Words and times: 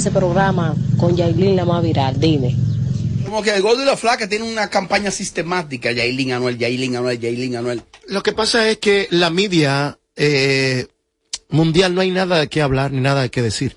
ese 0.00 0.10
programa 0.10 0.74
con 0.98 1.14
Yailin 1.14 1.56
la 1.56 1.64
más 1.66 1.82
viral? 1.82 2.18
Dime. 2.18 2.56
Como 3.24 3.42
que 3.42 3.54
el 3.54 3.60
Gordo 3.62 3.82
y 3.82 3.86
la 3.86 3.96
Flaca 3.98 4.28
tienen 4.28 4.48
una 4.48 4.68
campaña 4.70 5.10
sistemática, 5.10 5.92
Yailin 5.92 6.32
Anuel, 6.32 6.56
Yailin 6.58 6.96
Anuel, 6.96 7.20
Yailin 7.20 7.56
Anuel. 7.56 7.82
Lo 8.08 8.22
que 8.22 8.32
pasa 8.32 8.68
es 8.70 8.78
que 8.78 9.06
la 9.10 9.28
media 9.30 9.98
eh, 10.16 10.86
mundial 11.50 11.94
no 11.94 12.00
hay 12.00 12.10
nada 12.10 12.38
de 12.40 12.48
qué 12.48 12.62
hablar 12.62 12.92
ni 12.92 13.00
nada 13.00 13.22
de 13.22 13.30
qué 13.30 13.42
decir. 13.42 13.76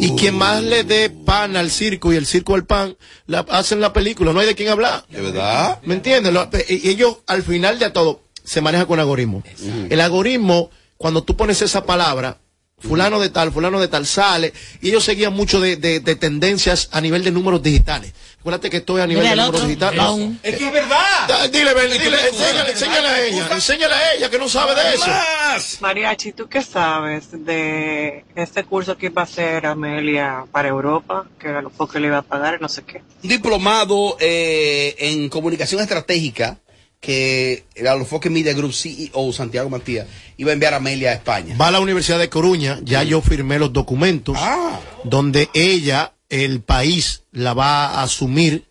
Y 0.00 0.10
quien 0.16 0.34
más 0.34 0.62
le 0.64 0.82
dé 0.82 1.10
pan 1.10 1.56
al 1.56 1.70
circo 1.70 2.12
y 2.12 2.16
el 2.16 2.26
circo 2.26 2.54
al 2.54 2.66
pan, 2.66 2.96
la, 3.26 3.40
hacen 3.48 3.80
la 3.80 3.92
película, 3.92 4.32
no 4.32 4.40
hay 4.40 4.46
de 4.48 4.54
quién 4.56 4.68
hablar. 4.68 5.04
¿De 5.10 5.20
verdad? 5.20 5.78
¿Me 5.84 5.94
entiendes? 5.94 6.32
Lo- 6.32 6.48
y 6.68 6.88
ellos 6.88 7.18
al 7.28 7.42
final 7.44 7.78
de 7.78 7.90
todo 7.90 8.20
se 8.44 8.60
manejan 8.60 8.86
con 8.86 8.98
algoritmo. 8.98 9.42
El 9.88 10.00
algoritmo, 10.00 10.70
cuando 10.98 11.22
tú 11.22 11.36
pones 11.36 11.62
esa 11.62 11.84
palabra, 11.86 12.38
fulano 12.80 13.18
de 13.20 13.30
tal, 13.30 13.52
fulano 13.52 13.80
de 13.80 13.88
tal, 13.88 14.06
sale, 14.06 14.52
y 14.82 14.88
ellos 14.90 15.02
seguían 15.04 15.32
mucho 15.32 15.60
de, 15.60 15.76
de- 15.76 16.00
de 16.00 16.14
tendencias 16.16 16.88
a 16.92 17.00
nivel 17.00 17.24
de 17.24 17.30
números 17.30 17.62
digitales. 17.62 18.12
Acuérdate 18.40 18.68
que 18.70 18.76
estoy 18.76 19.00
a 19.00 19.06
nivel 19.06 19.24
de 19.24 19.34
números 19.34 19.66
digitales. 19.66 20.00
Aún. 20.00 20.38
Es 20.42 20.56
que 20.56 20.66
es 20.66 20.72
verdad. 20.72 21.26
Da- 21.26 21.48
Dile, 21.48 21.72
Bernie, 21.74 21.98
dile, 21.98 22.16
enséñale, 22.28 22.70
enséñale 22.70 23.08
a 23.08 23.22
ella, 23.22 23.48
enséñale 23.52 23.94
a 23.94 24.14
ella 24.14 24.30
que 24.30 24.38
no 24.38 24.48
sabe 24.48 24.74
de 24.74 24.94
eso. 24.94 25.80
Mariachi, 25.80 26.32
¿tú 26.32 26.48
qué 26.48 26.62
sabes 26.62 27.28
de 27.32 28.24
este 28.36 28.64
curso 28.64 28.96
que 28.98 29.06
iba 29.06 29.22
a 29.22 29.24
hacer 29.24 29.66
Amelia 29.66 30.44
para 30.52 30.68
Europa? 30.68 31.26
Que 31.40 31.48
era 31.48 31.62
lo 31.62 31.70
poco 31.70 31.94
que 31.94 32.00
le 32.00 32.08
iba 32.08 32.18
a 32.18 32.22
pagar 32.22 32.56
y 32.58 32.62
no 32.62 32.68
sé 32.68 32.82
qué. 32.84 33.02
Un 33.22 33.28
diplomado 33.30 34.16
eh, 34.20 34.94
en 34.98 35.28
comunicación 35.30 35.80
estratégica 35.80 36.58
que 37.06 37.62
era 37.76 37.94
los 37.94 38.08
Foque 38.08 38.28
Media 38.30 38.52
Group 38.52 38.72
CEO 38.74 39.32
Santiago 39.32 39.70
Matías 39.70 40.08
iba 40.38 40.50
a 40.50 40.54
enviar 40.54 40.74
a 40.74 40.78
Amelia 40.78 41.10
a 41.10 41.14
España. 41.14 41.56
Va 41.56 41.68
a 41.68 41.70
la 41.70 41.78
Universidad 41.78 42.18
de 42.18 42.28
Coruña, 42.28 42.80
ya 42.82 43.04
yo 43.04 43.20
firmé 43.20 43.60
los 43.60 43.72
documentos 43.72 44.36
Ah. 44.40 44.80
donde 45.04 45.48
ella, 45.54 46.14
el 46.30 46.62
país, 46.62 47.22
la 47.30 47.54
va 47.54 47.86
a 47.86 48.02
asumir 48.02 48.64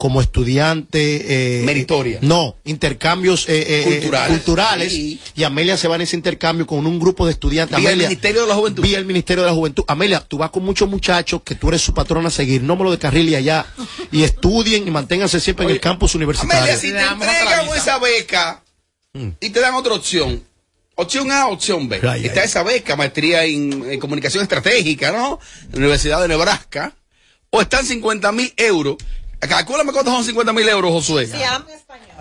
como 0.00 0.22
estudiante. 0.22 1.58
eh, 1.60 1.62
Meritoria. 1.62 2.20
No, 2.22 2.56
intercambios 2.64 3.46
eh, 3.50 3.66
eh, 3.68 3.84
Culturales. 3.84 4.28
culturales. 4.38 4.92
Sí. 4.94 5.20
Y 5.36 5.42
Amelia 5.44 5.76
se 5.76 5.88
va 5.88 5.96
en 5.96 6.00
ese 6.00 6.16
intercambio 6.16 6.66
con 6.66 6.86
un 6.86 6.98
grupo 6.98 7.26
de 7.26 7.32
estudiantes. 7.32 7.76
Vía 7.76 7.90
el 7.90 7.94
Amelia, 7.96 8.08
Ministerio 8.08 8.40
de 8.40 8.46
la 8.48 8.54
Juventud. 8.54 8.82
Vía 8.82 8.96
el 8.96 9.04
Ministerio 9.04 9.42
de 9.44 9.50
la 9.50 9.54
Juventud. 9.54 9.84
Amelia, 9.86 10.20
tú 10.26 10.38
vas 10.38 10.48
con 10.48 10.64
muchos 10.64 10.88
muchachos 10.88 11.42
que 11.44 11.54
tú 11.54 11.68
eres 11.68 11.82
su 11.82 11.92
patrona 11.92 12.28
a 12.28 12.30
seguir. 12.30 12.62
No 12.62 12.76
me 12.76 12.84
lo 12.84 12.92
de 12.92 12.98
carril 12.98 13.28
y 13.28 13.34
allá. 13.34 13.66
Y 14.10 14.22
estudien 14.22 14.88
y 14.88 14.90
manténganse 14.90 15.38
siempre 15.38 15.66
en 15.66 15.72
el 15.72 15.80
campus 15.80 16.14
universitario. 16.14 16.62
Amelia, 16.62 16.78
si 16.80 16.92
te 16.92 16.98
entregan 16.98 17.68
esa 17.76 17.98
beca 17.98 18.64
y 19.38 19.50
te 19.50 19.60
dan 19.60 19.74
otra 19.74 19.92
opción, 19.92 20.42
opción 20.94 21.30
A, 21.30 21.48
opción 21.48 21.90
B. 21.90 22.00
Ay, 22.08 22.24
Está 22.24 22.40
ay. 22.40 22.46
esa 22.46 22.62
beca, 22.62 22.96
maestría 22.96 23.44
en, 23.44 23.84
en 23.90 24.00
comunicación 24.00 24.42
estratégica, 24.42 25.12
¿no? 25.12 25.38
En 25.64 25.72
la 25.72 25.76
Universidad 25.78 26.22
de 26.22 26.28
Nebraska. 26.28 26.94
O 27.50 27.60
están 27.60 27.84
50 27.84 28.32
mil 28.32 28.50
euros. 28.56 28.96
Calcúlame 29.40 29.92
cuántos 29.92 30.14
son 30.14 30.24
50 30.24 30.52
mil 30.52 30.68
euros, 30.68 30.90
Josué. 30.92 31.28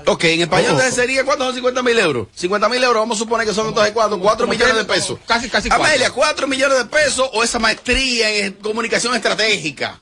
Ok, 0.06 0.24
en 0.24 0.42
español 0.42 0.68
Oh. 0.70 0.72
entonces 0.72 0.96
sería 0.96 1.24
cuántos 1.26 1.48
son 1.48 1.56
50 1.56 1.84
mil 1.84 2.00
euros. 2.00 2.28
50 2.34 2.70
mil 2.70 2.84
euros, 2.84 3.02
vamos 3.02 3.18
a 3.18 3.20
suponer 3.20 3.46
que 3.46 3.54
son 3.54 3.68
entonces 3.68 3.94
cuatro, 3.94 4.20
cuatro 4.20 4.48
millones 4.48 4.76
de 4.76 4.86
pesos. 4.86 5.20
Casi, 5.26 5.50
casi 5.50 5.68
cuatro. 5.70 5.86
Amelia, 5.86 6.12
cuatro 6.12 6.48
millones 6.48 6.78
de 6.78 6.86
pesos 6.86 7.30
o 7.34 7.44
esa 7.44 7.60
maestría 7.60 8.30
en 8.30 8.54
comunicación 8.54 9.14
estratégica. 9.16 10.00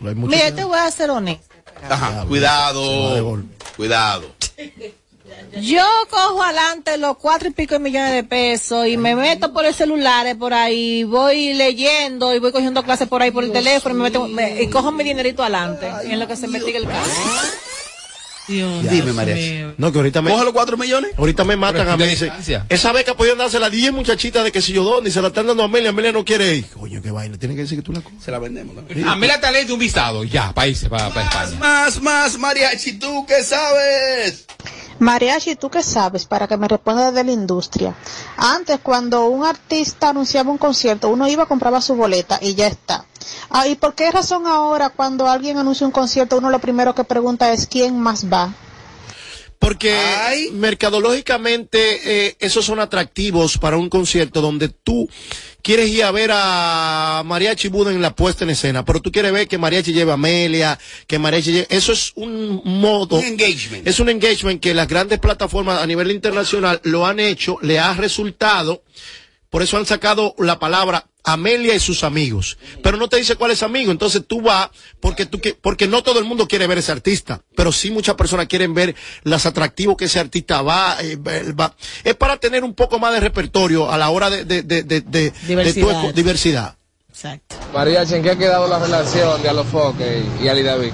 No 0.00 0.08
hay 0.08 0.14
mucho 0.14 0.34
Mira, 0.34 0.54
te 0.54 0.64
voy 0.64 0.78
a 0.78 0.90
ser 0.90 1.10
honesta. 1.10 1.54
Ajá, 1.88 2.24
cuidado. 2.26 3.42
Cuidado. 3.76 4.34
Yo 5.62 5.84
cojo 6.10 6.42
adelante 6.42 6.96
los 6.98 7.16
cuatro 7.16 7.48
y 7.48 7.52
pico 7.52 7.74
de 7.74 7.80
millones 7.80 8.12
de 8.12 8.24
pesos 8.24 8.86
y 8.86 8.96
me 8.96 9.14
meto 9.14 9.52
por 9.52 9.64
el 9.66 9.74
celular 9.74 10.36
por 10.38 10.52
ahí, 10.54 11.04
voy 11.04 11.54
leyendo 11.54 12.34
y 12.34 12.38
voy 12.38 12.52
cogiendo 12.52 12.82
clases 12.82 13.08
por 13.08 13.22
ahí 13.22 13.30
por 13.30 13.44
el 13.44 13.52
teléfono 13.52 13.94
y, 13.94 13.98
me 13.98 14.04
meto- 14.04 14.28
me- 14.28 14.62
y 14.62 14.68
cojo 14.68 14.92
mi 14.92 15.04
dinerito 15.04 15.42
adelante 15.42 15.90
en 16.04 16.18
lo 16.18 16.26
que 16.28 16.36
se 16.36 16.46
investiga 16.46 16.78
el 16.78 16.86
caso. 16.86 17.10
Dime, 18.48 19.12
María. 19.12 19.74
No, 19.76 19.92
que 19.92 19.98
ahorita 19.98 20.22
me. 20.22 20.30
Coge 20.30 20.44
los 20.44 20.52
cuatro 20.52 20.76
millones. 20.76 21.12
Ahorita 21.16 21.44
me 21.44 21.56
matan 21.56 21.88
a 21.88 21.96
mí. 21.96 22.06
dice. 22.06 22.32
Esa 22.68 22.92
beca 22.92 23.14
podían 23.14 23.38
dársela 23.38 23.66
a 23.66 23.70
10 23.70 23.92
muchachitas 23.92 24.44
de 24.44 24.52
que 24.52 24.62
si 24.62 24.72
yo 24.72 24.84
dónde 24.84 25.10
y 25.10 25.12
se 25.12 25.20
la 25.20 25.28
están 25.28 25.46
dando 25.46 25.62
a 25.62 25.66
Amelia. 25.66 25.90
Amelia 25.90 26.12
no 26.12 26.24
quiere 26.24 26.56
ir. 26.56 26.66
Coño, 26.70 27.02
qué 27.02 27.10
vaina. 27.10 27.38
Tiene 27.38 27.54
que 27.54 27.62
decir 27.62 27.78
que 27.78 27.82
tú 27.82 27.92
la 27.92 28.00
coges. 28.00 28.22
Se 28.22 28.30
la 28.30 28.38
vendemos. 28.38 28.74
también. 28.74 29.06
Amelia 29.06 29.40
te 29.40 29.52
ley 29.52 29.64
de 29.64 29.72
un 29.72 29.78
visado, 29.78 30.24
ya, 30.24 30.52
países, 30.52 30.88
para, 30.88 31.08
para 31.10 31.26
España. 31.26 31.58
Más, 31.58 32.00
más, 32.02 32.38
Mariachi, 32.38 32.98
¿tú 32.98 33.26
qué 33.26 33.42
sabes? 33.42 34.46
Mariachi, 34.98 35.54
¿tú 35.54 35.70
qué 35.70 35.82
sabes? 35.82 36.24
Para 36.24 36.48
que 36.48 36.56
me 36.56 36.66
responda 36.66 37.12
de 37.12 37.22
la 37.22 37.30
industria. 37.32 37.94
Antes, 38.36 38.80
cuando 38.82 39.26
un 39.26 39.44
artista 39.44 40.08
anunciaba 40.08 40.50
un 40.50 40.58
concierto, 40.58 41.08
uno 41.08 41.28
iba, 41.28 41.46
compraba 41.46 41.80
su 41.80 41.94
boleta 41.94 42.38
y 42.42 42.54
ya 42.54 42.66
está. 42.66 43.04
Ah, 43.50 43.66
¿Y 43.68 43.76
por 43.76 43.94
qué 43.94 44.10
razón 44.10 44.46
ahora 44.46 44.90
cuando 44.90 45.28
alguien 45.28 45.58
anuncia 45.58 45.86
un 45.86 45.92
concierto, 45.92 46.38
uno 46.38 46.50
lo 46.50 46.58
primero 46.58 46.94
que 46.94 47.04
pregunta 47.04 47.52
es 47.52 47.66
quién 47.66 47.98
más 47.98 48.26
va? 48.30 48.54
Porque 49.58 50.50
mercadológicamente 50.52 52.26
eh, 52.28 52.36
esos 52.38 52.64
son 52.64 52.78
atractivos 52.78 53.58
para 53.58 53.76
un 53.76 53.88
concierto 53.88 54.40
donde 54.40 54.68
tú 54.68 55.08
quieres 55.62 55.88
ir 55.90 56.04
a 56.04 56.12
ver 56.12 56.30
a 56.32 57.22
Mariachi 57.26 57.66
Buda 57.68 57.90
en 57.90 58.00
la 58.00 58.14
puesta 58.14 58.44
en 58.44 58.50
escena, 58.50 58.84
pero 58.84 59.02
tú 59.02 59.10
quieres 59.10 59.32
ver 59.32 59.48
que 59.48 59.58
Mariachi 59.58 59.92
lleva 59.92 60.12
a 60.12 60.14
Amelia, 60.14 60.78
que 61.08 61.18
Mariachi 61.18 61.52
lleve... 61.52 61.66
Eso 61.70 61.92
es 61.92 62.12
un 62.14 62.62
modo... 62.64 63.16
Un 63.16 63.24
engagement. 63.24 63.86
Es 63.86 63.98
un 63.98 64.08
engagement 64.08 64.60
que 64.60 64.74
las 64.74 64.86
grandes 64.86 65.18
plataformas 65.18 65.82
a 65.82 65.86
nivel 65.86 66.12
internacional 66.12 66.80
lo 66.84 67.04
han 67.04 67.18
hecho, 67.18 67.58
le 67.60 67.80
ha 67.80 67.94
resultado, 67.94 68.82
por 69.50 69.62
eso 69.62 69.76
han 69.76 69.86
sacado 69.86 70.36
la 70.38 70.60
palabra 70.60 71.06
Amelia 71.32 71.74
y 71.74 71.80
sus 71.80 72.04
amigos. 72.04 72.58
Pero 72.82 72.96
no 72.96 73.08
te 73.08 73.16
dice 73.16 73.36
cuál 73.36 73.50
es 73.50 73.62
amigo. 73.62 73.90
Entonces 73.92 74.22
tú 74.26 74.40
vas 74.42 74.70
porque 75.00 75.26
tú 75.26 75.40
que- 75.40 75.54
porque 75.54 75.86
no 75.86 76.02
todo 76.02 76.18
el 76.18 76.24
mundo 76.24 76.46
quiere 76.48 76.66
ver 76.66 76.78
ese 76.78 76.92
artista, 76.92 77.42
pero 77.56 77.72
sí 77.72 77.90
muchas 77.90 78.14
personas 78.14 78.46
quieren 78.46 78.74
ver 78.74 78.94
las 79.24 79.46
atractivos 79.46 79.96
que 79.96 80.06
ese 80.06 80.18
artista 80.20 80.62
va, 80.62 80.96
eh, 81.00 81.16
va- 81.16 81.74
Es 82.04 82.14
para 82.14 82.36
tener 82.38 82.64
un 82.64 82.74
poco 82.74 82.98
más 82.98 83.12
de 83.12 83.20
repertorio 83.20 83.90
a 83.90 83.98
la 83.98 84.10
hora 84.10 84.30
de, 84.30 84.44
de, 84.44 84.62
de, 84.62 84.82
de, 84.82 85.00
de- 85.00 85.02
de 85.02 85.30
tu 85.32 85.46
Diversidad. 85.46 86.14
diversidad. 86.14 86.74
Exacto. 87.10 87.56
Mariachi, 87.74 88.14
¿en 88.14 88.22
qué 88.22 88.30
ha 88.30 88.38
quedado 88.38 88.68
la 88.68 88.78
relación 88.78 89.42
de 89.42 89.48
Alofoque 89.48 90.22
y 90.42 90.48
Ali 90.48 90.62
David? 90.62 90.92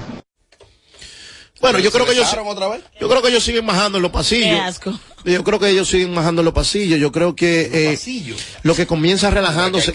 Bueno, 1.61 1.79
yo 1.79 1.91
creo 1.91 2.05
que 2.05 2.11
ellos, 2.11 2.25
besaron 2.25 2.47
otra 2.47 2.67
vez? 2.67 2.81
yo 2.99 3.07
creo 3.09 3.21
que 3.21 3.29
ellos 3.29 3.43
siguen 3.43 3.65
majando 3.65 3.97
en 3.97 4.01
los 4.03 4.11
pasillos. 4.11 4.49
Qué 4.49 4.59
asco. 4.59 4.99
Yo 5.25 5.43
creo 5.43 5.59
que 5.59 5.69
ellos 5.69 5.87
siguen 5.89 6.13
majando 6.13 6.41
en 6.41 6.45
los 6.45 6.53
pasillos. 6.53 6.99
Yo 6.99 7.11
creo 7.11 7.35
que 7.35 7.69
eh, 7.93 7.97
lo 8.63 8.75
que 8.75 8.85
comienza 8.87 9.29
relajándose, 9.29 9.93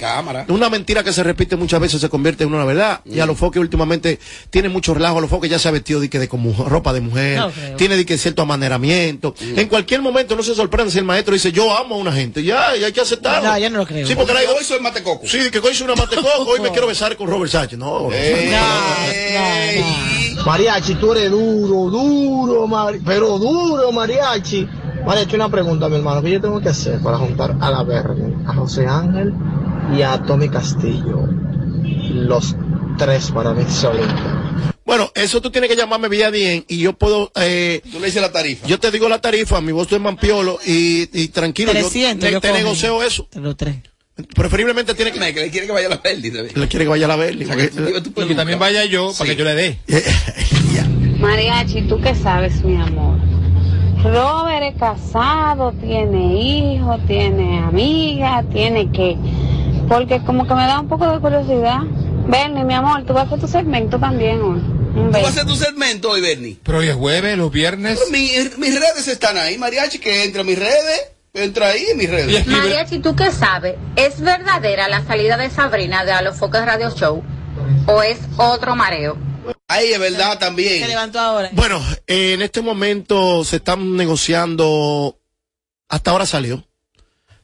una 0.49 0.69
mentira 0.69 1.03
que 1.05 1.13
se 1.13 1.23
repite 1.23 1.57
muchas 1.57 1.81
veces 1.81 2.01
se 2.01 2.09
convierte 2.09 2.45
en 2.45 2.53
una 2.55 2.65
verdad. 2.65 3.01
Y 3.05 3.21
a 3.21 3.27
los 3.27 3.39
foques 3.39 3.61
últimamente 3.61 4.19
tiene 4.51 4.69
mucho 4.69 4.93
relajo. 4.95 5.19
A 5.19 5.21
los 5.21 5.31
foques 5.31 5.51
ya 5.51 5.59
se 5.59 5.69
ha 5.69 5.71
vestido 5.71 6.01
de 6.01 6.11
que 6.11 6.19
de 6.19 6.29
como 6.29 6.53
ropa 6.69 6.93
de 6.93 7.01
mujer, 7.01 7.39
No 7.39 7.51
tiene 7.77 7.97
de 7.97 8.05
que 8.07 8.19
cierto 8.19 8.43
amaneramiento. 8.43 9.35
En 9.41 9.69
cualquier 9.69 10.03
momento 10.03 10.37
no 10.37 10.43
se 10.43 10.55
sorprende 10.55 10.91
si 10.93 10.99
el 10.99 11.05
maestro 11.05 11.35
dice 11.35 11.53
yo 11.53 11.77
amo 11.77 11.95
a 11.95 11.99
una 11.99 12.13
gente. 12.13 12.43
Ya, 12.43 12.77
y 12.77 12.85
hay 12.85 12.93
que 12.93 13.01
aceptarlo. 13.01 13.49
No, 13.51 13.59
yo 13.59 13.71
no 13.71 13.79
lo 13.79 13.87
creo. 13.87 14.07
Sí, 14.07 14.15
porque 14.15 14.33
hoy 14.33 14.65
soy 14.65 14.81
matecoco. 14.81 15.27
Sí, 15.27 15.51
que 15.51 15.59
hoy 15.59 15.75
soy 15.75 15.85
una 15.87 15.95
matecoco, 15.97 16.51
hoy 16.51 16.61
me 16.61 16.71
quiero 16.73 16.87
besar 16.87 17.17
con 17.17 17.29
Robert 17.29 17.51
Sánchez. 17.53 17.79
No, 17.79 18.11
Ey. 18.13 19.85
Mariachi, 20.45 20.95
tú 20.95 21.13
eres 21.13 21.31
duro, 21.31 21.91
duro, 21.91 22.67
Mari- 22.67 23.01
pero 23.05 23.39
duro, 23.39 23.93
Mariachi. 23.93 24.67
Mariachi, 25.07 25.35
una 25.35 25.49
pregunta, 25.49 25.89
mi 25.89 25.97
hermano, 25.97 26.23
¿qué 26.23 26.31
yo 26.31 26.41
tengo 26.41 26.61
que 26.61 26.69
hacer 26.69 27.01
para 27.01 27.17
juntar 27.19 27.57
a 27.61 27.71
la 27.71 27.83
Verde, 27.83 28.35
a 28.47 28.55
José 28.55 28.87
Ángel 28.87 29.33
y 29.97 30.03
a 30.03 30.23
Tommy 30.23 30.49
Castillo? 30.49 31.29
Los 32.13 32.55
tres 32.99 33.31
para 33.31 33.53
mí 33.53 33.65
solitos. 33.69 34.11
Bueno, 34.85 35.11
eso 35.15 35.41
tú 35.41 35.51
tienes 35.51 35.71
que 35.71 35.77
llamarme 35.77 36.09
vía 36.09 36.31
10 36.31 36.65
y 36.69 36.79
yo 36.79 36.93
puedo... 36.95 37.31
Eh, 37.37 37.81
Tú 37.91 38.01
le 38.01 38.07
dices 38.07 38.21
la 38.21 38.33
tarifa. 38.33 38.67
Yo 38.67 38.79
te 38.81 38.91
digo 38.91 39.09
la 39.09 39.21
tarifa, 39.21 39.61
mi 39.61 39.73
voz 39.73 39.91
es 39.93 40.01
mampiolo 40.01 40.59
y, 40.67 41.09
y 41.13 41.29
tranquilo, 41.29 41.71
300 41.73 42.29
yo 42.29 42.35
yo 42.35 42.41
te, 42.41 42.49
te 42.49 42.55
negocio 42.55 43.03
eso. 43.03 43.29
Los 43.35 43.57
tres. 43.57 43.77
Preferiblemente 44.35 44.95
tiene 44.95 45.13
que... 45.13 45.21
Le 45.21 45.33
quiere 45.51 45.67
que 45.67 45.73
vaya 45.73 45.87
a 45.87 45.91
la 45.91 45.97
Verdi. 45.97 46.31
¿sabes? 46.31 46.57
Le 46.57 46.69
quiere 46.69 46.85
que 46.85 46.89
vaya 46.91 47.07
a 47.07 47.09
la 47.09 47.17
Berli. 47.17 47.45
O 47.45 47.47
sea, 47.47 47.57
que 47.57 48.35
también 48.35 48.59
vaya 48.59 48.85
yo 48.85 49.13
para 49.17 49.31
que 49.31 49.37
yo 49.37 49.45
le 49.45 49.55
dé. 49.55 49.79
Mariachi, 51.21 51.83
¿tú 51.83 52.01
qué 52.01 52.15
sabes, 52.15 52.65
mi 52.65 52.77
amor? 52.77 53.30
Robert 54.03 54.63
es 54.75 54.79
casado, 54.79 55.73
tiene 55.73 56.37
hijos, 56.43 57.01
tiene 57.07 57.59
amiga, 57.63 58.43
tiene 58.51 58.91
que... 58.91 59.17
Porque 59.89 60.21
como 60.25 60.47
que 60.47 60.55
me 60.55 60.67
da 60.67 60.81
un 60.81 60.89
poco 60.89 61.11
de 61.11 61.19
curiosidad. 61.21 61.81
Bernie, 62.27 62.65
mi 62.65 62.75
amor, 62.75 63.05
tú 63.05 63.13
vas 63.13 63.25
a 63.25 63.27
hacer 63.27 63.41
tu 63.41 63.49
segmento 63.49 63.99
también 63.99 64.41
hoy. 64.41 64.61
Tú 64.95 65.11
vas 65.13 65.25
a 65.25 65.29
hacer 65.29 65.47
tu 65.47 65.57
segmento 65.57 66.11
hoy, 66.11 66.21
Bernie. 66.21 66.59
Pero 66.63 66.79
hoy 66.79 66.89
es 66.89 66.95
jueves, 66.95 67.37
los 67.37 67.51
viernes. 67.51 67.99
Mi- 68.11 68.31
mis 68.59 68.75
redes 68.81 69.09
están 69.09 69.37
ahí, 69.37 69.59
Mariachi, 69.59 69.99
que 69.99 70.25
entra 70.25 70.43
a 70.43 70.45
mis 70.45 70.59
redes, 70.59 71.13
entra 71.35 71.69
ahí 71.69 71.85
en 71.91 71.99
mis 71.99 72.09
redes. 72.11 72.47
Mariachi, 72.47 73.01
¿tú 73.01 73.15
qué 73.17 73.31
sabes? 73.33 73.75
¿Es 73.97 74.21
verdadera 74.21 74.89
la 74.89 75.03
salida 75.05 75.37
de 75.37 75.51
Sabrina 75.51 76.05
de 76.05 76.13
Alofoques 76.13 76.65
Radio 76.65 76.91
Show? 76.91 77.23
¿O 77.87 78.03
es 78.03 78.19
otro 78.37 78.77
mareo? 78.77 79.17
Ahí 79.69 79.93
es 79.93 79.99
verdad 79.99 80.39
también. 80.39 80.81
Se 80.83 80.89
levantó 80.89 81.19
ahora. 81.21 81.51
Bueno, 81.53 81.83
eh, 82.07 82.35
en 82.35 82.43
este 82.43 82.61
momento 82.61 83.45
se 83.45 83.57
están 83.57 83.97
negociando... 83.97 85.17
Hasta 85.89 86.11
ahora 86.13 86.27
salió. 86.27 86.67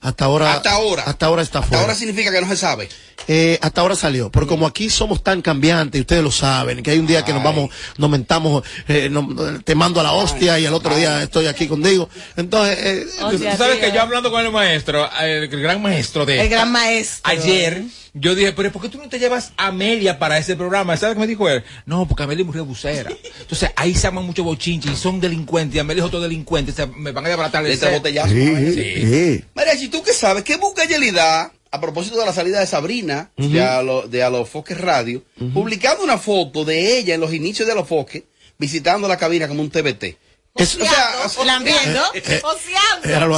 Hasta 0.01 0.25
ahora... 0.27 0.53
Hasta 0.55 0.73
ahora. 0.73 1.03
Hasta 1.05 1.27
ahora 1.27 1.43
está 1.43 1.59
Hasta 1.61 1.69
fuera. 1.69 1.83
ahora 1.83 1.95
significa 1.95 2.31
que 2.31 2.41
no 2.41 2.49
se 2.49 2.57
sabe. 2.57 2.89
Eh, 3.29 3.59
hasta 3.61 3.81
ahora 3.81 3.97
salió, 3.97 4.31
pero 4.31 4.47
como 4.47 4.67
aquí 4.67 4.89
somos 4.89 5.23
tan 5.23 5.43
cambiantes, 5.43 5.99
y 5.99 6.03
ustedes 6.03 6.23
lo 6.23 6.31
saben, 6.31 6.83
que 6.83 6.93
hay 6.93 6.99
un 6.99 7.07
día 7.07 7.25
que 7.25 7.33
nos 7.33 7.43
vamos, 7.43 7.71
nos 7.99 8.09
mentamos, 8.11 8.63
eh, 8.89 9.09
nos- 9.11 9.65
te 9.65 9.75
mando 9.75 10.01
a 10.01 10.03
la 10.03 10.13
hostia 10.13 10.59
y 10.59 10.67
al 10.67 10.75
otro 10.75 10.95
día 10.95 11.23
estoy 11.23 11.47
aquí 11.47 11.67
contigo. 11.67 12.09
Entonces, 12.37 12.79
eh, 12.81 13.07
Tú 13.19 13.39
sabes 13.57 13.79
que 13.79 13.93
yo 13.93 14.01
hablando 14.03 14.31
con 14.31 14.45
el 14.45 14.53
maestro, 14.53 15.09
el, 15.21 15.49
gran 15.49 15.83
maestro 15.83 16.25
de. 16.25 16.41
El 16.41 16.49
gran 16.49 16.71
maestro. 16.71 17.21
Ayer, 17.31 17.83
yo 18.15 18.35
dije, 18.35 18.53
pero 18.53 18.73
¿por 18.73 18.81
qué 18.83 18.89
tú 18.89 18.99
no 18.99 19.09
te 19.09 19.19
llevas 19.19 19.53
a 19.57 19.67
Amelia 19.69 20.19
para 20.19 20.39
ese 20.39 20.57
programa? 20.57 20.97
¿Sabes 20.97 21.15
qué 21.17 21.21
me 21.21 21.27
dijo 21.27 21.49
él? 21.49 21.65
No, 21.85 22.07
porque 22.07 22.23
Amelia 22.23 22.43
es 22.43 22.47
muy 22.47 22.55
rebusera. 22.55 23.11
Entonces 23.41 23.71
ahí 23.77 23.95
se 23.95 24.07
aman 24.07 24.25
mucho 24.25 24.45
bochinche 24.45 24.91
y 24.91 24.97
son 24.97 25.21
delincuentes. 25.21 25.77
Y 25.77 25.79
Amelia 25.81 26.03
es 26.03 26.07
otro 26.07 26.21
delincuente. 26.21 26.73
O 26.73 26.75
sea, 26.75 26.87
me 26.87 27.13
van 27.13 27.27
a 27.27 27.29
llevar 27.29 27.47
a 27.47 27.51
tal 27.51 27.67
Este 27.67 27.91
botellazo. 27.91 28.31
Sí. 28.31 29.45
Mariachi, 29.55 29.89
¿tú 29.89 30.03
qué 30.03 30.13
sabes? 30.13 30.45
¿Qué 30.45 30.57
busca 30.57 30.85
Yelida 30.85 31.53
a 31.77 31.81
propósito 31.81 32.19
de 32.19 32.27
la 32.27 32.33
salida 32.33 32.61
de 32.61 32.67
Sabrina 32.67 33.31
de, 33.37 33.63
a 33.63 33.83
lo- 33.83 34.07
de 34.09 34.23
Alofoque 34.23 34.75
Radio? 34.75 35.23
Publicando 35.55 36.03
una 36.05 36.19
foto 36.19 36.65
de 36.65 36.99
ella 36.99 37.15
en 37.15 37.21
los 37.21 37.33
inicios 37.33 37.67
de 37.67 37.73
Alofoque, 37.73 38.27
visitando 38.59 39.07
la 39.09 39.17
cabina 39.17 39.49
como 39.49 39.63
un 39.63 39.71
TBT. 39.71 40.17
Es- 40.55 40.77
o 40.77 40.85
sea, 40.87 41.45
Lambiendo. 41.45 42.03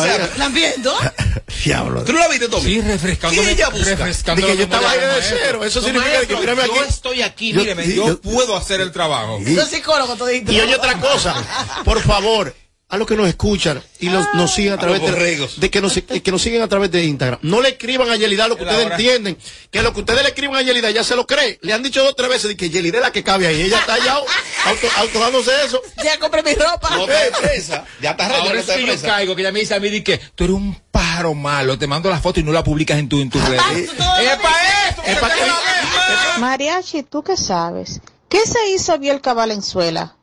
Ahí. 0.00 0.20
Lambiendo. 0.38 0.94
Diablo. 1.64 2.04
¿Tú 2.04 2.12
no 2.12 2.20
la 2.20 2.28
viste, 2.28 2.48
Tommy? 2.48 2.64
Sí, 2.64 2.80
refrescando. 2.80 3.42
¿Qué 3.42 3.50
ella 3.50 3.68
busca? 3.70 3.84
refrescando 3.90 4.46
De 4.46 4.52
que 4.52 4.58
yo 4.58 4.64
estaba 4.64 4.90
ahí 4.90 5.00
de 5.00 5.06
cero. 5.22 5.64
Eso 5.64 5.80
No, 5.80 5.86
significa 5.86 6.26
que 6.26 6.36
mírame 6.36 6.62
yo 6.66 6.72
aquí. 6.74 6.88
estoy 6.88 7.22
aquí, 7.22 7.52
Yo- 7.52 7.60
míreme, 7.60 7.88
yo, 7.88 8.06
yo- 8.06 8.20
puedo 8.20 8.56
hacer 8.56 8.80
el 8.80 8.92
trabajo. 8.92 9.40
Sí. 9.44 9.54
Soy 9.54 9.66
psicólogo 9.66 10.14
todito. 10.16 10.52
Y 10.52 10.60
oye 10.60 10.74
otra 10.76 10.98
cosa, 11.00 11.34
por 11.84 12.00
favor, 12.02 12.54
a 12.90 12.96
los 12.96 13.06
que 13.06 13.16
nos 13.16 13.28
escuchan 13.28 13.82
y 14.00 14.06
nos, 14.08 14.26
nos 14.34 14.50
siguen 14.54 14.72
a 14.72 14.78
través 14.78 15.02
los 15.02 15.12
de, 15.12 15.48
de 15.58 15.70
que 15.70 15.82
nos, 15.82 15.92
que 15.92 16.30
nos 16.32 16.40
siguen 16.40 16.62
a 16.62 16.68
través 16.68 16.90
de 16.90 17.04
Instagram, 17.04 17.38
no 17.42 17.60
le 17.60 17.68
escriban 17.70 18.08
a 18.10 18.16
Yelida 18.16 18.48
lo 18.48 18.56
que 18.56 18.62
Es 18.62 18.68
ustedes 18.68 18.86
hora. 18.86 18.94
entienden, 18.96 19.38
que 19.70 19.82
lo 19.82 19.92
que 19.92 20.00
ustedes 20.00 20.22
le 20.22 20.28
escriban 20.28 20.56
a 20.56 20.62
Yelida 20.62 20.90
ya 20.90 21.04
se 21.04 21.14
lo 21.14 21.26
cree. 21.26 21.58
Le 21.60 21.74
han 21.74 21.82
dicho 21.82 22.00
dos 22.00 22.12
o 22.12 22.14
tres 22.14 22.30
veces 22.30 22.48
de 22.48 22.56
que 22.56 22.70
Yelida 22.70 22.96
es 22.98 23.02
la 23.04 23.12
que 23.12 23.22
cabe 23.22 23.46
ahí. 23.46 23.60
Ella 23.60 23.78
está 23.78 23.98
ya 23.98 24.14
auto, 24.14 24.86
autodándose 24.96 25.50
eso. 25.66 25.82
Ya 26.02 26.18
compré 26.18 26.42
mi 26.42 26.54
ropa. 26.54 26.88
No 26.96 27.02
está 27.02 27.24
de 27.24 27.30
presa. 27.48 27.84
Ya 28.00 28.12
está 28.12 28.26
reto, 28.28 28.40
Ahora 28.40 28.54
no 28.54 28.60
es 28.60 28.66
que 28.66 28.86
yo 28.86 29.02
caigo, 29.02 29.36
que 29.36 29.42
ella 29.42 29.52
me 29.52 29.60
dice 29.60 29.74
a 29.74 29.80
mí 29.80 29.90
di 29.90 30.02
que 30.02 30.18
tú 30.34 30.44
eres 30.44 30.56
un 30.56 30.80
pájaro 30.90 31.34
malo, 31.34 31.78
te 31.78 31.86
mando 31.86 32.08
la 32.08 32.20
foto 32.20 32.40
y 32.40 32.42
no 32.42 32.52
la 32.52 32.64
publicas 32.64 32.98
en 32.98 33.08
tu, 33.10 33.20
en 33.20 33.28
tus 33.28 33.44
redes. 33.46 33.62
¡Es 33.90 33.90
para 33.92 34.88
eso! 34.88 35.02
Es 35.04 35.18
pa' 35.18 35.28
que- 35.28 36.40
Mariachi, 36.40 37.02
¿tú 37.02 37.22
qué 37.22 37.36
sabes? 37.36 38.00
¿Qué 38.28 38.40
se 38.46 38.70
hizo 38.70 38.98
Bielka 38.98 39.34
Valenzuela? 39.34 40.14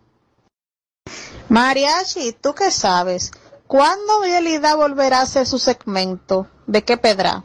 Mariachi, 1.50 2.34
¿tú 2.42 2.54
qué 2.54 2.72
sabes? 2.72 3.32
¿Cuándo 3.68 4.26
Yelida 4.26 4.76
volverá 4.76 5.20
a 5.20 5.24
hacer 5.24 5.46
su 5.48 5.58
segmento? 5.60 6.48
¿De 6.68 6.84
qué 6.84 6.98
pedra? 6.98 7.44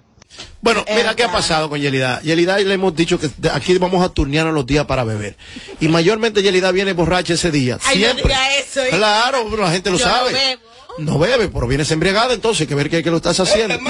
Bueno, 0.62 0.84
mira 0.94 1.16
qué 1.16 1.24
ha 1.24 1.32
pasado 1.32 1.68
con 1.68 1.80
Yelida. 1.80 2.20
Yelida 2.22 2.58
le 2.58 2.74
hemos 2.74 2.94
dicho 2.94 3.18
que 3.18 3.30
aquí 3.52 3.76
vamos 3.78 4.04
a 4.04 4.10
turnearnos 4.10 4.54
los 4.54 4.66
días 4.66 4.84
para 4.86 5.04
beber. 5.04 5.36
Y 5.80 5.88
mayormente 5.88 6.42
Yelida 6.42 6.70
viene 6.72 6.92
borracha 6.92 7.34
ese 7.34 7.50
día. 7.50 7.78
Ay, 7.84 7.98
no 7.98 8.04
Siempre. 8.04 8.22
diga 8.24 8.56
eso, 8.58 8.80
¿eh? 8.84 8.90
Claro, 8.90 9.56
la 9.56 9.70
gente 9.70 9.90
lo 9.90 9.98
Yo 9.98 10.06
no 10.06 10.12
sabe. 10.12 10.32
bebo. 10.32 10.62
No 10.98 11.18
bebe, 11.18 11.48
pero 11.48 11.66
vienes 11.66 11.90
embriagada, 11.92 12.34
entonces 12.34 12.62
hay 12.62 12.66
que 12.66 12.74
ver 12.74 12.90
qué, 12.90 13.02
qué 13.02 13.10
lo 13.10 13.16
estás 13.18 13.38
haciendo. 13.40 13.78
¿Tú 13.78 13.84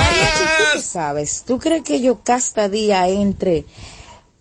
qué 0.75 0.81
sabes? 0.81 1.45
¿Tú 1.47 1.59
crees 1.59 1.83
que 1.83 2.01
yo 2.01 2.21
casta 2.23 2.69
día 2.69 3.09
entre 3.09 3.65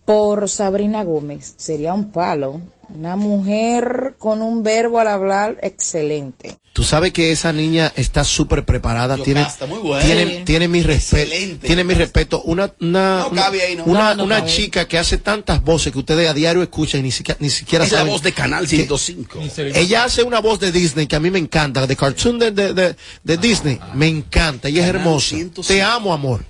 por 0.09 0.49
Sabrina 0.49 1.03
Gómez? 1.03 1.53
Sería 1.57 1.93
un 1.93 2.11
palo. 2.11 2.59
Una 2.91 3.15
mujer 3.15 4.15
con 4.17 4.41
un 4.41 4.63
verbo 4.63 4.97
al 4.99 5.07
hablar 5.07 5.59
excelente. 5.61 6.57
Tú 6.73 6.83
sabes 6.83 7.13
que 7.13 7.31
esa 7.31 7.53
niña 7.53 7.93
está 7.95 8.23
súper 8.23 8.65
preparada, 8.65 9.17
tiene, 9.17 9.45
muy 9.67 9.77
buena. 9.77 10.03
tiene, 10.03 10.43
tiene 10.45 10.67
mi 10.67 10.81
respeto, 10.81 11.31
tiene 11.61 11.83
mi 11.83 11.93
respeto. 11.93 12.41
Una, 12.41 12.73
una, 12.81 13.27
No 13.29 13.31
cabe 13.35 13.61
ahí, 13.61 13.75
no. 13.75 13.83
una, 13.83 14.09
No, 14.11 14.15
no 14.15 14.23
una 14.23 14.39
cabe. 14.39 14.49
chica 14.49 14.87
que 14.87 14.97
hace 14.97 15.19
tantas 15.19 15.61
voces 15.63 15.93
que 15.93 15.99
ustedes 15.99 16.27
a 16.27 16.33
diario 16.33 16.63
escuchan 16.63 17.01
y 17.01 17.03
ni 17.03 17.11
siquiera, 17.11 17.37
ni 17.39 17.51
siquiera 17.51 17.85
Es 17.85 17.91
la 17.91 18.01
voz 18.03 18.23
de 18.23 18.31
Canal 18.31 18.63
que- 18.67 18.77
105. 18.77 19.39
Ella 19.75 20.05
hace 20.05 20.23
una 20.23 20.39
voz 20.39 20.59
de 20.59 20.71
Disney 20.71 21.05
que 21.05 21.15
a 21.15 21.19
mí 21.19 21.29
me 21.29 21.37
encanta, 21.37 21.85
de 21.85 21.95
cartoon 21.95 22.39
de, 22.39 22.49
de, 22.49 22.73
de, 22.73 22.95
de 23.23 23.37
Disney, 23.37 23.79
me 23.93 24.07
encanta, 24.07 24.69
ella 24.69 24.81
es 24.81 24.87
Canal 24.87 25.01
hermosa. 25.05 25.35
105. 25.35 25.67
Te 25.67 25.83
amo, 25.83 26.11
amor. 26.11 26.43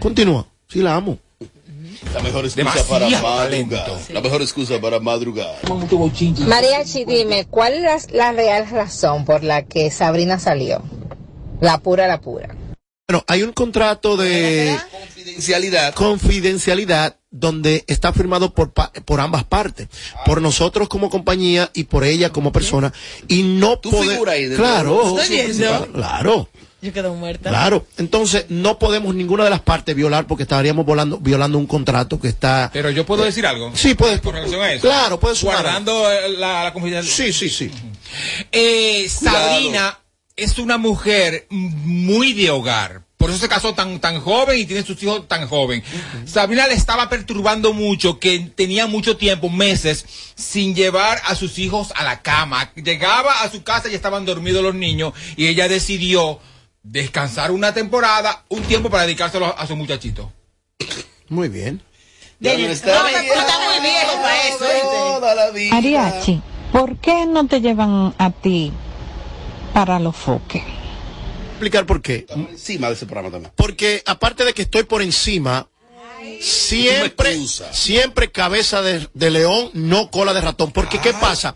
Continúa, 0.00 0.48
sí 0.68 0.80
la 0.80 0.96
amo. 0.96 1.20
La 2.14 2.22
mejor 2.22 2.44
excusa 2.44 2.56
Demasiado 2.56 2.88
para 2.88 3.08
madrugar. 3.22 3.90
La 4.10 4.20
mejor 4.20 4.42
excusa 4.42 4.80
para 4.80 5.00
madrugar. 5.00 5.56
Mariachi, 6.46 7.04
dime, 7.04 7.46
¿cuál 7.46 7.84
es 7.84 8.10
la 8.12 8.32
real 8.32 8.68
razón 8.70 9.24
por 9.24 9.42
la 9.42 9.62
que 9.62 9.90
Sabrina 9.90 10.38
salió? 10.38 10.82
La 11.60 11.78
pura, 11.78 12.06
la 12.06 12.20
pura. 12.20 12.54
Bueno, 13.08 13.24
hay 13.28 13.42
un 13.44 13.52
contrato 13.52 14.16
de 14.16 14.76
Confidencialidad. 14.90 15.94
confidencialidad 15.94 17.16
donde 17.30 17.84
está 17.86 18.12
firmado 18.12 18.52
por, 18.52 18.72
pa- 18.72 18.90
por 19.04 19.20
ambas 19.20 19.44
partes, 19.44 19.88
por 20.24 20.40
nosotros 20.42 20.88
como 20.88 21.08
compañía 21.10 21.70
y 21.74 21.84
por 21.84 22.02
ella 22.04 22.30
como 22.30 22.50
persona, 22.50 22.92
y 23.28 23.42
no 23.42 23.78
Tú 23.78 23.90
figura 23.92 24.32
ahí 24.32 24.48
Claro, 24.56 25.16
viendo. 25.28 25.86
claro, 25.92 26.48
Yo 26.86 26.92
quedo 26.92 27.14
muerta. 27.14 27.50
claro. 27.50 27.84
Entonces, 27.98 28.46
no 28.48 28.78
podemos 28.78 29.12
ninguna 29.14 29.42
de 29.42 29.50
las 29.50 29.60
partes 29.60 29.96
violar 29.96 30.26
porque 30.28 30.44
estaríamos 30.44 30.86
volando, 30.86 31.18
violando 31.18 31.58
un 31.58 31.66
contrato 31.66 32.20
que 32.20 32.28
está... 32.28 32.70
Pero 32.72 32.90
yo 32.90 33.04
puedo 33.04 33.24
decir 33.24 33.44
algo. 33.44 33.72
Sí, 33.74 33.94
puedes. 33.94 34.20
Con 34.20 34.34
relación 34.34 34.62
a 34.62 34.72
eso. 34.72 34.82
Claro, 34.82 35.18
puedes 35.18 35.38
sumar 35.38 35.62
Guardando 35.62 36.12
eh, 36.12 36.28
la, 36.38 36.62
la 36.62 36.72
confidencialidad. 36.72 37.12
Sí, 37.12 37.32
sí, 37.32 37.50
sí. 37.50 37.70
Eh. 38.52 39.08
Sabrina 39.08 39.98
es 40.36 40.58
una 40.58 40.78
mujer 40.78 41.46
muy 41.50 42.32
de 42.34 42.50
hogar. 42.50 43.02
Por 43.16 43.30
eso 43.30 43.38
se 43.38 43.48
casó 43.48 43.74
tan, 43.74 43.98
tan 43.98 44.20
joven 44.20 44.60
y 44.60 44.66
tiene 44.66 44.84
sus 44.84 45.02
hijos 45.02 45.26
tan 45.26 45.48
joven. 45.48 45.82
Sabrina 46.26 46.68
le 46.68 46.74
estaba 46.74 47.08
perturbando 47.08 47.72
mucho 47.72 48.20
que 48.20 48.38
tenía 48.54 48.86
mucho 48.86 49.16
tiempo, 49.16 49.48
meses, 49.48 50.04
sin 50.34 50.74
llevar 50.74 51.20
a 51.24 51.34
sus 51.34 51.58
hijos 51.58 51.92
a 51.96 52.04
la 52.04 52.20
cama. 52.20 52.70
Llegaba 52.76 53.42
a 53.42 53.50
su 53.50 53.62
casa 53.62 53.88
y 53.88 53.94
estaban 53.94 54.26
dormidos 54.26 54.62
los 54.62 54.74
niños 54.74 55.14
y 55.36 55.46
ella 55.46 55.66
decidió 55.66 56.38
descansar 56.90 57.50
una 57.50 57.74
temporada, 57.74 58.44
un 58.48 58.62
tiempo 58.62 58.90
para 58.90 59.04
dedicárselo 59.04 59.58
a 59.58 59.66
su 59.66 59.76
muchachito. 59.76 60.32
Muy 61.28 61.48
bien. 61.48 61.82
Ya 62.38 62.52
no 62.52 62.64
No, 62.64 62.68
está 62.68 63.02
me 63.02 63.10
está 63.10 63.58
muy 63.58 63.80
viejo 63.80 64.12
para 64.22 64.48
eso, 64.48 64.64
¿viste? 64.64 64.80
Toda 64.80 65.34
la 65.34 65.50
vida. 65.50 65.74
Mariachi, 65.74 66.42
¿por 66.72 66.96
qué 66.98 67.26
no 67.26 67.46
te 67.46 67.60
llevan 67.60 68.14
a 68.18 68.30
ti 68.30 68.72
para 69.72 69.98
los 69.98 70.14
foques? 70.14 70.62
Explicar 71.50 71.86
por 71.86 72.02
qué. 72.02 72.16
Estamos 72.16 72.50
encima 72.50 72.88
de 72.88 72.94
ese 72.94 73.06
programa 73.06 73.30
también. 73.30 73.52
Porque 73.56 74.02
aparte 74.06 74.44
de 74.44 74.52
que 74.52 74.62
estoy 74.62 74.84
por 74.84 75.00
encima, 75.00 75.68
siempre, 76.40 77.38
siempre 77.72 78.30
cabeza 78.30 78.82
de, 78.82 79.08
de 79.14 79.30
león, 79.30 79.70
no 79.72 80.10
cola 80.10 80.34
de 80.34 80.42
ratón. 80.42 80.70
Porque 80.72 81.00
¿qué 81.00 81.14
pasa? 81.14 81.54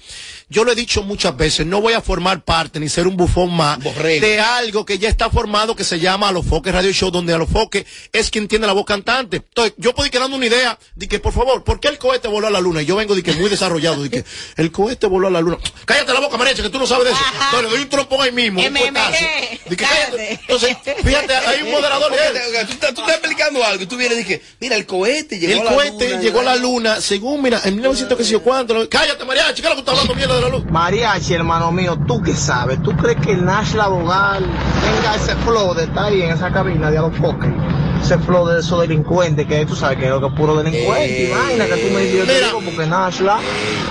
Yo 0.51 0.65
lo 0.65 0.73
he 0.73 0.75
dicho 0.75 1.03
muchas 1.05 1.37
veces, 1.37 1.65
no 1.65 1.81
voy 1.81 1.93
a 1.95 2.01
formar 2.03 2.43
parte 2.43 2.81
ni 2.81 2.89
ser 2.89 3.07
un 3.07 3.17
bufón 3.17 3.55
más 3.55 3.79
Borrego. 3.83 4.27
de 4.27 4.41
algo 4.41 4.85
que 4.85 4.99
ya 4.99 5.09
está 5.09 5.31
formado 5.31 5.77
que 5.77 5.85
se 5.85 6.01
llama 6.01 6.29
Alofoque 6.29 6.73
Radio 6.73 6.91
Show, 6.93 7.13
donde 7.13 7.33
Alofoque 7.33 7.87
es 8.13 8.31
quien 8.31 8.49
tiene 8.49 8.67
la 8.67 8.73
voz 8.73 8.85
cantante. 8.85 9.37
Entonces, 9.37 9.75
yo 9.77 9.95
puedo 9.95 10.07
ir 10.07 10.13
quedando 10.13 10.37
una 10.37 10.47
idea 10.47 10.77
de 10.97 11.07
que, 11.07 11.21
por 11.21 11.33
favor, 11.33 11.63
¿por 11.63 11.79
qué 11.79 11.87
el 11.87 11.99
cohete 11.99 12.27
voló 12.27 12.49
a 12.49 12.51
la 12.51 12.61
luna? 12.61 12.83
Y 12.83 12.87
yo 12.87 12.97
vengo 12.97 13.15
de 13.15 13.23
que 13.23 13.33
muy 13.35 13.49
desarrollado, 13.49 14.03
de 14.03 14.11
que 14.11 14.25
el 14.57 14.73
cohete 14.73 15.07
voló 15.07 15.29
a 15.29 15.31
la 15.31 15.41
luna. 15.41 15.57
Cállate 15.85 16.13
la 16.13 16.19
boca, 16.21 16.37
Marecha, 16.37 16.63
que 16.65 16.69
tú 16.71 16.81
no 16.81 16.87
sabes 16.87 17.05
de 17.07 17.13
eso. 17.13 17.21
Entonces, 17.33 17.63
le 17.63 17.69
doy 17.71 17.81
un 17.85 17.89
trompón 17.89 18.21
ahí 18.21 18.33
mismo. 18.33 18.61
un. 18.61 18.75
De 18.75 19.77
que 19.77 19.77
cállate. 19.77 20.33
Entonces, 20.33 20.77
fíjate, 21.05 21.35
hay 21.37 21.63
un 21.63 21.71
moderador. 21.71 22.13
Él. 22.13 22.67
tú, 22.67 22.73
estás- 22.73 22.93
tú 22.95 23.01
estás 23.03 23.17
explicando 23.19 23.65
algo 23.65 23.85
y 23.85 23.87
tú 23.87 23.97
vienes 23.97 24.19
y 24.19 24.25
dices, 24.25 24.41
mira, 24.59 24.75
el 24.75 24.85
cohete 24.85 25.39
llegó 25.39 25.53
El 25.53 25.61
a 25.61 25.65
la 25.71 25.77
cohete 25.77 26.09
luna. 26.11 26.21
llegó 26.23 26.41
a 26.41 26.43
la 26.43 26.57
luna, 26.57 27.01
según, 27.01 27.41
mira, 27.43 27.61
en 27.65 27.77
1900 27.77 28.19
que 28.19 28.25
sé 28.25 28.33
yo 28.33 28.43
cuánto. 28.43 28.89
Cállate, 28.89 29.25
María, 29.25 29.55
chica, 29.55 29.69
lo 29.69 29.77
que 29.77 29.81
está 29.81 29.93
hablando 29.93 30.15
mierda 30.17 30.40
de 30.41 30.51
la 30.51 30.57
luz. 30.57 30.65
Mariachi, 30.71 31.35
hermano 31.35 31.71
mío, 31.73 31.99
¿tú 32.07 32.21
qué 32.23 32.35
sabes? 32.35 32.83
¿Tú 32.83 32.93
crees 32.97 33.19
que 33.21 33.33
el 33.33 33.45
Nash 33.45 33.75
Labogal 33.75 34.45
tenga 34.45 35.15
ese 35.17 35.35
flow 35.37 35.75
de 35.75 35.85
estar 35.85 36.05
ahí 36.07 36.23
en 36.23 36.31
esa 36.31 36.51
cabina 36.53 36.91
de 36.91 36.99
a 36.99 37.03
los 37.03 37.17
foques? 37.17 37.51
Ese 38.03 38.19
flow 38.19 38.47
de 38.49 38.61
esos 38.61 38.81
delincuentes 38.81 39.47
que 39.47 39.67
tú 39.67 39.77
sabes 39.77 39.99
que 39.99 40.05
es 40.07 40.11
lo 40.11 40.21
que 40.21 40.27
es 40.29 40.33
puro 40.33 40.57
delincuente 40.63 41.27
Eh, 41.27 41.35
vaina 41.35 41.67
que 41.67 41.77
tú 41.77 41.95
me 41.95 42.01
dices, 42.01 42.19
yo 42.21 42.25
te 42.27 42.33
mira. 42.35 42.47
digo, 42.47 42.61
porque 42.63 42.87
Nashla 42.87 43.39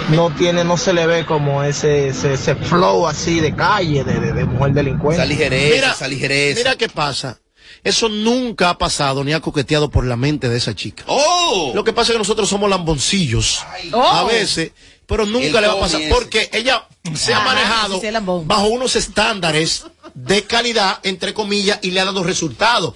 no 0.10 0.32
tiene, 0.32 0.64
no 0.64 0.78
se 0.78 0.94
le 0.94 1.06
ve 1.06 1.26
como 1.26 1.64
ese, 1.64 2.08
ese, 2.08 2.34
ese 2.34 2.56
flow 2.56 3.08
así 3.08 3.40
de 3.40 3.56
calle, 3.56 4.04
de, 4.04 4.20
de, 4.20 4.34
de 4.34 4.46
mujer 4.46 4.74
delincuente. 4.74 5.22
Esa 5.22 5.26
ligereza, 5.30 5.76
Mira, 5.76 5.92
esa 5.92 6.08
ligereza. 6.08 6.58
mira 6.60 6.76
qué 6.76 6.90
pasa. 6.90 7.40
Eso 7.84 8.10
nunca 8.10 8.72
ha 8.72 8.78
pasado 8.80 9.24
ni 9.24 9.32
ha 9.32 9.40
coqueteado 9.42 9.92
por 9.92 10.04
la 10.06 10.16
mente 10.16 10.50
de 10.50 10.58
esa 10.58 10.74
chica. 10.74 11.04
¡Oh! 11.06 11.72
Lo 11.76 11.84
que 11.84 11.94
pasa 11.94 12.12
es 12.12 12.14
que 12.14 12.18
nosotros 12.18 12.50
somos 12.50 12.68
lamboncillos 12.70 13.64
Oh. 13.94 14.02
a 14.04 14.24
veces, 14.24 14.72
pero 15.10 15.26
nunca 15.26 15.60
le 15.60 15.68
va 15.68 15.74
a 15.74 15.80
pasar 15.80 16.00
ese. 16.02 16.14
porque 16.14 16.50
ella 16.54 16.88
se 17.16 17.34
ha 17.34 17.38
Ajá, 17.38 17.46
manejado 17.48 18.00
bajo 18.46 18.68
unos 18.68 18.96
estándares 18.96 19.84
de 20.14 20.44
calidad, 20.44 21.00
entre 21.04 21.34
comillas, 21.34 21.80
y 21.82 21.92
le 21.92 22.00
ha 22.00 22.06
dado 22.06 22.24
resultados. 22.24 22.94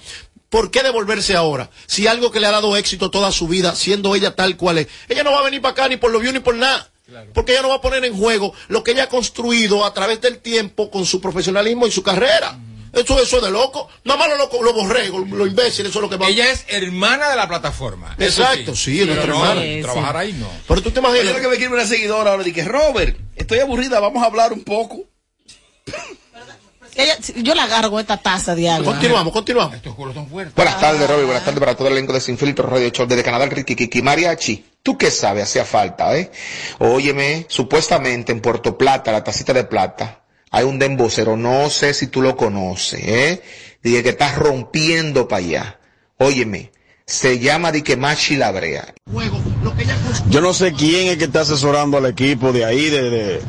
¿Por 0.48 0.70
qué 0.70 0.84
devolverse 0.84 1.34
ahora? 1.34 1.68
Si 1.86 2.06
algo 2.06 2.30
que 2.30 2.38
le 2.38 2.46
ha 2.46 2.52
dado 2.52 2.76
éxito 2.76 3.10
toda 3.10 3.32
su 3.32 3.48
vida, 3.48 3.74
siendo 3.74 4.14
ella 4.14 4.36
tal 4.36 4.56
cual 4.56 4.78
es, 4.78 4.86
ella 5.08 5.24
no 5.24 5.32
va 5.32 5.40
a 5.40 5.44
venir 5.44 5.60
para 5.60 5.72
acá 5.72 5.88
ni 5.88 5.96
por 5.96 6.12
lo 6.12 6.20
view 6.20 6.32
ni 6.32 6.38
por 6.38 6.54
nada. 6.54 6.88
Porque 7.34 7.52
ella 7.52 7.62
no 7.62 7.68
va 7.68 7.74
a 7.76 7.80
poner 7.80 8.04
en 8.04 8.16
juego 8.16 8.54
lo 8.68 8.82
que 8.84 8.92
ella 8.92 9.04
ha 9.04 9.08
construido 9.08 9.84
a 9.84 9.92
través 9.92 10.20
del 10.20 10.38
tiempo 10.38 10.90
con 10.90 11.04
su 11.04 11.20
profesionalismo 11.20 11.86
y 11.86 11.90
su 11.90 12.02
carrera. 12.02 12.56
Eso, 12.94 13.20
eso 13.22 13.36
es 13.38 13.42
de 13.42 13.50
loco. 13.50 13.88
Nada 14.04 14.18
más 14.18 14.28
los 14.28 14.38
locos, 14.38 14.60
los 14.62 14.72
borregos, 14.74 15.28
los 15.28 15.48
imbéciles, 15.48 15.90
eso 15.90 15.98
es 15.98 16.02
lo 16.02 16.08
que 16.10 16.16
van. 16.16 16.30
Ella 16.30 16.50
es 16.50 16.64
hermana 16.68 17.28
de 17.30 17.36
la 17.36 17.48
plataforma. 17.48 18.14
Exacto, 18.18 18.74
sí, 18.76 19.00
es 19.00 19.06
Pero 19.08 19.14
nuestra 19.26 19.34
no, 19.34 19.50
hermana. 19.60 19.82
Trabajar 19.82 20.16
ahí 20.16 20.32
no. 20.34 20.48
Pero 20.68 20.82
tú 20.82 20.90
te 20.90 21.00
imaginas. 21.00 21.34
lo 21.34 21.40
que 21.40 21.48
me 21.48 21.54
escribe 21.54 21.74
una 21.74 21.86
seguidora 21.86 22.30
ahora, 22.32 22.44
dije, 22.44 22.64
Robert, 22.64 23.18
estoy 23.36 23.58
aburrida, 23.58 24.00
vamos 24.00 24.22
a 24.22 24.26
hablar 24.26 24.52
un 24.52 24.64
poco. 24.64 24.98
Ella- 26.96 27.18
yo 27.36 27.54
la 27.56 27.64
agarro 27.64 27.90
con 27.90 28.00
esta 28.00 28.16
taza 28.18 28.54
de 28.54 28.70
agua. 28.70 28.92
Continuamos, 28.92 29.32
continuamos. 29.32 29.74
Estos 29.74 29.94
juegos 29.94 30.14
son 30.14 30.28
fuertes. 30.28 30.54
Buenas 30.54 30.80
tardes, 30.80 31.10
Robby. 31.10 31.24
Buenas 31.24 31.44
tardes 31.44 31.58
para 31.58 31.74
todo 31.76 31.88
el 31.88 31.94
elenco 31.94 32.12
de 32.12 32.20
Sin 32.20 32.38
Filtro 32.38 32.68
Radio 32.68 32.88
Show 32.90 33.06
desde 33.06 33.24
Canadá, 33.24 33.46
Ricky 33.46 33.74
Kiki 33.74 34.00
Mariachi. 34.00 34.64
¿Tú 34.80 34.96
qué 34.96 35.10
sabes? 35.10 35.44
Hacía 35.44 35.64
falta, 35.64 36.16
¿eh? 36.16 36.30
Óyeme, 36.78 37.46
supuestamente 37.48 38.30
en 38.30 38.40
Puerto 38.40 38.78
Plata, 38.78 39.10
la 39.10 39.24
tacita 39.24 39.52
de 39.52 39.64
plata, 39.64 40.20
hay 40.54 40.64
un 40.64 40.78
dembocero, 40.78 41.36
no 41.36 41.68
sé 41.68 41.94
si 41.94 42.06
tú 42.06 42.22
lo 42.22 42.36
conoces, 42.36 43.00
¿eh? 43.02 43.42
Dije 43.82 44.04
que 44.04 44.10
estás 44.10 44.36
rompiendo 44.36 45.26
para 45.26 45.44
allá. 45.44 45.80
Óyeme, 46.16 46.70
se 47.04 47.40
llama 47.40 47.72
Dique 47.72 47.96
Machi 47.96 48.36
Labrea. 48.36 48.94
Yo 50.28 50.40
no 50.40 50.54
sé 50.54 50.72
quién 50.72 51.08
es 51.08 51.16
que 51.16 51.24
está 51.24 51.40
asesorando 51.40 51.98
al 51.98 52.06
equipo 52.06 52.52
de 52.52 52.64
ahí, 52.64 52.88
de, 52.88 53.10
de, 53.10 53.40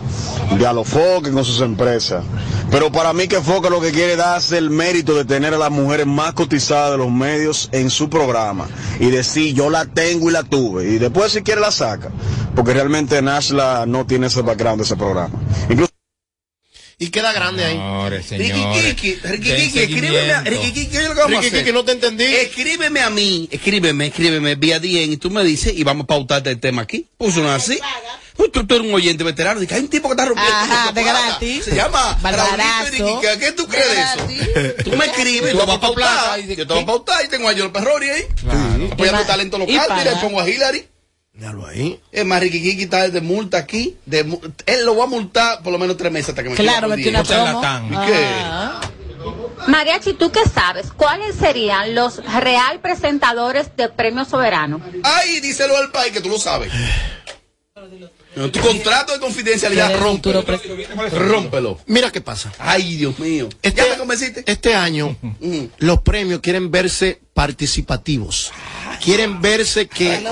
de 0.58 0.68
Alofoque 0.68 1.32
con 1.32 1.46
sus 1.46 1.62
empresas. 1.62 2.24
Pero 2.72 2.92
para 2.92 3.14
mí 3.14 3.28
que 3.28 3.40
Foque 3.40 3.70
lo 3.70 3.82
que 3.82 3.92
quiere 3.92 4.14
es 4.14 4.18
darse 4.18 4.58
el 4.58 4.72
mérito 4.72 5.14
de 5.14 5.26
tener 5.26 5.54
a 5.54 5.60
las 5.60 5.70
mujeres 5.70 6.08
más 6.08 6.34
cotizadas 6.34 6.94
de 6.94 6.98
los 6.98 7.12
medios 7.12 7.70
en 7.72 7.92
su 7.92 8.10
programa. 8.10 8.68
Y 9.00 9.12
decir, 9.12 9.54
yo 9.54 9.70
la 9.70 9.86
tengo 9.86 10.32
y 10.32 10.34
la 10.34 10.42
tuve. 10.42 10.90
Y 10.90 10.98
después 10.98 11.34
si 11.34 11.44
quiere 11.44 11.62
la 11.62 11.72
saca. 11.72 12.10
Porque 12.56 12.74
realmente 12.74 13.22
Nashla 13.22 13.86
no 13.86 14.08
tiene 14.08 14.26
ese 14.26 14.42
background 14.42 14.80
de 14.80 14.86
ese 14.86 14.96
programa. 14.96 15.40
Incluso 15.70 15.95
Y 16.98 17.08
queda 17.10 17.34
grande 17.34 17.66
ahí. 17.66 17.74
Señores, 17.76 18.30
Ricky 18.32 18.48
señores. 18.54 18.94
Kiki, 18.96 19.16
Ricky 19.24 19.50
Den 19.50 19.62
Kiki, 19.68 19.80
escríbeme 19.80 20.32
a, 20.32 20.44
seguimiento. 20.44 20.50
Ricky 20.50 20.72
Kiki, 20.74 20.88
¿qué 20.88 20.98
es 20.98 21.04
lo 21.04 21.14
que 21.14 21.20
vamos 21.20 21.38
a 21.38 21.42
Ricky 21.42 21.48
hacer? 21.48 21.60
Kiki, 21.66 21.74
no 21.74 21.84
te 21.86 21.92
entendí. 21.92 22.24
Escríbeme 22.24 23.02
a 23.02 23.10
mí, 23.10 23.50
escríbeme, 23.52 24.08
escríbeme 24.08 24.56
vía 24.56 24.80
DM 24.80 25.12
y 25.12 25.18
tú 25.18 25.30
me 25.30 25.44
dices 25.44 25.74
y 25.76 25.84
vamos 25.84 26.06
a 26.06 26.08
pautarte 26.08 26.52
el 26.52 26.60
tema 26.60 26.84
aquí. 26.84 27.06
Puso 27.18 27.42
una 27.42 27.56
así. 27.56 27.80
Uy, 28.38 28.50
Tú, 28.52 28.66
tú 28.66 28.76
eres 28.76 28.88
un 28.88 28.94
oyente 28.94 29.24
veterano. 29.24 29.60
Dice, 29.60 29.76
hay 29.76 29.82
un 29.82 29.88
tipo 29.90 30.08
que 30.10 30.14
está 30.14 30.26
rompiendo. 30.26 30.54
Ajá, 30.56 30.92
de 30.92 31.04
gratis. 31.04 31.66
Se 31.66 31.76
llama. 31.76 32.18
Raulito. 32.22 33.22
¿Qué 33.40 33.52
tú 33.54 33.68
crees 33.68 33.88
de 33.90 34.64
eso? 34.64 34.74
Tú 34.84 34.96
me 34.98 35.06
escribes, 35.06 35.52
Tú 35.54 35.62
a 35.62 35.66
vas 35.66 35.78
plata, 35.78 35.88
pautar. 35.88 36.40
y 36.40 36.56
Yo 36.56 36.68
te 36.68 36.74
voy 36.74 36.84
a 36.84 36.86
pautar 36.86 37.26
y 37.26 37.28
tengo 37.30 37.50
a 37.50 37.54
Joel 37.54 37.72
Perrori 37.72 38.10
ahí. 38.10 38.24
Claro. 38.42 38.90
Apoyando 38.92 39.22
Y 39.22 39.26
talento 39.26 39.58
y 39.58 39.60
local. 39.62 39.74
Mira, 39.98 40.12
paga. 40.12 40.22
pongo 40.22 40.40
a 40.42 40.50
Hillary. 40.50 40.86
Míralo 41.36 41.68
ahí. 41.68 42.00
Es 42.12 42.26
más, 42.26 42.40
Ricky 42.40 42.62
Kiki 42.62 42.84
está 42.84 43.10
de 43.10 43.22
multa 43.22 43.58
aquí. 43.58 43.98
De, 44.06 44.20
él 44.66 44.86
lo 44.86 44.96
va 44.96 45.04
a 45.04 45.08
multar 45.08 45.62
por 45.64 45.72
lo 45.74 45.78
menos 45.80 45.98
tres 45.98 46.12
meses 46.12 46.30
hasta 46.30 46.44
que 46.44 46.50
me 46.50 46.56
Claro, 46.56 46.88
quede 46.88 46.98
metí 46.98 47.10
una. 47.10 47.22
¿Y 47.22 48.08
qué? 48.08 48.26
Ah. 48.44 48.82
Mariachi, 49.68 50.14
¿tú 50.14 50.32
qué 50.32 50.42
sabes? 50.48 50.88
¿Cuáles 50.96 51.36
serían 51.36 51.96
los 51.96 52.24
real 52.42 52.80
presentadores 52.80 53.76
de 53.76 53.90
Premio 53.90 54.24
Soberano? 54.24 54.80
Ay, 55.04 55.40
díselo 55.42 55.76
al 55.78 55.92
país 55.92 56.14
que 56.14 56.22
tú 56.22 56.30
lo 56.30 56.38
sabes. 56.40 56.72
No, 58.36 58.52
tu 58.52 58.60
contrato 58.60 59.14
de 59.14 59.20
confidencialidad, 59.20 59.98
rómpelo. 60.00 60.44
Rómpelo. 61.12 61.80
Mira 61.88 62.12
qué 62.12 62.22
pasa. 62.22 62.52
Ay, 62.60 62.96
Dios 62.98 63.18
mío. 63.20 63.50
Este, 63.62 63.82
¿Ya 63.82 63.90
me 63.92 63.98
convenciste? 63.98 64.44
este 64.46 64.76
año 64.76 65.16
Mm. 65.22 65.66
los 65.80 66.02
premios 66.02 66.42
quieren 66.42 66.70
verse 66.70 67.22
participativos. 67.34 68.52
Quieren 69.00 69.42
verse 69.42 69.88
que, 69.88 70.24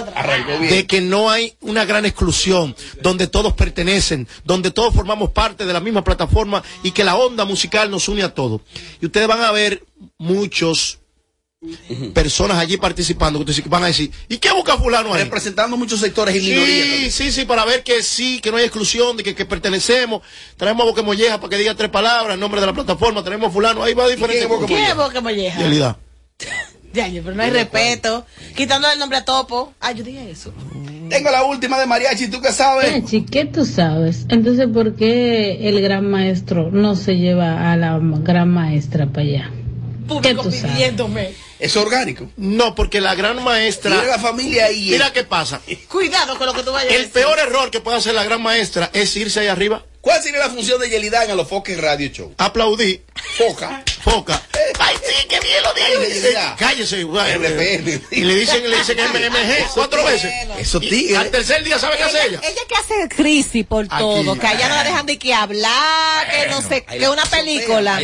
de 0.70 0.88
que 0.88 1.02
no 1.02 1.30
hay 1.30 1.56
una 1.62 1.86
gran 1.86 2.06
exclusión, 2.06 2.76
donde 3.02 3.28
todos 3.28 3.54
pertenecen, 3.54 4.28
donde 4.44 4.72
todos 4.72 4.94
formamos 4.94 5.32
parte 5.32 5.66
de 5.66 5.74
la 5.74 5.80
misma 5.80 6.04
plataforma 6.04 6.64
y 6.84 6.92
que 6.92 7.04
la 7.04 7.16
onda 7.16 7.46
musical 7.46 7.90
nos 7.92 8.08
une 8.08 8.24
a 8.24 8.34
todos. 8.34 8.62
Y 9.02 9.06
ustedes 9.06 9.28
van 9.28 9.42
a 9.42 9.52
ver 9.52 9.84
muchos 10.18 11.00
personas 12.14 12.58
allí 12.58 12.78
participando 12.78 13.40
que 13.40 13.52
ustedes 13.52 13.70
van 13.70 13.84
a 13.84 13.88
decir, 13.88 14.12
¿y 14.28 14.38
qué 14.38 14.52
busca 14.52 14.78
fulano 14.78 15.14
ahí? 15.14 15.24
Representando 15.24 15.78
muchos 15.78 16.00
sectores 16.00 16.36
y 16.36 16.42
minorías. 16.42 16.88
Sí, 16.88 17.12
sí, 17.12 17.32
sí, 17.32 17.46
para 17.46 17.64
ver 17.66 17.84
que 17.84 18.04
sí, 18.04 18.40
que 18.42 18.52
no 18.52 18.58
hay 18.58 18.66
exclusión, 18.66 19.16
de 19.16 19.24
que, 19.24 19.34
que 19.34 19.46
pertenecemos. 19.46 20.22
Traemos 20.58 20.84
a 20.84 20.86
Boque 20.86 21.02
Molleja 21.02 21.40
para 21.40 21.50
que 21.50 21.58
diga 21.58 21.76
tres 21.76 21.90
palabras 21.90 22.34
en 22.34 22.40
nombre 22.40 22.60
de 22.60 22.68
la 22.68 22.74
plataforma. 22.74 23.24
Tenemos 23.24 23.50
a 23.50 23.52
fulano, 23.52 23.84
ahí 23.84 23.94
va 23.94 24.08
diferente. 24.08 24.44
es 24.44 24.50
Boque 24.50 24.66
¿Quién 24.66 24.84
es 24.84 24.96
Boca 24.96 25.22
Molleja? 25.22 25.60
Realidad. 25.60 25.98
Ya, 27.08 27.08
pero 27.24 27.34
no 27.36 27.42
hay 27.44 27.50
respeto. 27.50 28.26
Quitando 28.56 28.90
el 28.92 29.00
nombre 29.00 29.18
a 29.18 29.26
Topo. 29.26 29.74
Ah, 29.80 29.92
yo 29.94 30.04
dije 30.04 30.30
eso. 30.30 30.54
Tengo 31.10 31.32
la 31.32 31.44
última 31.44 31.80
de 31.80 31.86
Mariachi, 31.88 32.28
¿tú 32.28 32.40
qué 32.42 32.52
sabes? 32.52 32.92
Mariachi, 32.92 33.26
¿qué 33.26 33.46
tú 33.46 33.66
sabes? 33.66 34.26
Entonces, 34.30 34.68
¿por 34.72 34.96
qué 34.96 35.68
el 35.70 35.82
gran 35.82 36.10
maestro 36.10 36.70
no 36.72 36.96
se 36.96 37.18
lleva 37.18 37.72
a 37.72 37.78
la 37.78 38.00
gran 38.02 38.50
maestra 38.50 39.08
para 39.08 39.22
allá? 39.22 39.52
¿Qué 39.52 40.08
Público 40.08 40.44
tú 40.44 40.52
sabes? 40.52 40.72
pidiéndome. 40.72 41.34
Es 41.60 41.76
orgánico. 41.78 42.30
No, 42.38 42.76
porque 42.76 43.00
la 43.02 43.16
gran 43.16 43.42
maestra. 43.44 43.92
Mira 43.92 44.06
la 44.08 44.20
familia 44.20 44.66
ahí. 44.66 44.90
Mira 44.92 45.12
qué 45.14 45.24
pasa. 45.24 45.62
Cuidado 45.90 46.38
con 46.38 46.46
lo 46.46 46.54
que 46.54 46.62
tú 46.64 46.72
vayas 46.74 46.92
a 46.92 46.96
El 46.96 47.02
decir. 47.04 47.14
peor 47.14 47.40
error 47.40 47.72
que 47.72 47.80
puede 47.80 47.98
hacer 47.98 48.14
la 48.14 48.24
gran 48.24 48.42
maestra 48.42 48.90
es 48.94 49.16
irse 49.16 49.40
ahí 49.40 49.48
arriba, 49.48 49.84
¿Cuál 50.02 50.22
sería 50.22 50.40
la 50.42 50.50
función 50.50 50.82
de 50.82 50.90
Yelida 50.90 51.24
en 51.24 51.38
los 51.38 51.48
Foques 51.48 51.80
Radio 51.80 52.10
Show? 52.10 52.34
aplaudir, 52.38 53.04
Foca. 53.38 53.82
foca. 54.02 54.42
Ay, 54.80 54.96
sí, 55.06 55.28
qué 55.30 55.40
bien 55.40 55.64
lo 55.64 55.74
digo. 55.74 56.14
Yelida. 56.14 56.56
Cállese, 56.58 57.04
güey. 57.04 57.34
RPN. 57.36 58.02
Y 58.12 58.22
le 58.22 58.36
dicen, 58.36 58.70
le 58.70 58.78
dicen 58.78 58.98
MMG 58.98 59.74
cuatro 59.74 60.04
veces. 60.04 60.32
Y 60.82 60.90
tigres. 60.90 61.18
al 61.18 61.30
tercer 61.32 61.64
día, 61.64 61.80
¿sabe 61.80 61.98
qué 61.98 62.04
hace 62.04 62.26
Ella, 62.28 62.40
ella? 62.44 62.62
que 62.68 62.76
hace 62.76 63.10
crisis 63.10 63.66
por 63.66 63.88
todo, 63.88 64.36
que 64.38 64.48
allá 64.48 64.70
no 64.70 64.76
la 64.76 64.84
dejan 64.84 65.06
de 65.06 65.18
que 65.18 65.34
hablar, 65.34 66.30
que 66.30 66.48
no 66.50 66.62
sé, 66.62 66.84
que 66.84 67.10
una 67.10 67.26
película. 67.26 68.00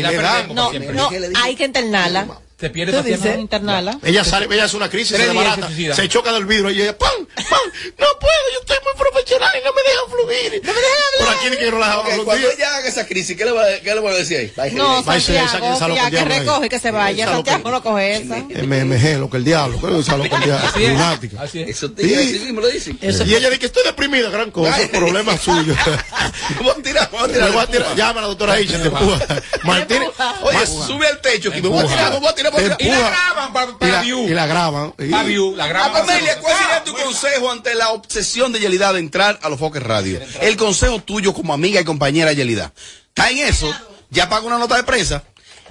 No, 0.54 0.72
no, 0.72 1.10
¿Qué 1.10 1.20
le 1.20 1.30
dice? 1.30 1.42
hay 1.42 1.56
que 1.56 1.66
internarla. 1.66 2.28
Se 2.60 2.70
pierde 2.70 2.92
¿Tú 2.92 2.98
para 2.98 3.08
siempre. 3.08 3.30
dices 3.30 3.42
internarla? 3.42 4.00
Ella 4.04 4.24
sale, 4.26 4.48
ella 4.52 4.66
hace 4.66 4.76
una 4.76 4.90
crisis, 4.90 5.16
se 5.16 5.24
días 5.24 5.30
desbarata, 5.34 5.70
se 5.96 6.10
choca 6.10 6.34
del 6.34 6.46
vidrio 6.46 6.70
y 6.72 6.82
ella, 6.82 6.98
¡pam! 6.98 7.10
¡pam! 7.36 7.60
No 7.98 8.06
puedo, 8.20 8.34
yo 8.54 8.60
estoy 8.60 8.78
muy 8.84 8.94
profesional 9.00 9.50
y 9.56 9.64
no 9.66 9.72
me 9.72 9.82
dejan 9.82 10.10
fluir. 10.10 10.62
No 10.66 10.74
me 10.74 10.80
dejan 10.82 10.98
hablar. 11.08 11.20
Por 11.20 11.30
aquí 11.38 11.50
ni 11.52 11.58
que 11.58 11.66
yo 11.66 11.72
no 11.72 11.80
la 11.80 11.86
dejaba 11.86 12.02
Ok, 12.04 12.10
fluir. 12.10 12.26
cuando 12.26 12.50
ella 12.52 12.76
haga 12.76 12.88
esa 12.90 13.08
crisis, 13.08 13.38
¿qué 13.38 13.46
le 13.46 13.52
va, 13.52 13.64
qué 13.82 13.96
le 13.96 14.02
va 14.02 14.12
a 14.12 14.14
decir 14.14 14.52
ahí? 14.58 14.72
No, 14.74 15.00
el 15.00 15.22
Santiago, 15.22 15.80
salón 15.80 15.96
ya 15.98 16.10
que 16.12 16.26
recoge, 16.26 16.68
que 16.70 16.80
se 16.80 16.92
vaya. 16.92 17.26
Salón 17.26 17.46
Santiago 17.46 17.72
no 17.72 17.82
coge 17.84 18.16
esa. 18.18 18.36
MMG, 18.38 19.20
lo 19.20 19.30
que 19.30 19.38
el 19.38 19.46
diablo, 19.46 19.80
¿qué 19.80 19.88
es 19.88 20.06
eso? 20.08 20.18
Lo 20.18 20.24
que 20.24 20.36
el 20.36 20.44
diablo, 20.44 20.68
Así 20.68 20.84
es. 20.84 20.90
lunática. 20.92 21.42
Así 21.42 21.62
es. 21.62 21.70
Esos 21.70 21.96
tigres 21.96 22.30
Sí. 22.42 22.52
lo 22.52 22.68
dicen. 22.68 23.00
Y 23.02 23.06
ella 23.36 23.48
dice 23.50 23.60
que 23.60 23.66
estoy 23.68 23.84
deprimida, 23.86 24.30
gran 24.30 24.52
cosa, 24.52 24.78
problema 24.92 25.38
suyo. 25.38 25.74
Vamos 26.58 26.78
a 26.78 26.82
tirar, 26.82 27.10
vamos 27.12 27.30
a 27.30 27.34
tirar. 27.34 27.52
voy 27.52 27.62
a 27.62 27.68
tirar, 27.68 27.96
llama 27.96 28.20
a 28.20 28.22
la 28.24 28.28
doctora 28.28 28.60
Isha, 28.60 28.82
te 28.82 28.88
empuja. 28.88 29.20
Martínez, 29.64 30.10
Oye, 30.42 30.66
sube 30.68 31.08
al 31.08 31.22
techo 31.22 31.52
que 31.52 31.62
me 31.62 31.70
voy 31.70 31.86
a 31.86 31.88
tirar, 31.88 32.12
me 32.14 32.20
voy 32.20 32.28
a 32.30 32.36
tirar, 32.36 32.49
Y 32.80 32.86
la 32.90 33.10
graban 33.10 33.54
para, 33.54 33.72
y 33.72 33.74
para 33.76 33.92
la, 33.92 34.02
view. 34.02 34.26
y 34.28 34.30
la 34.34 34.46
graban. 34.48 34.94
Y- 35.00 35.10
Para 35.10 35.24
view, 35.24 35.56
la 35.56 35.68
graban. 35.68 35.92
Ah, 35.96 36.00
Amelia, 36.04 36.40
¿cuál 36.40 36.56
sería 36.58 36.78
Ah, 36.78 36.84
tu 36.84 36.92
muy 36.94 37.02
consejo 37.02 37.52
ante 37.52 37.76
la 37.76 37.90
obsesión 37.90 38.52
de 38.52 38.60
Yelida 38.60 38.92
de 38.94 39.00
entrar 39.00 39.40
a 39.42 39.50
los 39.50 39.60
Foques 39.60 39.84
Radio? 39.84 40.20
El 40.42 40.58
consejo 40.58 41.00
tuyo 41.02 41.34
como 41.34 41.54
amiga 41.54 41.80
y 41.82 41.84
compañera 41.86 42.34
Yelida. 42.34 42.74
¿Está 43.08 43.30
en 43.30 43.40
eso? 43.40 43.74
¿Ya 44.10 44.28
paga 44.30 44.46
una 44.46 44.58
nota 44.58 44.76
de 44.76 44.84
prensa? 44.84 45.24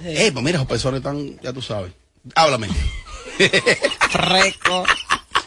Eh, 0.03 0.31
pues 0.31 0.43
mira, 0.45 0.57
esos 0.57 0.67
personas 0.67 0.99
están, 0.99 1.39
ya 1.41 1.51
tú 1.51 1.61
sabes. 1.61 1.91
Háblame. 2.35 2.67
Freco. 4.09 4.85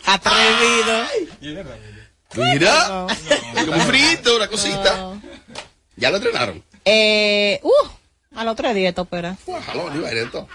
Atrevido. 0.04 1.06
Mira, 2.34 3.06
como 3.54 3.72
un 3.72 3.80
frito, 3.82 4.36
una 4.36 4.48
cosita. 4.48 5.14
Ya 5.96 6.10
lo 6.10 6.16
entrenaron. 6.16 6.62
Eh, 6.84 7.60
uh, 7.62 7.88
al 8.38 8.48
otro 8.48 8.72
día 8.74 8.88
esto 8.88 9.02
opera. 9.02 9.36
Jalón, 9.66 9.96
iba 9.96 10.08
a 10.08 10.12
ir 10.12 10.18
esto. 10.18 10.48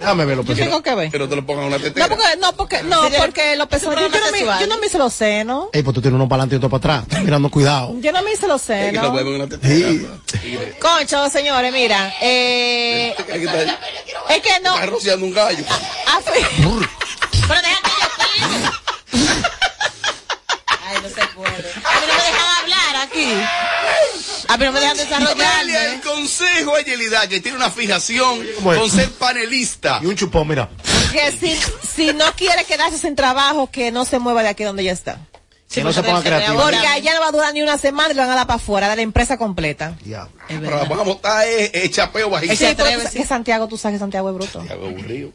Déjame 0.00 0.24
verlo, 0.24 0.42
Yo 0.42 0.46
pues. 0.46 0.58
tengo 0.58 0.82
que 0.82 0.94
ver. 0.94 1.10
Que 1.10 1.18
no 1.18 1.28
te 1.28 1.36
lo 1.36 1.44
pongan 1.46 1.64
en 1.66 1.68
una 1.74 1.78
tetera. 1.78 2.08
No, 2.08 2.16
porque, 2.16 2.36
no, 2.38 2.52
porque, 2.56 2.82
no, 2.82 3.02
porque 3.18 3.56
los 3.56 3.66
pezones 3.68 4.00
yo, 4.00 4.08
no 4.08 4.32
me, 4.32 4.40
yo 4.60 4.66
no 4.66 4.78
me 4.78 4.86
hice 4.86 4.96
los 4.98 5.12
senos. 5.12 5.68
Ey, 5.74 5.82
pues 5.82 5.94
tú 5.94 6.00
tienes 6.00 6.16
uno 6.16 6.26
para 6.28 6.42
adelante 6.42 6.54
y 6.54 6.58
otro 6.58 6.70
para 6.70 6.78
atrás. 6.78 7.02
Estás 7.08 7.22
mirando 7.22 7.50
cuidado. 7.50 7.94
Yo 8.00 8.10
no 8.10 8.22
me 8.22 8.32
hice 8.32 8.48
los 8.48 8.62
Es 8.62 8.66
que 8.66 8.92
no 8.92 9.00
senos. 9.02 9.10
podemos 9.12 9.34
en 9.34 9.40
una 9.42 9.48
tetera. 9.48 9.74
Sí. 9.90 10.08
Tigre. 10.40 10.78
Concho, 10.80 11.28
señores, 11.28 11.70
mira, 11.72 12.14
eh, 12.22 13.14
Es 13.18 13.24
que 13.24 13.44
está- 13.44 13.62
es 14.30 14.40
que 14.42 14.60
no. 14.64 14.74
Está 14.74 14.86
rociando 14.86 15.26
un 15.26 15.34
gallo. 15.34 15.64
Ah, 16.06 16.20
Pero 16.24 17.60
deja 17.60 17.80
que 17.82 18.40
yo. 18.40 18.70
Ay, 20.82 20.96
no 21.02 21.08
se 21.08 21.26
puede. 21.34 21.50
A 21.50 22.00
mí 22.00 22.06
no 22.06 22.14
me 22.14 22.22
dejan 22.24 22.62
hablar 22.62 22.96
aquí. 23.06 23.32
A 24.48 24.56
mí 24.56 24.64
no 24.64 24.72
me 24.72 24.80
dejan 24.80 24.96
desarrollarme. 24.96 25.44
Consejo 26.20 26.76
a 26.76 26.82
Yelida, 26.82 27.28
que 27.28 27.40
tiene 27.40 27.56
una 27.56 27.70
fijación 27.70 28.46
¿Cómo 28.56 28.72
es? 28.72 28.78
con 28.78 28.90
ser 28.90 29.10
panelista. 29.12 30.00
Y 30.02 30.06
un 30.06 30.16
chupón, 30.16 30.48
mira. 30.48 30.68
Que 31.12 31.32
si, 31.32 31.58
si 31.86 32.12
no 32.12 32.24
quiere 32.36 32.64
quedarse 32.64 32.98
sin 32.98 33.16
trabajo, 33.16 33.70
que 33.70 33.90
no 33.90 34.04
se 34.04 34.18
mueva 34.18 34.42
de 34.42 34.48
aquí 34.48 34.64
donde 34.64 34.84
ya 34.84 34.92
está. 34.92 35.18
Que 35.70 35.84
no 35.84 35.92
se 35.92 36.02
ponga 36.02 36.20
creativo. 36.22 36.60
Porque 36.60 36.76
allá 36.78 37.14
no 37.14 37.20
va 37.20 37.28
a 37.28 37.32
durar 37.32 37.54
ni 37.54 37.62
una 37.62 37.78
semana 37.78 38.10
y 38.10 38.14
lo 38.14 38.22
van 38.22 38.30
a 38.30 38.34
dar 38.34 38.46
para 38.46 38.56
afuera 38.56 38.88
de 38.88 38.96
la 38.96 39.02
empresa 39.02 39.36
completa. 39.36 39.96
Diablo. 40.04 40.32
Pero 40.48 40.70
la 40.70 40.84
vamos 40.84 41.00
a 41.00 41.02
botar 41.04 41.46
es, 41.46 41.70
es 41.72 41.90
chapeo 41.92 42.28
bajito. 42.28 42.56
Sí, 42.56 42.66
porque 42.76 42.94
es 42.94 43.10
que 43.10 43.24
Santiago, 43.24 43.68
tú 43.68 43.76
sabes 43.76 43.96
que 43.96 44.00
Santiago 44.00 44.30
es 44.30 44.34
bruto. 44.34 44.58
Santiago 44.58 44.86
aburrido. 44.86 45.32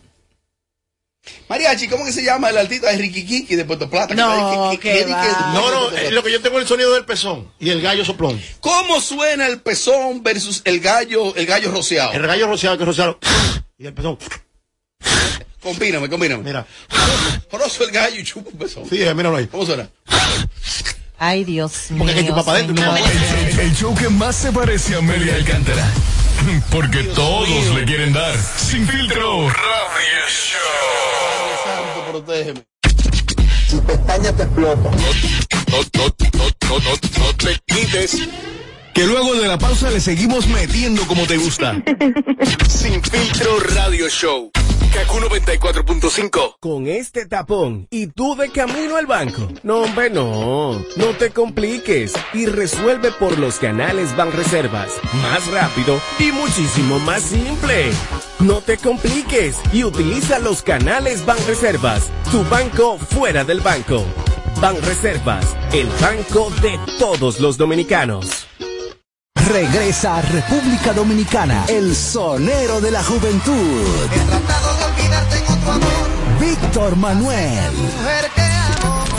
Mariachi, 1.47 1.87
¿cómo 1.87 2.05
que 2.05 2.11
se 2.11 2.23
llama 2.23 2.49
el 2.49 2.57
artista 2.57 2.89
de 2.91 2.97
Ricky 2.97 3.25
Kiki 3.25 3.55
de 3.55 3.65
Puerto 3.65 3.89
Plata? 3.89 4.13
No, 4.15 4.71
que, 4.71 4.79
que 4.79 5.05
No, 5.05 5.71
no, 5.71 5.91
eh, 5.91 6.11
lo 6.11 6.23
que 6.23 6.31
yo 6.31 6.41
tengo 6.41 6.57
es 6.57 6.63
el 6.63 6.67
sonido 6.67 6.93
del 6.93 7.05
pezón 7.05 7.51
y 7.59 7.69
el 7.69 7.81
gallo 7.81 8.03
soplón. 8.03 8.41
¿Cómo 8.59 8.99
suena 8.99 9.47
el 9.47 9.59
pezón 9.61 10.23
versus 10.23 10.61
el 10.65 10.79
gallo, 10.79 11.35
el 11.35 11.45
gallo 11.45 11.71
rociado? 11.71 12.13
El 12.13 12.25
gallo 12.25 12.47
rociado 12.47 12.77
que 12.77 12.83
es 12.83 12.87
rociado 12.87 13.19
y 13.77 13.85
el 13.85 13.93
pezón. 13.93 14.17
Combíname, 15.61 16.09
combíname. 16.09 16.43
Mira. 16.43 16.65
Rozo 17.51 17.83
el 17.85 17.91
gallo 17.91 18.19
y 18.19 18.23
chupa 18.23 18.49
un 18.51 18.57
pezón. 18.57 18.89
Sí, 18.89 19.01
eh, 19.01 19.13
míralo 19.13 19.37
ahí. 19.37 19.47
¿Cómo 19.47 19.65
suena? 19.65 19.89
Ay, 21.17 21.43
Dios 21.43 21.89
mío. 21.89 21.99
Porque 21.99 22.13
hay 22.13 22.21
que 22.21 22.27
chupar 22.27 22.43
para 22.45 22.57
adentro. 22.59 22.75
señor. 22.75 22.99
El, 22.99 23.59
el 23.61 23.75
show 23.75 23.95
que 23.95 24.09
más 24.09 24.35
se 24.35 24.51
parece 24.51 24.95
a 24.95 24.97
Amelia 24.97 25.35
Alcántara. 25.35 25.87
Porque 26.71 27.03
todos 27.03 27.75
le 27.75 27.85
quieren 27.85 28.13
dar. 28.13 28.35
Sin 28.37 28.87
filtro. 28.87 29.49
Radio 29.49 30.29
Show. 30.29 32.11
Protégeme. 32.11 32.63
Tu 33.69 33.81
pestaña 33.83 34.31
te 34.31 34.43
explota. 34.43 34.89
No, 34.91 35.77
no, 35.93 36.05
no, 36.33 36.45
no, 36.69 36.79
no, 36.79 36.91
no 37.19 37.33
te 37.35 37.59
quites. 37.65 38.27
Que 38.93 39.05
luego 39.05 39.35
de 39.35 39.47
la 39.47 39.57
pausa 39.57 39.91
le 39.91 39.99
seguimos 39.99 40.47
metiendo 40.47 41.05
como 41.07 41.25
te 41.27 41.37
gusta. 41.37 41.75
Sin 42.69 43.01
filtro 43.03 43.59
radio 43.59 44.07
show. 44.07 44.51
Kaku 44.95 45.19
94.5. 45.19 46.55
Con 46.61 46.87
este 46.87 47.25
tapón 47.25 47.85
y 47.91 48.07
tú 48.07 48.33
de 48.37 48.49
camino 48.49 48.95
al 48.95 49.05
banco. 49.05 49.45
No, 49.61 49.81
hombre, 49.81 50.09
no. 50.09 50.79
No 50.95 51.07
te 51.19 51.31
compliques 51.31 52.13
y 52.33 52.45
resuelve 52.45 53.11
por 53.11 53.37
los 53.37 53.59
canales 53.59 54.15
Banreservas. 54.15 54.93
Más 55.21 55.51
rápido 55.51 55.99
y 56.17 56.31
muchísimo 56.31 56.97
más 56.99 57.23
simple. 57.23 57.91
No 58.39 58.61
te 58.61 58.77
compliques 58.77 59.57
y 59.73 59.83
utiliza 59.83 60.39
los 60.39 60.61
canales 60.61 61.25
Banreservas. 61.25 62.09
Tu 62.31 62.41
banco 62.45 62.97
fuera 62.97 63.43
del 63.43 63.59
banco. 63.59 64.01
Banreservas, 64.61 65.57
el 65.73 65.89
banco 65.99 66.49
de 66.61 66.79
todos 66.99 67.41
los 67.41 67.57
dominicanos. 67.57 68.47
Regresa 69.49 70.17
a 70.17 70.21
República 70.21 70.93
Dominicana, 70.93 71.65
el 71.67 71.95
sonero 71.95 72.81
de 72.81 72.89
la 72.91 73.03
juventud. 73.03 73.85
Víctor 76.39 76.95
Manuel. 76.95 77.73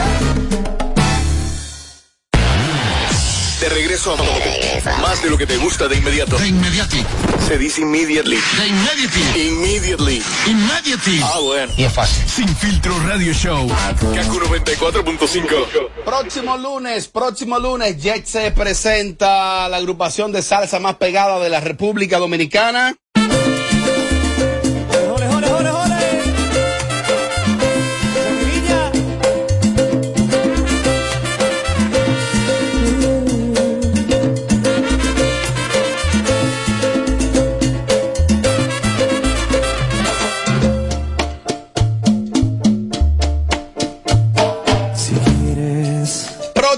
regreso 3.76 4.14
a 4.14 5.02
más 5.02 5.22
de 5.22 5.30
lo 5.30 5.38
que 5.38 5.46
te 5.46 5.58
gusta 5.58 5.90
de 5.90 5.98
inmediato. 5.98 6.38
De 6.38 6.48
inmediati. 6.48 7.06
Se 7.46 7.58
dice 7.58 7.82
immediately. 7.82 8.38
De 8.58 8.68
immediately. 8.68 9.48
Immediately. 9.48 10.24
Immediately. 10.48 11.22
Ah, 11.22 11.40
bueno. 11.42 11.74
Y 11.76 11.84
es 11.84 11.92
fácil. 11.92 12.24
Sin 12.26 12.48
filtro 12.56 12.98
radio 13.06 13.34
show. 13.34 13.68
Kaku 13.68 14.40
94.5. 14.40 16.06
Próximo 16.06 16.58
lunes, 16.58 17.10
próximo 17.10 17.60
lunes, 17.60 18.02
Jet 18.02 18.26
se 18.26 18.52
presenta 18.52 19.68
la 19.68 19.78
agrupación 19.78 20.32
de 20.32 20.42
salsa 20.42 20.80
más 20.80 20.96
pegada 20.96 21.40
de 21.40 21.50
la 21.50 21.60
República 21.60 22.18
Dominicana. 22.18 22.96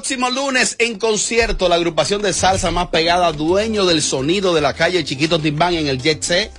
Próximo 0.08 0.30
lunes 0.30 0.78
en 0.80 0.98
concierto, 0.98 1.68
la 1.68 1.76
agrupación 1.76 2.22
de 2.22 2.32
salsa 2.32 2.72
más 2.72 2.88
pegada, 2.88 3.34
dueño 3.34 3.86
del 3.86 4.02
sonido 4.02 4.56
de 4.56 4.62
la 4.62 4.74
calle 4.74 5.04
Chiquito 5.04 5.38
Timbán 5.38 5.74
en 5.74 5.88
el 5.88 6.02
Jet 6.02 6.24
C. 6.24 6.50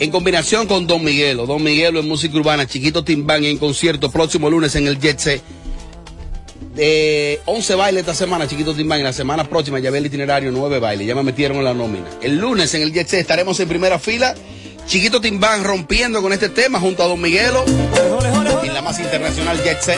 En 0.00 0.10
combinación 0.10 0.66
con 0.66 0.86
Don 0.86 1.04
Miguelo. 1.04 1.44
Don 1.44 1.62
Miguelo 1.62 2.00
en 2.00 2.08
música 2.08 2.34
urbana, 2.34 2.66
Chiquito 2.66 3.04
Timbán 3.04 3.44
en 3.44 3.58
concierto, 3.58 4.10
próximo 4.10 4.48
lunes 4.48 4.74
en 4.74 4.86
el 4.86 4.98
Jet 4.98 5.18
C. 5.18 5.42
De 6.74 7.42
11 7.44 7.74
bailes 7.74 8.00
esta 8.00 8.14
semana, 8.14 8.48
Chiquito 8.48 8.72
Timbán. 8.72 9.00
Y 9.00 9.02
la 9.02 9.12
semana 9.12 9.44
próxima 9.44 9.78
ya 9.78 9.90
ve 9.90 9.98
el 9.98 10.06
itinerario, 10.06 10.50
9 10.50 10.78
bailes. 10.78 11.06
Ya 11.06 11.14
me 11.14 11.22
metieron 11.22 11.58
en 11.58 11.64
la 11.64 11.74
nómina. 11.74 12.06
El 12.22 12.38
lunes 12.38 12.72
en 12.72 12.80
el 12.80 12.94
Jet 12.94 13.06
C 13.06 13.20
estaremos 13.20 13.60
en 13.60 13.68
primera 13.68 13.98
fila. 13.98 14.34
Chiquito 14.86 15.20
Timbán 15.20 15.62
rompiendo 15.62 16.22
con 16.22 16.32
este 16.32 16.48
tema 16.48 16.80
junto 16.80 17.02
a 17.02 17.06
Don 17.06 17.20
Miguelo. 17.20 17.66
En 18.64 18.72
la 18.72 18.80
más 18.80 18.98
internacional 18.98 19.62
Jet 19.62 19.82
C. 19.82 19.94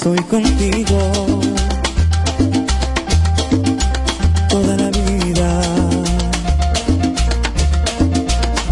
estoy 0.00 0.18
contigo. 0.20 0.98
Toda 4.48 4.76
la 4.76 4.90
vida. 4.90 5.60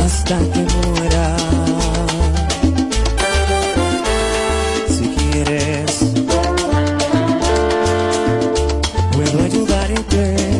Hasta 0.04 0.38
que 0.38 0.66
muera. 0.74 1.36
Si 4.88 5.06
quieres, 5.16 5.92
puedo 9.12 9.44
ayudarte. 9.44 10.57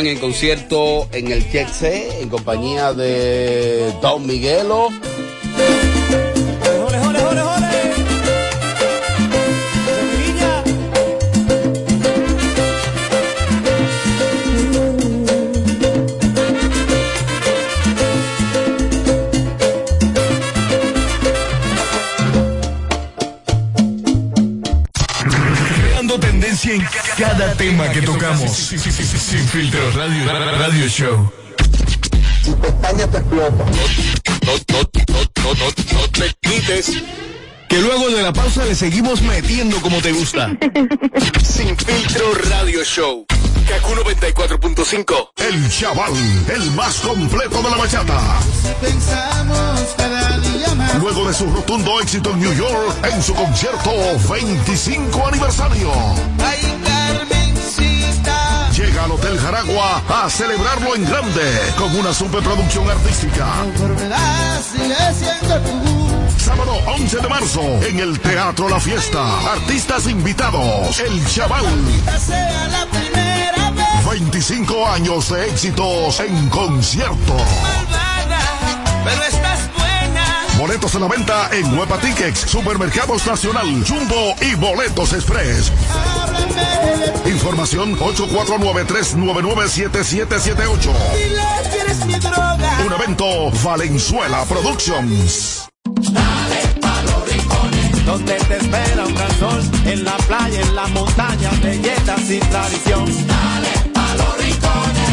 Timán 0.00 0.06
en 0.06 0.18
concierto 0.18 1.08
en 1.12 1.30
el 1.30 1.44
TXC 1.44 2.22
en 2.22 2.28
compañía 2.30 2.94
de 2.94 3.92
Don 4.00 4.26
Miguelo. 4.26 4.88
Sin 28.20 29.48
filtro 29.48 29.80
radio, 29.92 30.26
radio 30.26 30.86
show. 30.88 31.32
Tu 32.44 32.54
pestaña 32.58 33.06
te 33.06 33.16
explota. 33.16 33.64
No, 33.64 34.52
no, 34.68 34.82
no, 35.08 35.20
no, 35.42 35.54
no, 35.54 35.98
no 35.98 36.08
te 36.10 36.34
quites. 36.42 37.02
Que 37.66 37.78
luego 37.78 38.10
de 38.10 38.22
la 38.22 38.30
pausa 38.34 38.66
le 38.66 38.74
seguimos 38.74 39.22
metiendo 39.22 39.80
como 39.80 40.02
te 40.02 40.12
gusta. 40.12 40.50
Sin 41.42 41.74
filtro 41.78 42.34
radio 42.50 42.84
show. 42.84 43.24
Kaku 43.66 43.94
94.5. 43.94 45.30
El 45.38 45.70
chaval, 45.70 46.12
el 46.54 46.70
más 46.72 46.96
completo 46.96 47.62
de 47.62 47.70
la 47.70 47.76
bachata. 47.78 48.40
Pensamos 48.82 49.94
cada 49.96 50.38
día 50.40 50.74
más. 50.74 50.94
Luego 50.96 51.26
de 51.26 51.32
su 51.32 51.46
rotundo 51.46 51.98
éxito 52.02 52.32
en 52.32 52.40
New 52.40 52.52
York 52.52 53.06
en 53.10 53.22
su 53.22 53.32
concierto 53.32 53.92
25 54.28 55.26
aniversario. 55.26 55.90
Ay. 56.38 56.79
Al 59.02 59.12
Hotel 59.12 59.38
Jaragua 59.38 60.02
a 60.08 60.28
celebrarlo 60.28 60.94
en 60.94 61.04
grande 61.06 61.58
con 61.78 61.94
una 61.96 62.12
superproducción 62.12 62.88
artística. 62.90 63.46
Sábado 66.36 66.72
11 66.86 67.16
de 67.16 67.28
marzo 67.28 67.62
en 67.88 68.00
el 68.00 68.20
Teatro 68.20 68.68
La 68.68 68.78
Fiesta. 68.78 69.52
Artistas 69.52 70.06
invitados. 70.06 71.00
El 71.00 71.26
Chaval. 71.26 71.64
Esta 71.96 72.18
sea 72.18 72.68
la 72.68 72.86
primera 72.86 73.70
vez. 73.70 74.10
25 74.10 74.86
años 74.86 75.30
de 75.30 75.48
éxitos 75.48 76.20
en 76.20 76.48
concierto. 76.50 77.36
Pero 79.04 79.22
estás. 79.22 79.59
Boletos 80.60 80.94
a 80.94 80.98
la 80.98 81.08
venta 81.08 81.48
en 81.52 81.78
Huepa 81.78 81.96
Tickets, 81.96 82.40
Supermercados 82.40 83.26
Nacional, 83.26 83.82
Jumbo 83.88 84.34
y 84.42 84.54
Boletos 84.56 85.14
Express. 85.14 85.72
Información 87.24 87.98
849-399-7778. 87.98 90.92
Dile 91.16 91.42
que 91.70 91.80
eres 91.80 92.04
mi 92.04 92.12
droga. 92.16 92.78
Un 92.84 92.92
evento 92.92 93.50
Valenzuela 93.64 94.44
Productions. 94.44 95.66
Dale 95.86 96.60
pa' 96.78 97.02
los 97.04 97.26
rincones. 97.26 98.04
Donde 98.04 98.34
te 98.34 98.58
espera 98.58 99.06
un 99.06 99.14
gran 99.14 99.38
sol, 99.38 99.62
en 99.86 100.04
la 100.04 100.18
playa, 100.18 100.60
en 100.60 100.76
la 100.76 100.86
montaña, 100.88 101.50
belletas 101.62 102.28
y 102.28 102.38
tradición. 102.38 103.06
Dale. 103.26 103.89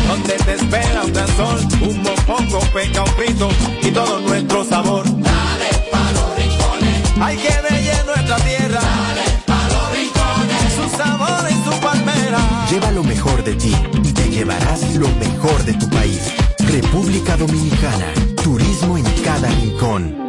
Donde 0.07 0.33
te 0.33 0.53
espera 0.53 1.03
un 1.03 1.13
gran 1.13 1.27
sol, 1.35 1.59
un 1.81 2.01
mopongo, 2.01 2.59
peca, 2.73 3.03
un 3.03 3.11
frito 3.11 3.49
y 3.81 3.91
todo 3.91 4.19
nuestro 4.21 4.63
sabor. 4.63 5.03
Dale 5.05 5.69
pa' 5.91 6.11
los 6.13 6.35
rincones. 6.37 7.21
Hay 7.21 7.37
que 7.37 7.53
bella 7.69 8.03
nuestra 8.05 8.35
tierra. 8.37 8.79
Dale 8.81 9.25
pa' 9.45 9.67
los 9.73 9.91
rincones. 9.97 10.73
Su 10.75 10.97
sabor 10.97 11.43
y 11.49 11.53
su 11.69 11.79
palmera. 11.79 12.67
Lleva 12.69 12.91
lo 12.91 13.03
mejor 13.03 13.43
de 13.43 13.55
ti 13.55 13.75
y 14.03 14.11
te 14.11 14.29
llevarás 14.29 14.95
lo 14.95 15.07
mejor 15.09 15.63
de 15.65 15.73
tu 15.73 15.89
país. 15.89 16.21
República 16.59 17.37
Dominicana. 17.37 18.13
Turismo 18.43 18.97
en 18.97 19.05
cada 19.23 19.49
rincón. 19.49 20.26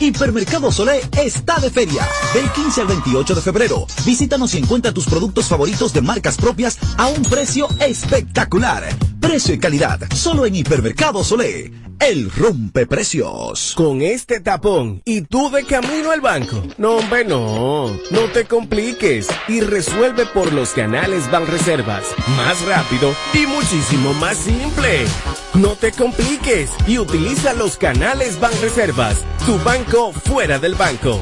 Hipermercado 0.00 0.70
Solé 0.70 1.00
está 1.20 1.58
de 1.58 1.70
feria. 1.70 2.06
Del 2.32 2.50
15 2.52 2.82
al 2.82 2.86
28 2.86 3.34
de 3.34 3.40
febrero. 3.42 3.86
Visítanos 4.04 4.54
y 4.54 4.58
encuentra 4.58 4.92
tus 4.92 5.06
productos 5.06 5.46
favoritos 5.46 5.92
de 5.92 6.02
marcas 6.02 6.36
propias 6.36 6.78
a 6.96 7.08
un 7.08 7.22
precio 7.22 7.68
espectacular. 7.80 8.84
Precio 9.20 9.54
y 9.54 9.58
calidad. 9.58 10.00
Solo 10.14 10.46
en 10.46 10.54
Hipermercado 10.54 11.24
Solé. 11.24 11.72
El 11.98 12.30
rompe 12.30 12.86
precios. 12.86 13.74
Con 13.76 14.02
este 14.02 14.38
tapón 14.38 15.02
y 15.04 15.22
tú 15.22 15.50
de 15.50 15.64
camino 15.64 16.12
al 16.12 16.20
banco. 16.20 16.62
No, 16.76 16.98
hombre, 16.98 17.24
no. 17.24 17.88
No 17.88 18.20
te 18.32 18.44
compliques 18.44 19.26
y 19.48 19.60
resuelve 19.60 20.26
por 20.26 20.52
los 20.52 20.70
canales 20.70 21.28
Banreservas. 21.28 22.04
Más 22.36 22.64
rápido 22.66 23.12
y 23.34 23.46
muchísimo 23.46 24.14
más 24.14 24.36
simple. 24.36 25.06
No 25.54 25.76
te 25.76 25.92
compliques 25.92 26.70
y 26.86 26.98
utiliza 26.98 27.54
los 27.54 27.76
canales 27.76 28.38
Banreservas. 28.38 29.24
Tu 29.46 29.58
banco 29.60 30.12
fuera 30.12 30.58
del 30.58 30.74
banco. 30.74 31.18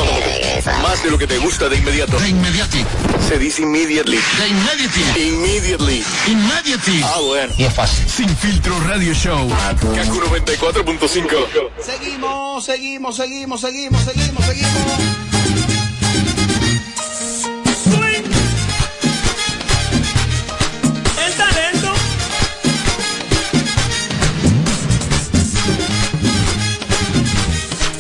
a 0.71 0.83
más 0.83 1.03
de 1.03 1.11
lo 1.11 1.19
que 1.19 1.27
te 1.27 1.39
gusta 1.39 1.69
de 1.69 1.77
inmediato. 1.77 2.19
De 2.19 2.31
inmediati. 2.31 2.85
Se 3.29 3.39
dice 3.39 3.63
immediately. 3.63 4.17
De 4.17 4.49
inmediati. 4.49 5.01
Immediately. 5.21 6.05
Immediately. 6.29 7.03
Ah, 7.05 7.21
bueno. 7.21 7.53
Y 7.59 7.65
es 7.65 7.75
fácil. 7.75 8.09
Sin 8.09 8.37
filtro 8.37 8.79
radio 8.81 9.13
show. 9.13 9.49
Kaku 9.49 10.21
94.5. 10.21 11.71
Seguimos, 11.81 12.65
seguimos, 12.65 13.17
seguimos, 13.17 13.61
seguimos, 13.61 14.03
seguimos, 14.03 14.45
seguimos. 14.45 14.77
El 21.27 21.33
talento. 21.35 21.93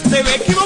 Se 0.09 0.23
ve 0.23 0.35
equivocado. 0.37 0.66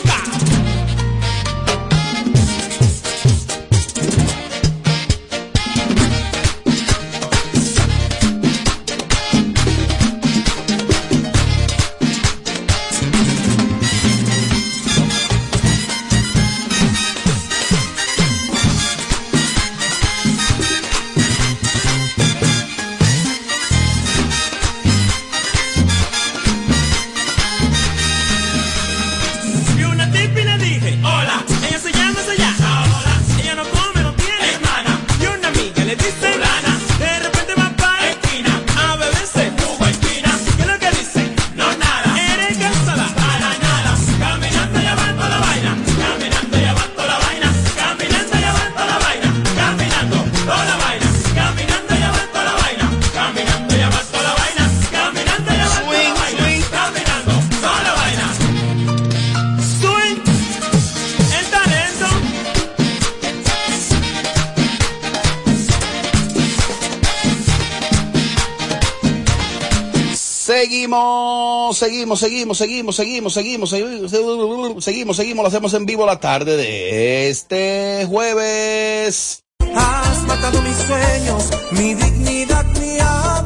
Seguimos, 71.80 72.20
seguimos, 72.20 72.58
seguimos, 72.58 72.94
seguimos, 72.94 73.32
seguimos, 73.32 73.70
seguimos, 73.70 74.84
seguimos, 74.84 75.16
seguimos, 75.16 75.42
lo 75.42 75.48
hacemos 75.48 75.72
en 75.72 75.86
vivo 75.86 76.04
la 76.04 76.20
tarde 76.20 76.58
de 76.58 77.30
este 77.30 78.04
jueves. 78.06 79.44
Has 79.74 80.22
matado 80.24 80.60
mis 80.60 80.76
sueños, 80.76 81.48
mi 81.70 81.94
dignidad, 81.94 82.66
mi 82.78 83.00
amor. 83.00 83.39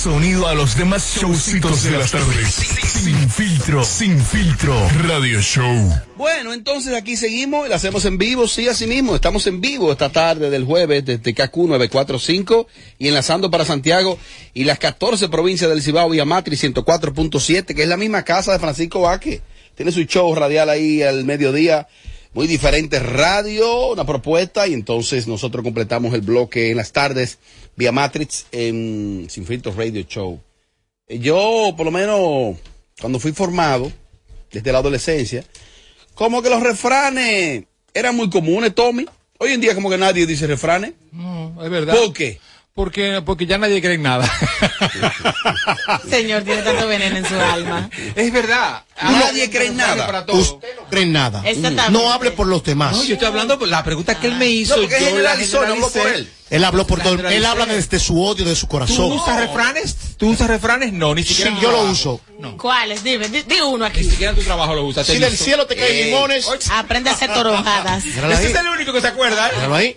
Sonido 0.00 0.48
a 0.48 0.54
los 0.54 0.78
demás 0.78 1.18
showcitos 1.20 1.82
de 1.82 1.90
las 1.90 2.10
tardes. 2.10 2.54
Sin 2.54 3.28
filtro, 3.28 3.84
sin 3.84 4.18
filtro. 4.18 4.74
Radio 5.06 5.42
Show. 5.42 5.92
Bueno, 6.16 6.54
entonces 6.54 6.94
aquí 6.94 7.18
seguimos 7.18 7.66
y 7.66 7.68
lo 7.68 7.74
hacemos 7.74 8.06
en 8.06 8.16
vivo, 8.16 8.48
sí, 8.48 8.66
así 8.66 8.86
mismo. 8.86 9.14
Estamos 9.14 9.46
en 9.46 9.60
vivo 9.60 9.92
esta 9.92 10.08
tarde 10.08 10.48
del 10.48 10.64
jueves 10.64 11.04
desde 11.04 11.34
KQ 11.34 11.54
945 11.54 12.66
y 12.98 13.08
enlazando 13.08 13.50
para 13.50 13.66
Santiago 13.66 14.18
y 14.54 14.64
las 14.64 14.78
14 14.78 15.28
provincias 15.28 15.68
del 15.68 15.82
Cibao 15.82 16.14
y 16.14 16.20
Amatri 16.20 16.56
104.7, 16.56 17.74
que 17.74 17.82
es 17.82 17.88
la 17.88 17.98
misma 17.98 18.24
casa 18.24 18.52
de 18.52 18.58
Francisco 18.58 19.02
Vaque. 19.02 19.42
Tiene 19.74 19.92
su 19.92 20.04
show 20.04 20.34
radial 20.34 20.70
ahí 20.70 21.02
al 21.02 21.26
mediodía. 21.26 21.88
Muy 22.32 22.46
diferente 22.46 23.00
radio, 23.00 23.92
una 23.92 24.06
propuesta, 24.06 24.68
y 24.68 24.74
entonces 24.74 25.26
nosotros 25.26 25.64
completamos 25.64 26.14
el 26.14 26.20
bloque 26.20 26.70
en 26.70 26.76
las 26.76 26.92
tardes 26.92 27.38
vía 27.74 27.90
Matrix 27.90 28.46
en 28.52 29.26
Sin 29.28 29.44
Filtros 29.44 29.74
Radio 29.74 30.02
Show. 30.02 30.40
Eh, 31.08 31.18
Yo, 31.18 31.74
por 31.76 31.86
lo 31.86 31.90
menos, 31.90 32.56
cuando 33.00 33.18
fui 33.18 33.32
formado, 33.32 33.90
desde 34.52 34.70
la 34.70 34.78
adolescencia, 34.78 35.44
como 36.14 36.40
que 36.40 36.50
los 36.50 36.62
refranes 36.62 37.64
eran 37.94 38.14
muy 38.14 38.30
comunes, 38.30 38.74
Tommy. 38.74 39.06
Hoy 39.38 39.52
en 39.52 39.60
día 39.60 39.74
como 39.74 39.90
que 39.90 39.98
nadie 39.98 40.26
dice 40.26 40.46
refranes. 40.46 40.92
No, 41.10 41.56
es 41.64 41.70
verdad. 41.70 41.94
¿Por 41.94 42.12
qué? 42.12 42.38
Porque, 42.80 43.20
porque 43.26 43.44
ya 43.44 43.58
nadie 43.58 43.82
cree 43.82 43.96
en 43.96 44.02
nada. 44.04 44.24
Señor, 46.08 46.44
tiene 46.44 46.62
tanto 46.62 46.86
veneno 46.88 47.18
en 47.18 47.26
su 47.26 47.34
alma. 47.38 47.90
Es 48.14 48.32
verdad. 48.32 48.84
Nadie 49.02 49.50
cree 49.50 49.66
en 49.66 49.76
nada. 49.76 50.06
Para. 50.06 50.20
Usted 50.32 50.68
no 50.76 50.84
cree 50.88 51.02
en 51.02 51.12
nada. 51.12 51.42
No 51.90 52.10
hable 52.10 52.30
por 52.30 52.46
los 52.46 52.64
demás. 52.64 52.96
No, 52.96 53.04
yo 53.04 53.12
estoy 53.14 53.28
hablando 53.28 53.58
por 53.58 53.68
la 53.68 53.84
pregunta 53.84 54.18
que 54.18 54.28
él 54.28 54.36
me 54.36 54.46
hizo. 54.46 54.76
No, 54.76 54.82
porque 54.82 54.94
yo 54.98 55.04
la 55.04 55.36
generalizó, 55.36 55.60
no 55.66 55.72
habló 55.74 55.90
por 55.90 56.06
él. 56.06 56.30
Él 56.48 56.64
habló 56.64 56.86
por 56.86 57.00
todo. 57.02 57.28
Él 57.28 57.44
habla 57.44 57.66
desde 57.66 57.98
su 58.00 58.18
odio, 58.24 58.46
de 58.46 58.56
su 58.56 58.64
¿Tú 58.64 58.70
corazón. 58.70 59.12
usas 59.12 59.38
refranes? 59.38 59.94
¿Tú 60.16 60.30
usas 60.30 60.48
refranes? 60.48 60.90
No, 60.94 61.14
ni 61.14 61.22
Sí, 61.22 61.34
siquiera. 61.34 61.56
tu 61.56 61.60
yo 61.60 61.70
lo 61.72 61.82
uso. 61.82 62.22
¿Cuáles? 62.56 63.04
Dime, 63.04 63.28
di, 63.28 63.42
di 63.42 63.60
uno 63.60 63.84
Ni 63.84 63.90
aquí. 63.90 64.04
siquiera 64.04 64.30
en 64.30 64.38
tu 64.38 64.42
trabajo 64.42 64.74
lo 64.74 64.84
usas. 64.86 65.06
Si 65.06 65.18
del 65.18 65.28
visto. 65.30 65.44
cielo 65.44 65.66
te 65.66 65.76
caen 65.76 65.94
Ey. 65.94 66.04
limones. 66.06 66.48
Aprende 66.70 67.10
a 67.10 67.12
hacer 67.12 67.30
toronjadas. 67.30 68.06
Ese 68.06 68.46
es 68.46 68.54
el 68.54 68.68
único 68.68 68.90
que 68.94 69.02
se 69.02 69.08
acuerda, 69.08 69.48
¿eh? 69.50 69.68
Ahí. 69.70 69.96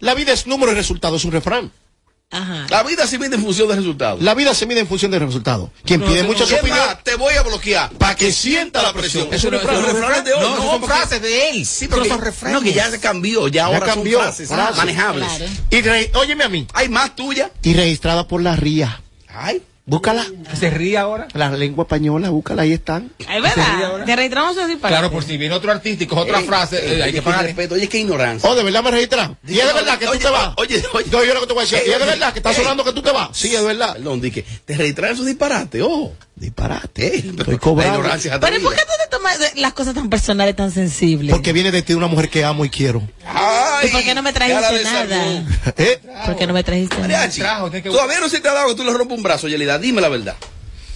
La 0.00 0.14
vida 0.14 0.32
es 0.32 0.48
número 0.48 0.72
y 0.72 0.74
resultado, 0.74 1.14
es 1.16 1.24
un 1.24 1.30
refrán. 1.30 1.70
Ajá. 2.32 2.66
La 2.70 2.82
vida 2.82 3.06
se 3.06 3.18
mide 3.18 3.36
en 3.36 3.42
función 3.42 3.68
de 3.68 3.76
resultados. 3.76 4.20
La 4.22 4.34
vida 4.34 4.54
se 4.54 4.66
mide 4.66 4.80
en 4.80 4.88
función 4.88 5.10
del 5.10 5.20
resultado. 5.20 5.70
Quien 5.84 6.00
No, 6.00 6.06
pide 6.06 6.22
no, 6.22 6.28
muchas 6.28 6.48
¿Qué 6.48 6.54
opiniones. 6.56 6.86
más? 6.86 7.04
Te 7.04 7.14
voy 7.14 7.34
a 7.34 7.42
bloquear. 7.42 7.90
Para 7.92 8.16
que 8.16 8.32
sienta 8.32 8.82
la 8.82 8.92
presión. 8.92 9.28
Eso 9.30 9.50
no- 9.50 9.58
refranes 9.58 10.24
de 10.24 10.32
hoy. 10.32 10.40
no, 10.40 10.56
son 10.56 10.82
frases 10.84 11.20
de 11.22 11.50
él. 11.50 11.66
Sí, 11.66 11.88
pero 11.88 12.04
son 12.06 12.20
refranes. 12.20 12.58
No, 12.58 12.64
que 12.64 12.72
ya 12.72 12.90
se 12.90 12.98
cambió. 12.98 13.48
Ya, 13.48 13.66
ahora 13.66 13.80
cambió, 13.86 14.18
son 14.18 14.26
frases, 14.28 14.48
frases. 14.48 14.76
manejables. 14.76 15.28
Claro. 15.28 15.52
Y 15.70 15.80
re- 15.82 16.10
óyeme 16.14 16.44
a 16.44 16.48
mí. 16.48 16.66
Hay 16.72 16.88
más 16.88 17.14
tuya. 17.14 17.50
Y 17.62 17.74
registrada 17.74 18.26
por 18.26 18.42
la 18.42 18.56
RIA. 18.56 19.00
Ay. 19.28 19.62
Búscala. 19.84 20.24
¿Se 20.58 20.70
ríe 20.70 20.96
ahora? 20.96 21.26
La 21.34 21.50
lengua 21.50 21.82
española, 21.82 22.30
búscala, 22.30 22.62
ahí 22.62 22.72
están. 22.72 23.10
Es 23.18 23.26
¿Se 23.26 23.32
ríe 23.32 23.40
verdad. 23.40 24.04
Te 24.04 24.14
registramos 24.16 24.56
así 24.56 24.76
para. 24.76 24.96
Claro, 24.96 25.10
por 25.10 25.24
si 25.24 25.36
viene 25.36 25.54
otro 25.56 25.72
coge 26.06 26.22
otra 26.22 26.38
Ey, 26.38 26.46
frase, 26.46 26.76
ey, 26.76 26.92
eh, 26.92 27.02
hay 27.02 27.02
oye, 27.02 27.12
que 27.14 27.22
pagar. 27.22 27.44
respeto. 27.44 27.74
Oye, 27.74 27.88
qué 27.88 27.98
ignorancia. 27.98 28.48
Oh, 28.48 28.54
¿de 28.54 28.62
verdad 28.62 28.84
me 28.84 28.92
registran? 28.92 29.36
Y 29.46 29.58
es 29.58 29.66
de 29.66 29.72
verdad 29.72 29.98
que 29.98 30.06
tú 30.06 30.18
te 30.18 30.30
vas. 30.30 30.54
oye, 30.56 30.82
oye. 30.92 31.06
Yo 31.10 31.34
lo 31.34 31.40
que 31.40 31.46
te 31.48 31.52
voy 31.52 31.62
a 31.62 31.64
decir. 31.64 31.78
Ey, 31.78 31.88
Y 31.88 31.92
es 31.92 31.98
de 31.98 32.06
verdad 32.06 32.32
que 32.32 32.38
está 32.38 32.54
sonando 32.54 32.84
que 32.84 32.92
tú 32.92 33.02
te 33.02 33.10
vas. 33.10 33.36
Sí, 33.36 33.52
es 33.54 33.60
de 33.60 33.66
verdad. 33.66 33.94
Perdón, 33.94 34.20
di 34.20 34.30
que 34.30 34.42
te 34.42 34.76
registraron 34.76 35.14
esos 35.14 35.26
disparates. 35.26 35.82
Oh, 35.84 36.12
Disparate. 36.34 37.18
Estoy 37.18 37.58
cobrando. 37.58 38.02
Pero 38.40 38.56
¿y 38.56 38.60
por 38.60 38.74
qué 38.74 38.80
tú 38.82 38.92
te 39.04 39.10
tomas 39.10 39.38
las 39.56 39.72
cosas 39.74 39.94
tan 39.94 40.08
personales, 40.10 40.56
tan 40.56 40.72
sensibles? 40.72 41.30
Porque 41.30 41.52
viene 41.52 41.70
de 41.70 41.82
ti 41.82 41.94
una 41.94 42.06
mujer 42.08 42.30
que 42.30 42.44
amo 42.44 42.64
y 42.64 42.70
quiero. 42.70 43.02
Ay, 43.26 43.88
¿Y 43.88 43.90
por 43.92 44.02
qué 44.02 44.14
no 44.14 44.22
me 44.22 44.32
trajiste 44.32 44.82
nada? 44.84 45.44
¿Eh? 45.76 46.00
¿Por 46.26 46.36
qué 46.36 46.46
no 46.46 46.54
me 46.54 46.64
trajiste 46.64 46.96
nada? 46.96 47.08
Mariachi, 47.08 47.42
que- 47.82 47.90
todavía 47.90 48.20
no 48.20 48.28
se 48.28 48.40
te 48.40 48.48
ha 48.48 48.54
dado 48.54 48.68
que 48.68 48.74
tú 48.74 48.84
le 48.84 48.92
rompes 48.92 49.16
un 49.16 49.22
brazo, 49.22 49.46
Yelida. 49.48 49.78
Dime 49.78 50.00
la 50.00 50.08
verdad. 50.08 50.34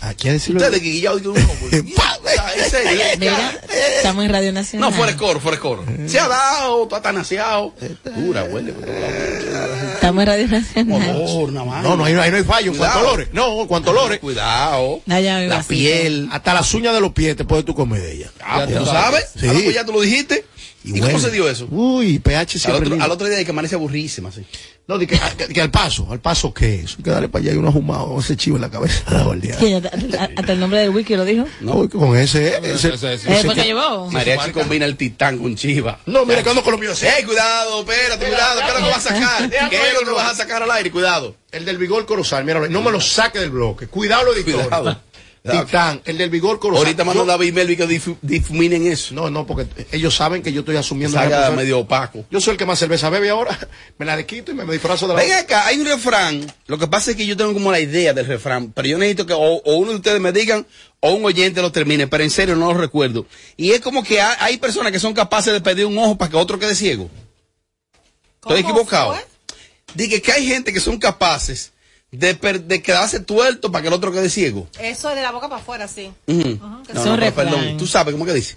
Aquí 0.06 0.28
a 0.28 0.32
decirlo. 0.32 0.60
Ustedes 0.60 0.80
que 0.80 0.90
guillado 0.90 1.18
en 1.72 2.70
serio. 2.70 3.02
Mira, 3.18 3.60
estamos 3.96 4.24
en 4.24 4.30
Radio 4.30 4.52
Nacional. 4.52 4.90
No, 4.90 4.96
fuera 4.96 5.12
de 5.12 5.18
coro, 5.18 5.40
fuera 5.40 5.56
de 5.56 5.60
coro. 5.60 5.84
Se 6.06 6.20
ha 6.20 6.28
dado, 6.28 6.86
tú 6.86 6.94
has 6.94 7.14
naciado. 7.14 7.74
Dura, 8.16 8.44
huele. 8.44 8.72
por 8.72 8.84
todos 8.84 9.44
lados. 9.52 9.76
Estamos 9.94 10.22
en 10.22 10.26
Radio 10.28 10.48
Nacional. 10.48 11.16
Olor, 11.16 11.52
nada 11.52 11.66
más. 11.66 11.82
No, 11.82 11.96
no, 11.96 12.04
ahí 12.04 12.12
no, 12.12 12.22
ahí 12.22 12.30
no 12.30 12.36
hay 12.36 12.44
fallo. 12.44 12.72
Cuidado. 12.72 13.00
olores. 13.00 13.28
No, 13.32 13.62
en 13.62 13.66
cuanto 13.66 13.90
olores. 13.90 14.20
Cuidado. 14.20 15.00
La 15.06 15.64
piel. 15.66 16.28
Hasta 16.30 16.54
las 16.54 16.72
uñas 16.74 16.94
de 16.94 17.00
los 17.00 17.12
pies 17.12 17.36
te 17.36 17.44
puedes 17.44 17.64
tú 17.64 17.74
comer 17.74 18.00
de 18.02 18.12
ella. 18.12 18.30
Ah, 18.40 18.62
pues, 18.64 18.78
tú 18.78 18.84
¿tú 18.84 18.90
sabes. 18.90 19.24
sabes? 19.24 19.24
Sí. 19.40 19.46
Ah, 19.48 19.60
pues 19.64 19.74
ya 19.74 19.84
tú 19.84 19.92
lo 19.92 20.00
dijiste. 20.00 20.44
¿Y, 20.84 20.92
cómo 20.92 21.06
huele. 21.06 21.18
se 21.20 21.30
dio 21.32 21.50
eso? 21.50 21.66
Uy, 21.68 22.20
pH 22.20 22.38
Al 22.38 22.60
siempre. 22.60 23.02
al 23.02 23.10
otro 23.10 23.26
día 23.26 23.38
hay 23.38 23.44
que 23.44 23.50
amanece 23.50 23.74
aburrísima, 23.74 24.30
sí. 24.30 24.46
No, 24.88 24.98
di 24.98 25.06
que, 25.08 25.18
que, 25.36 25.48
que 25.48 25.60
al 25.60 25.70
paso. 25.70 26.06
¿Al 26.12 26.20
paso 26.20 26.54
qué 26.54 26.76
es? 26.82 26.96
Hay 26.96 27.02
que 27.02 27.10
darle 27.10 27.28
para 27.28 27.42
allá 27.42 27.54
y 27.54 27.56
uno 27.56 27.68
ahumado 27.70 28.20
ese 28.20 28.36
chivo 28.36 28.54
en 28.56 28.62
la 28.62 28.70
cabeza. 28.70 29.02
Sí, 29.58 29.72
hasta, 29.74 30.52
el 30.52 30.60
nombre 30.60 30.78
del 30.80 30.90
wiki 30.90 31.16
lo 31.16 31.24
dijo. 31.24 31.44
No, 31.60 31.88
con 31.88 32.16
ese. 32.16 32.56
ese, 32.58 32.94
Ese- 32.94 33.14
ese- 33.14 33.48
que- 33.48 33.64
llevó. 33.64 34.08
Mariachi 34.10 34.52
combina 34.52 34.84
el 34.86 34.96
titán 34.96 35.38
con 35.38 35.56
Chiva. 35.56 35.98
No, 36.06 36.24
mira 36.24 36.42
que 36.42 36.50
ando 36.50 36.62
con 36.62 36.72
los 36.72 36.80
míos. 36.80 37.02
¡Ey, 37.02 37.24
cuidado! 37.24 37.80
Espérate, 37.80 38.26
cuidado. 38.26 38.60
¿Qué 38.60 38.66
es 38.68 38.74
lo 38.74 38.84
que 38.86 38.90
vas 38.92 39.06
a 39.06 39.08
sacar? 39.08 39.50
¿Qué 39.70 39.76
es 39.88 39.94
lo 39.94 40.06
que 40.06 40.10
vas 40.12 40.30
a 40.32 40.34
sacar 40.36 40.62
al 40.62 40.70
aire? 40.70 40.90
Cuidado. 40.92 41.34
El 41.50 41.64
del 41.64 41.78
vigor 41.78 42.06
corozal, 42.06 42.44
míralo. 42.44 42.68
No 42.68 42.82
me 42.82 42.90
lo 42.92 43.00
saque 43.00 43.38
del 43.40 43.50
bloque. 43.50 43.88
Cuidado, 43.88 44.24
los 44.24 44.36
editores. 44.36 44.66
Cuidado. 44.68 45.00
Titán, 45.52 46.02
el 46.04 46.18
del 46.18 46.30
vigor 46.30 46.58
corozal. 46.58 46.84
Ahorita 46.86 47.04
mandó 47.04 47.22
Yo- 47.22 47.26
David 47.26 47.52
Melvi 47.52 47.76
que 47.76 47.86
difu- 47.88 48.16
difuminen 48.22 48.86
eso. 48.86 49.14
No, 49.14 49.30
no, 49.30 49.46
porque 49.46 49.66
ellos 49.92 50.14
saben 50.14 50.42
que 50.42 50.52
yo 50.52 50.60
estoy 50.60 50.76
asumiendo 50.76 51.16
responsabilidad. 51.18 51.56
medio 51.56 51.78
opaco. 51.80 52.24
Yo 52.30 52.40
soy 52.40 52.52
el 52.52 52.56
que 52.58 52.66
más 52.66 52.78
cerveza 52.78 53.10
bebe 53.10 53.30
ahora. 53.30 53.58
Me 53.98 54.06
la 54.06 54.16
desquito 54.16 54.50
y 54.52 54.54
me, 54.54 54.64
me 54.64 54.72
disfrazo 54.74 55.06
de 55.08 55.14
la 55.14 55.20
Ven 55.20 55.32
acá, 55.32 55.66
hay 55.66 55.78
un 55.78 55.86
refrán. 55.86 56.46
Lo 56.66 56.78
que 56.78 56.86
pasa 56.86 57.10
es 57.12 57.16
que 57.16 57.26
yo 57.26 57.36
tengo 57.36 57.52
como 57.54 57.70
la 57.72 57.80
idea 57.80 58.12
del 58.12 58.26
refrán, 58.26 58.72
pero 58.72 58.88
yo 58.88 58.98
necesito 58.98 59.24
que 59.26 59.32
o, 59.32 59.38
o 59.38 59.74
uno 59.76 59.90
de 59.92 59.96
ustedes 59.96 60.20
me 60.20 60.32
digan 60.32 60.66
o 61.00 61.12
un 61.12 61.24
oyente 61.24 61.60
lo 61.62 61.70
termine, 61.72 62.06
pero 62.06 62.24
en 62.24 62.30
serio 62.30 62.56
no 62.56 62.72
lo 62.72 62.78
recuerdo. 62.78 63.26
Y 63.56 63.72
es 63.72 63.80
como 63.80 64.02
que 64.02 64.20
hay, 64.20 64.36
hay 64.40 64.56
personas 64.58 64.92
que 64.92 64.98
son 64.98 65.14
capaces 65.14 65.52
de 65.52 65.60
pedir 65.60 65.86
un 65.86 65.96
ojo 65.98 66.16
para 66.18 66.30
que 66.30 66.36
otro 66.36 66.58
quede 66.58 66.74
ciego. 66.74 67.08
Estoy 68.42 68.62
¿Cómo 68.62 68.70
equivocado. 68.74 69.12
fue? 69.14 69.26
Dije 69.94 70.20
que 70.22 70.32
hay 70.32 70.46
gente 70.46 70.72
que 70.72 70.80
son 70.80 70.98
capaces 70.98 71.72
de, 72.18 72.34
per- 72.34 72.62
de 72.62 72.82
quedarse 72.82 73.20
tuerto 73.20 73.70
para 73.70 73.82
que 73.82 73.88
el 73.88 73.94
otro 73.94 74.12
quede 74.12 74.30
ciego. 74.30 74.68
Eso 74.80 75.10
es 75.10 75.16
de 75.16 75.22
la 75.22 75.32
boca 75.32 75.48
para 75.48 75.60
afuera, 75.60 75.86
sí. 75.88 76.10
Ujú. 76.26 76.42
que 76.42 76.94
No, 76.94 77.02
son 77.02 77.12
no, 77.12 77.16
pero 77.16 77.16
refrán. 77.16 77.48
perdón, 77.50 77.76
tú 77.76 77.86
sabes 77.86 78.12
cómo 78.12 78.24
que 78.24 78.32
dice. 78.34 78.56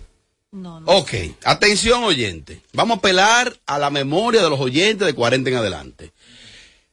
No, 0.51 0.79
no. 0.79 0.91
Ok, 0.91 1.13
atención 1.43 2.03
oyente. 2.03 2.61
Vamos 2.73 2.95
a 2.95 2.99
apelar 2.99 3.55
a 3.67 3.77
la 3.77 3.89
memoria 3.89 4.41
de 4.41 4.49
los 4.49 4.59
oyentes 4.59 5.05
de 5.05 5.13
40 5.13 5.49
en 5.49 5.55
adelante. 5.57 6.11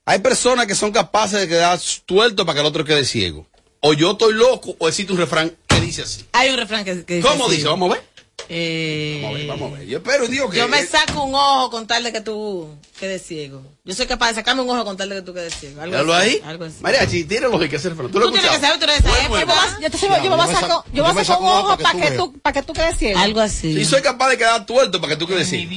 Hay 0.05 0.19
personas 0.21 0.67
que 0.67 0.75
son 0.75 0.93
capaces 0.93 1.41
de 1.41 1.49
quedar 1.49 1.79
tuerto 2.05 2.45
para 2.45 2.55
que 2.55 2.61
el 2.61 2.67
otro 2.67 2.85
quede 2.85 3.05
ciego. 3.05 3.47
O 3.81 3.93
yo 3.93 4.13
estoy 4.13 4.35
loco 4.35 4.75
o 4.79 4.89
existe 4.89 5.13
un 5.13 5.19
refrán 5.19 5.53
que 5.67 5.81
dice 5.81 6.03
así. 6.03 6.25
Hay 6.33 6.51
un 6.51 6.57
refrán 6.57 6.85
que, 6.85 7.05
que 7.05 7.17
dice 7.17 7.29
¿Cómo 7.29 7.47
así. 7.47 7.57
dice? 7.57 7.69
Vamos 7.69 7.91
a 7.91 7.95
ver. 7.95 8.05
Eh, 8.49 9.21
Vamos 9.23 9.35
a 9.35 9.39
ver, 9.39 9.47
vamos 9.49 9.73
a 9.73 9.79
ver. 9.79 9.87
Yo 9.89 9.99
espero, 9.99 10.27
Dios, 10.29 10.51
que... 10.51 10.59
Yo 10.59 10.69
me 10.69 10.85
saco 10.87 11.25
un 11.25 11.35
ojo 11.35 11.71
con 11.71 11.87
tal 11.87 12.05
de 12.05 12.13
que 12.13 12.21
tú 12.21 12.69
quedes 12.99 13.23
ciego. 13.27 13.63
Yo 13.85 13.95
soy 13.95 14.07
capaz 14.07 14.29
de 14.29 14.35
sacarme 14.37 14.63
un 14.63 14.71
ojo 14.71 14.85
con 14.85 14.97
tal 14.97 15.09
de 15.09 15.17
que 15.17 15.23
tú 15.23 15.35
quedes 15.35 15.55
ciego. 15.55 15.81
Algo 15.83 16.13
así, 16.13 16.29
ahí. 16.31 16.43
Algo 16.45 16.65
así. 16.65 16.77
Mariachi, 16.81 17.25
tiene 17.25 17.49
lógica 17.49 17.77
ese 17.77 17.89
refrán. 17.89 18.11
Tú 18.11 18.19
lo 18.21 18.27
Tú 18.27 18.33
tienes 18.33 18.51
que 18.51 18.61
saber, 18.61 18.79
tú 18.79 18.85
eres 18.85 19.03
Bueno, 19.03 19.29
bueno. 19.47 19.55
Yo 19.81 19.91
te 19.91 19.99
yo 19.99 20.09
me 20.09 20.19
voy 20.19 20.19
a 20.19 20.25
yo 20.25 20.37
me 20.37 20.43
sacar, 20.55 20.61
saco- 20.61 20.85
yo 20.93 21.15
me 21.15 21.25
saco 21.25 21.43
un 21.43 21.49
ojo 21.51 21.77
para 21.79 22.01
que 22.01 22.11
tú, 22.13 22.33
para 22.41 22.53
que 22.53 22.63
tú 22.63 22.73
quedes 22.73 22.97
ciego. 22.97 23.19
Algo 23.19 23.41
así. 23.41 23.69
Y 23.79 23.85
soy 23.85 24.03
capaz 24.03 24.29
de 24.31 24.39
quedar 24.39 24.65
tuerto 24.65 25.01
para 25.01 25.15
que 25.15 25.17
tú 25.19 25.27
quedes 25.27 25.49
ciego. 25.49 25.71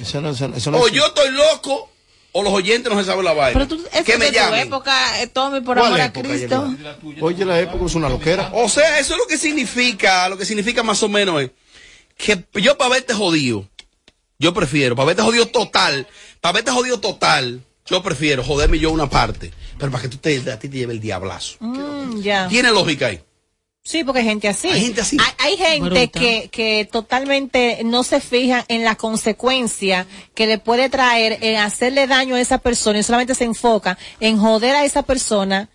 Eso 0.00 0.20
no, 0.20 0.30
eso 0.30 0.48
no- 0.48 0.56
eso 0.56 0.70
no 0.70 0.78
O 0.78 0.88
yo 0.88 1.06
estoy 1.06 1.30
loco 1.30 1.88
o 2.32 2.42
los 2.44 2.52
oyentes 2.52 2.92
no 2.92 2.98
se 3.00 3.06
saben 3.06 3.24
la 3.24 3.32
vaina. 3.32 3.54
Pero 3.54 3.66
tú, 3.66 3.84
eso 3.92 4.04
que 4.04 4.12
es 4.12 4.18
me 4.18 4.30
llamen. 4.30 4.60
época, 4.68 5.20
eh, 5.20 5.26
Tommy, 5.26 5.62
por 5.62 5.76
¿Cuál 5.76 5.88
amor 5.88 6.00
a 6.00 6.12
Cristo. 6.12 6.76
Oye, 7.22 7.44
la 7.44 7.58
época 7.58 7.86
es 7.86 7.94
una 7.96 8.08
loquera. 8.08 8.50
O 8.54 8.68
sea, 8.68 8.98
eso 9.00 9.14
es 9.14 9.18
lo 9.18 9.26
que 9.26 9.36
significa, 9.36 10.28
lo 10.28 10.36
que 10.38 10.44
significa 10.44 10.82
más 10.82 11.02
o 11.02 11.08
menos 11.08 11.42
es 11.42 11.50
que 12.24 12.44
yo 12.60 12.76
para 12.76 12.90
verte 12.90 13.14
jodido, 13.14 13.68
Yo 14.38 14.54
prefiero, 14.54 14.96
para 14.96 15.06
verte 15.06 15.22
jodido 15.22 15.46
total, 15.46 16.06
para 16.40 16.52
verte 16.54 16.70
jodido 16.70 16.98
total, 16.98 17.62
yo 17.86 18.02
prefiero 18.02 18.42
joderme 18.42 18.78
yo 18.78 18.90
una 18.90 19.08
parte, 19.10 19.52
pero 19.78 19.90
para 19.90 20.02
que 20.02 20.08
tú 20.08 20.16
te, 20.16 20.38
a 20.50 20.58
ti 20.58 20.68
te 20.68 20.78
lleve 20.78 20.94
el 20.94 21.00
diablazo. 21.00 21.56
Mm, 21.60 22.20
ya. 22.22 22.48
Tiene 22.48 22.70
lógica 22.70 23.06
ahí. 23.06 23.20
Sí, 23.82 24.04
porque 24.04 24.20
hay 24.20 24.26
gente 24.26 24.48
así. 24.48 24.68
Hay 24.68 24.80
gente 24.80 25.00
así. 25.00 25.16
Hay, 25.18 25.32
hay 25.38 25.56
gente 25.56 26.10
que, 26.10 26.48
que 26.52 26.88
totalmente 26.90 27.80
no 27.84 28.02
se 28.04 28.20
fija 28.20 28.64
en 28.68 28.84
la 28.84 28.94
consecuencia 28.94 30.06
que 30.34 30.46
le 30.46 30.58
puede 30.58 30.90
traer 30.90 31.38
en 31.42 31.56
hacerle 31.56 32.06
daño 32.06 32.34
a 32.34 32.40
esa 32.40 32.58
persona 32.58 32.98
y 32.98 33.02
solamente 33.02 33.34
se 33.34 33.44
enfoca 33.44 33.98
en 34.20 34.38
joder 34.38 34.76
a 34.76 34.84
esa 34.84 35.02
persona 35.02 35.68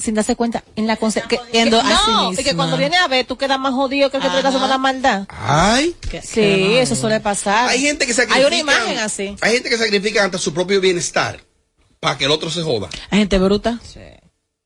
sin 0.00 0.14
darse 0.14 0.36
cuenta 0.36 0.64
en 0.76 0.86
la 0.86 0.96
consecuencia. 0.96 1.64
Sí 1.64 1.70
No, 1.70 2.32
y 2.32 2.36
que 2.36 2.54
cuando 2.56 2.76
viene 2.76 2.96
a 2.96 3.06
ver, 3.08 3.26
tú 3.26 3.36
quedas 3.36 3.58
más 3.60 3.72
jodido 3.72 4.10
que 4.10 4.16
el 4.16 4.22
que 4.22 4.28
te 4.28 4.36
está 4.36 4.48
haciendo 4.48 4.68
la 4.68 4.78
maldad. 4.78 5.26
Ay. 5.28 5.94
Sí, 6.22 6.74
eso 6.76 6.96
suele 6.96 7.20
pasar. 7.20 7.68
Hay 7.68 7.80
gente 7.80 8.06
que 8.06 8.12
Hay 8.12 8.16
sacrifica. 8.16 8.46
una 8.46 8.56
imagen 8.56 8.98
así. 8.98 9.36
Hay 9.40 9.52
gente 9.54 9.68
que 9.68 9.78
sacrifica 9.78 10.24
ante 10.24 10.38
su 10.38 10.52
propio 10.54 10.80
bienestar 10.80 11.40
para 12.00 12.16
que 12.16 12.24
el 12.24 12.30
otro 12.30 12.50
se 12.50 12.62
joda. 12.62 12.88
Hay 13.10 13.20
gente 13.20 13.38
bruta. 13.38 13.78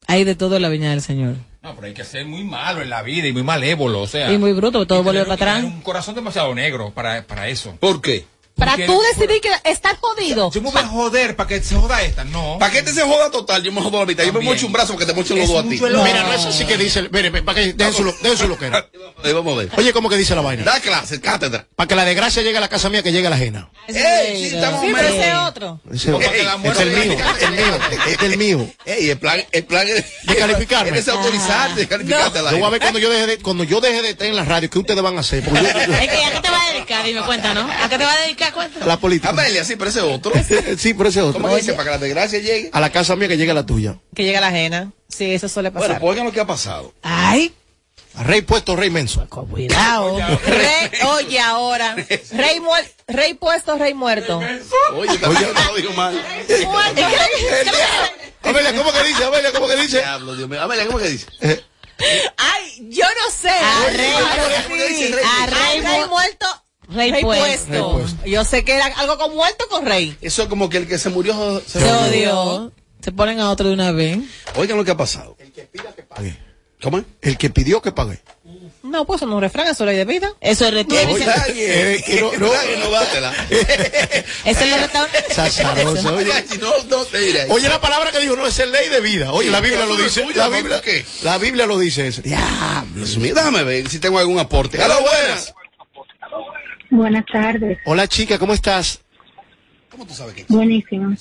Hay 0.07 0.25
de 0.25 0.35
todo 0.35 0.57
en 0.57 0.63
la 0.63 0.69
viña 0.69 0.91
del 0.91 1.03
Señor. 1.03 1.37
No, 1.63 1.75
pero 1.75 1.87
hay 1.87 1.95
que 1.95 2.05
ser 2.05 2.27
muy 2.27 2.45
malo 2.45 2.83
en 2.83 2.91
la 2.91 3.03
vida 3.03 3.27
y 3.27 3.33
muy 3.33 3.43
malévolo, 3.43 4.03
o 4.03 4.07
sea. 4.07 4.31
Y 4.31 4.37
muy 4.37 4.53
bruto, 4.53 4.79
porque 4.81 4.89
todo 4.89 5.03
vuelve 5.03 5.23
para 5.23 5.35
atrás. 5.35 5.65
Un 5.65 5.81
corazón 5.81 6.15
demasiado 6.15 6.55
negro 6.55 6.91
para, 6.91 7.27
para 7.27 7.49
eso. 7.49 7.75
¿Por 7.81 8.03
qué? 8.03 8.27
Para 8.57 8.77
tú 8.87 9.01
decidir 9.13 9.41
que 9.41 9.51
estás 9.65 9.97
jodido. 10.01 10.51
Yo 10.53 10.63
me 10.63 10.71
voy 10.71 10.81
a 10.81 10.87
joder 10.87 11.35
para 11.35 11.49
que 11.49 11.61
se 11.63 11.75
joda 11.75 12.03
esta, 12.03 12.23
no. 12.25 12.57
¿Para 12.61 12.73
que 12.73 12.83
te 12.83 12.93
se 12.93 13.03
joda 13.03 13.29
total? 13.31 13.63
Yo 13.65 13.73
me 13.73 13.81
jodo 13.81 13.99
la 14.01 14.07
mitad. 14.07 14.23
Yo 14.25 14.33
me 14.33 14.41
mocho 14.41 14.67
un 14.67 14.73
brazo 14.73 14.93
porque 14.93 15.07
te 15.07 15.13
mocho 15.13 15.35
los 15.35 15.49
dos 15.49 15.65
a 15.65 15.69
ti. 15.69 15.81
Mira, 15.81 16.23
no 16.23 16.33
es 16.33 16.45
así 16.47 16.65
que 16.65 16.77
dice. 16.77 17.09
Mire, 17.11 17.31
para 17.43 17.61
que 17.61 17.73
dejen 17.73 17.93
su, 17.93 18.05
dejen 18.23 18.39
su 18.39 18.47
loquera. 18.49 18.87
Ahí 19.25 19.33
vamos 19.33 19.55
a 19.55 19.57
ver. 19.59 19.71
Oye, 19.77 19.93
¿cómo 19.93 20.09
que 20.09 20.17
dice 20.17 20.35
la 20.37 20.41
vaina? 20.43 20.63
Da 20.65 20.79
clase, 20.81 21.21
cátedra. 21.21 21.67
Para 21.75 21.89
que 21.89 21.95
la 21.97 22.05
desgracia 22.05 22.43
llegue 22.43 22.59
a 22.59 22.61
la 22.61 22.69
casa 22.69 22.89
mía, 22.91 23.03
que 23.03 23.11
llegue 23.11 23.27
a 23.27 23.31
la 23.31 23.37
ajena. 23.37 23.71
¡Ey! 23.89 24.37
Sí, 24.51 24.55
estamos 24.55 24.81
Sí, 24.83 24.93
pero 24.95 25.09
medio- 25.09 25.21
ese 25.21 25.29
es 25.31 25.37
otro. 25.37 25.81
Ese- 25.93 26.13
Porque 26.13 26.27
Ey, 26.27 26.45
la 26.45 26.55
es 26.55 26.81
el 26.81 26.91
mío, 26.91 27.17
es 27.37 27.43
el 27.43 27.53
mío, 27.53 27.79
es 28.07 28.23
el 28.23 28.37
mío. 28.39 28.69
Ey, 28.87 29.11
el 29.11 29.19
plan, 29.19 29.45
el 29.51 29.65
plan 29.65 29.89
es 29.89 30.05
Descalificarme. 30.25 30.99
Es 30.99 31.09
autorizarte, 31.09 31.81
descalificarte 31.81 32.39
al 32.39 32.51
Yo 32.53 32.59
voy 32.59 32.67
a 32.67 32.71
ver 32.71 32.81
cuando 32.81 32.99
yo 33.01 33.11
deje 33.11 33.27
de, 33.27 33.39
cuando 33.39 33.65
yo 33.65 33.81
deje 33.81 34.01
de 34.03 34.11
estar 34.11 34.27
en 34.27 34.37
la 34.37 34.45
radio, 34.45 34.71
¿qué 34.71 34.79
ustedes 34.79 35.03
van 35.03 35.17
a 35.17 35.21
hacer? 35.21 35.43
Porque 35.45 35.61
yo- 35.63 35.69
Es 36.05 36.09
que, 36.11 36.25
¿a 36.25 36.31
qué 36.33 36.41
te 36.41 36.51
vas 36.51 36.69
a 36.69 36.73
dedicar? 36.73 37.05
Dime 37.05 37.23
cuenta, 37.23 37.53
¿no? 37.55 37.63
¿A 37.71 37.89
qué 37.89 37.99
te 37.99 38.05
vas 38.05 38.17
a 38.17 38.21
dedicar? 38.23 38.44
Cuenta. 38.53 38.85
a 38.85 38.87
la 38.87 38.99
política. 38.99 39.31
Amelia, 39.31 39.65
sí, 39.65 39.77
pero 39.77 39.91
ese 39.91 39.99
es 40.01 40.05
otro. 40.05 40.33
Sí, 40.79 40.95
pero 40.95 41.09
ese 41.09 41.21
otro. 41.23 41.41
¿Cómo 41.41 41.55
dice? 41.57 41.73
Para 41.73 41.85
que 41.85 41.91
la 41.91 41.99
desgracia 41.99 42.39
llegue. 42.39 42.71
A 42.73 42.81
la 42.81 42.91
casa 42.91 43.17
mía 43.17 43.29
que 43.29 43.37
llegue 43.37 43.55
la 43.55 43.65
tuya. 43.67 43.97
Que 44.15 44.25
llega 44.25 44.41
la 44.41 44.49
ajena. 44.49 44.93
Sí, 45.09 45.33
eso 45.33 45.49
suele 45.49 45.71
Bueno, 45.71 45.87
pasar. 45.87 46.01
pues 46.01 46.11
oigan 46.11 46.27
lo 46.27 46.33
que 46.33 46.41
ha 46.41 46.47
pasado. 46.47 46.93
Ay, 47.03 47.55
A 48.17 48.23
rey 48.25 48.43
puesto, 48.43 48.75
rey 48.77 48.91
menso. 48.91 49.27
cuidado. 49.29 50.19
Rey, 50.47 50.91
oye, 51.07 51.41
ahora. 51.41 51.95
Rey, 51.97 52.61
muer- 52.61 52.91
rey 53.09 53.35
puesto, 53.35 53.77
rey 53.79 53.95
muerto. 53.95 54.41
Oye, 54.95 55.19
también 55.19 55.43
yo 55.43 55.53
lo 55.69 55.75
digo 55.77 55.93
mal. 55.93 56.15
Muerto. 56.65 57.03
Amelia, 58.43 58.75
¿cómo 58.77 58.93
que 58.93 59.03
dice? 59.05 59.25
Amelia, 59.25 59.53
¿cómo 59.53 59.67
que 59.69 59.77
dice? 59.77 59.99
Diablo, 59.99 60.37
Dios 60.37 60.49
mío. 60.49 60.63
Amelia, 60.63 60.87
¿cómo 60.87 60.99
que 60.99 61.09
dice? 61.09 61.27
Ay, 62.37 62.89
yo 62.91 63.05
no 63.05 63.31
sé. 63.31 63.49
A 63.51 63.91
rey. 63.91 64.13
A 64.15 64.37
rey, 64.67 65.11
Rey 65.47 65.81
rey 65.81 66.09
muerto. 66.09 66.47
Rey 66.89 67.11
Rey 67.13 67.23
puesto. 67.23 67.45
puesto. 67.47 67.73
Rey 67.73 67.83
puesto. 68.03 68.27
Yo 68.27 68.45
sé 68.45 68.65
que 68.65 68.75
era 68.75 68.87
algo 68.87 69.19
con 69.19 69.35
muerto 69.35 69.67
con 69.71 69.87
rey. 69.87 70.17
Eso 70.21 70.43
es 70.43 70.49
como 70.49 70.69
que 70.69 70.79
el 70.79 70.87
que 70.89 70.99
se 70.99 71.11
murió 71.11 71.63
se 71.67 71.81
Se 71.81 71.93
odió. 71.93 72.73
Se 73.03 73.13
ponen 73.13 73.41
a 73.41 73.51
otro 73.51 73.69
de 73.69 73.75
una 73.75 73.93
vez. 73.93 74.19
Oigan 74.57 74.77
lo 74.77 74.85
que 74.85 74.91
ha 74.93 74.97
pasado. 74.97 75.37
Pague. 76.09 76.37
¿Cómo? 76.83 77.03
El 77.23 77.39
que 77.39 77.51
pidió 77.51 77.81
que 77.83 77.93
pague. 77.93 78.21
No, 78.83 79.07
pues 79.07 79.19
eso 79.19 79.27
no 79.27 79.33
es 79.33 79.37
un 79.37 79.41
refrán, 79.43 79.67
eso 79.67 79.85
es 79.85 79.89
ley 79.89 79.97
de 79.97 80.05
vida. 80.05 80.31
Eso 80.43 80.67
es 80.67 80.75
retiro. 80.75 81.01
Oye, 81.11 81.25
que 82.05 82.21
no- 82.21 82.33
no- 82.33 82.49
no 82.85 82.91
dátela. 82.91 83.33
Eso 83.49 84.61
es 84.61 84.71
lo 84.71 84.77
restaurantes. 84.77 85.25
Sasaroso, 85.35 86.15
oye. 86.15 86.33
Oye, 87.49 87.69
la 87.69 87.81
palabra 87.81 88.11
que 88.11 88.19
dijo 88.19 88.37
no 88.37 88.47
es 88.47 88.59
ley 88.59 88.89
de 88.91 89.01
vida. 89.01 89.33
Oye, 89.33 89.51
la 89.51 89.61
Biblia 89.61 89.87
lo 89.87 89.97
dice. 89.97 90.27
La. 90.35 90.49
Biblia, 90.49 90.77
¿Por 90.77 90.85
qué? 90.85 91.05
la 91.23 91.39
Biblia 91.39 91.67
lo 91.67 91.79
dice 91.79 92.07
eso. 92.07 92.21
Dios 92.23 93.17
mío, 93.19 93.35
déjame 93.35 93.63
ver 93.65 93.89
si 93.89 93.99
tengo 93.99 94.19
algún 94.19 94.39
aporte. 94.39 94.83
Hola, 94.83 94.99
buenas. 95.01 95.55
Buenas 96.95 97.27
tardes. 97.27 97.79
Hola, 97.87 98.07
chica, 98.07 98.39
¿cómo 98.39 98.53
estás? 98.53 99.03
¿Cómo 99.91 100.07
tú 100.07 100.15
sabes 100.15 100.35
que 100.35 100.45
Buenísimo. 100.49 101.13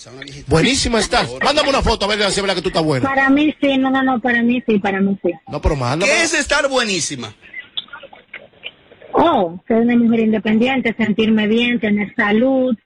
Buenísima 0.48 1.00
estás. 1.00 1.32
Mándame 1.44 1.70
una 1.70 1.82
foto 1.82 2.06
a 2.06 2.10
ver 2.10 2.20
si 2.26 2.26
es 2.28 2.42
verdad 2.42 2.56
que 2.56 2.62
tú 2.62 2.70
estás 2.70 2.84
buena. 2.84 3.10
Para 3.10 3.28
mí 3.32 3.56
sí, 3.60 3.78
no, 3.80 3.90
no, 3.90 4.04
no, 4.04 4.20
para 4.20 4.44
mí 4.44 4.62
sí, 4.68 4.78
para 4.78 5.02
mí 5.02 5.18
sí. 5.24 5.32
No, 5.48 5.60
pero 5.60 5.76
mándame. 5.76 6.12
¿Qué 6.12 6.22
es 6.22 6.34
estar 6.36 6.70
buenísima? 6.70 7.34
Oh, 9.14 9.60
ser 9.68 9.78
una 9.78 9.96
mujer 9.96 10.20
independiente, 10.20 10.94
sentirme 10.96 11.48
bien, 11.48 11.80
tener 11.80 12.14
salud, 12.16 12.78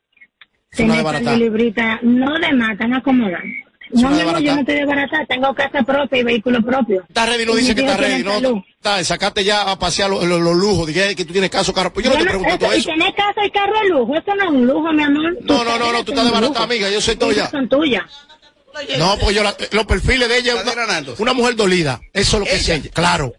tener 0.71 1.37
librita, 1.37 1.99
no 2.03 2.39
de 2.39 2.53
mata, 2.53 2.87
no 2.87 2.97
acomodar. 2.97 3.43
No, 3.91 4.09
mi 4.09 4.21
amor, 4.21 4.39
yo 4.39 4.53
no 4.55 4.59
estoy 4.61 4.75
de 4.75 4.85
barata, 4.85 5.25
tengo 5.27 5.53
casa 5.53 5.81
propia 5.83 6.19
y 6.19 6.23
vehículo 6.23 6.61
propio. 6.61 7.03
Está 7.07 7.25
ready, 7.25 7.45
no 7.45 7.53
Y 7.57 7.61
dice 7.61 7.75
que 7.75 7.81
está 7.81 7.97
ready, 7.97 8.23
no. 8.23 8.33
salud. 8.33 8.57
Está, 8.75 9.03
sacaste 9.03 9.43
ya 9.43 9.69
a 9.71 9.79
pasear 9.79 10.09
los 10.09 10.23
los- 10.23 10.39
los 10.41 10.55
lujos, 10.55 10.87
dije 10.87 11.15
que 11.15 11.25
tú 11.25 11.31
tienes 11.33 11.49
caso, 11.49 11.73
carro. 11.73 11.91
Pues 11.93 12.05
yo 12.05 12.11
no 12.11 12.17
te 12.19 12.25
pregunto 12.25 12.57
todo 12.59 12.75
y 12.75 12.79
eso. 12.79 12.89
tener 12.89 13.13
casa 13.15 13.45
y 13.45 13.51
carro 13.51 13.79
de 13.81 13.89
lujo, 13.89 14.15
eso 14.15 14.35
no 14.35 14.43
es 14.43 14.49
un 14.49 14.67
lujo, 14.67 14.93
mi 14.93 15.03
amor. 15.03 15.37
No, 15.41 15.63
no, 15.63 15.77
no, 15.79 15.91
no, 15.91 16.03
tú 16.03 16.11
estás 16.11 16.25
de 16.25 16.31
barata, 16.31 16.63
amiga, 16.63 16.89
yo 16.89 17.01
soy 17.01 17.15
tuya. 17.15 17.49
Son 17.49 17.67
tuyas. 17.69 18.03
No, 18.99 19.17
porque 19.19 19.33
yo 19.35 19.43
la- 19.43 19.55
los 19.71 19.85
perfiles 19.85 20.29
de 20.29 20.37
ella 20.37 20.53
es 20.61 20.73
una, 20.73 21.03
una 21.17 21.33
mujer 21.33 21.55
dolida. 21.55 21.99
Eso 22.13 22.37
es 22.37 22.39
lo 22.41 22.45
que 22.45 22.55
es 22.55 22.69
ella. 22.69 22.91
Claro. 22.93 23.33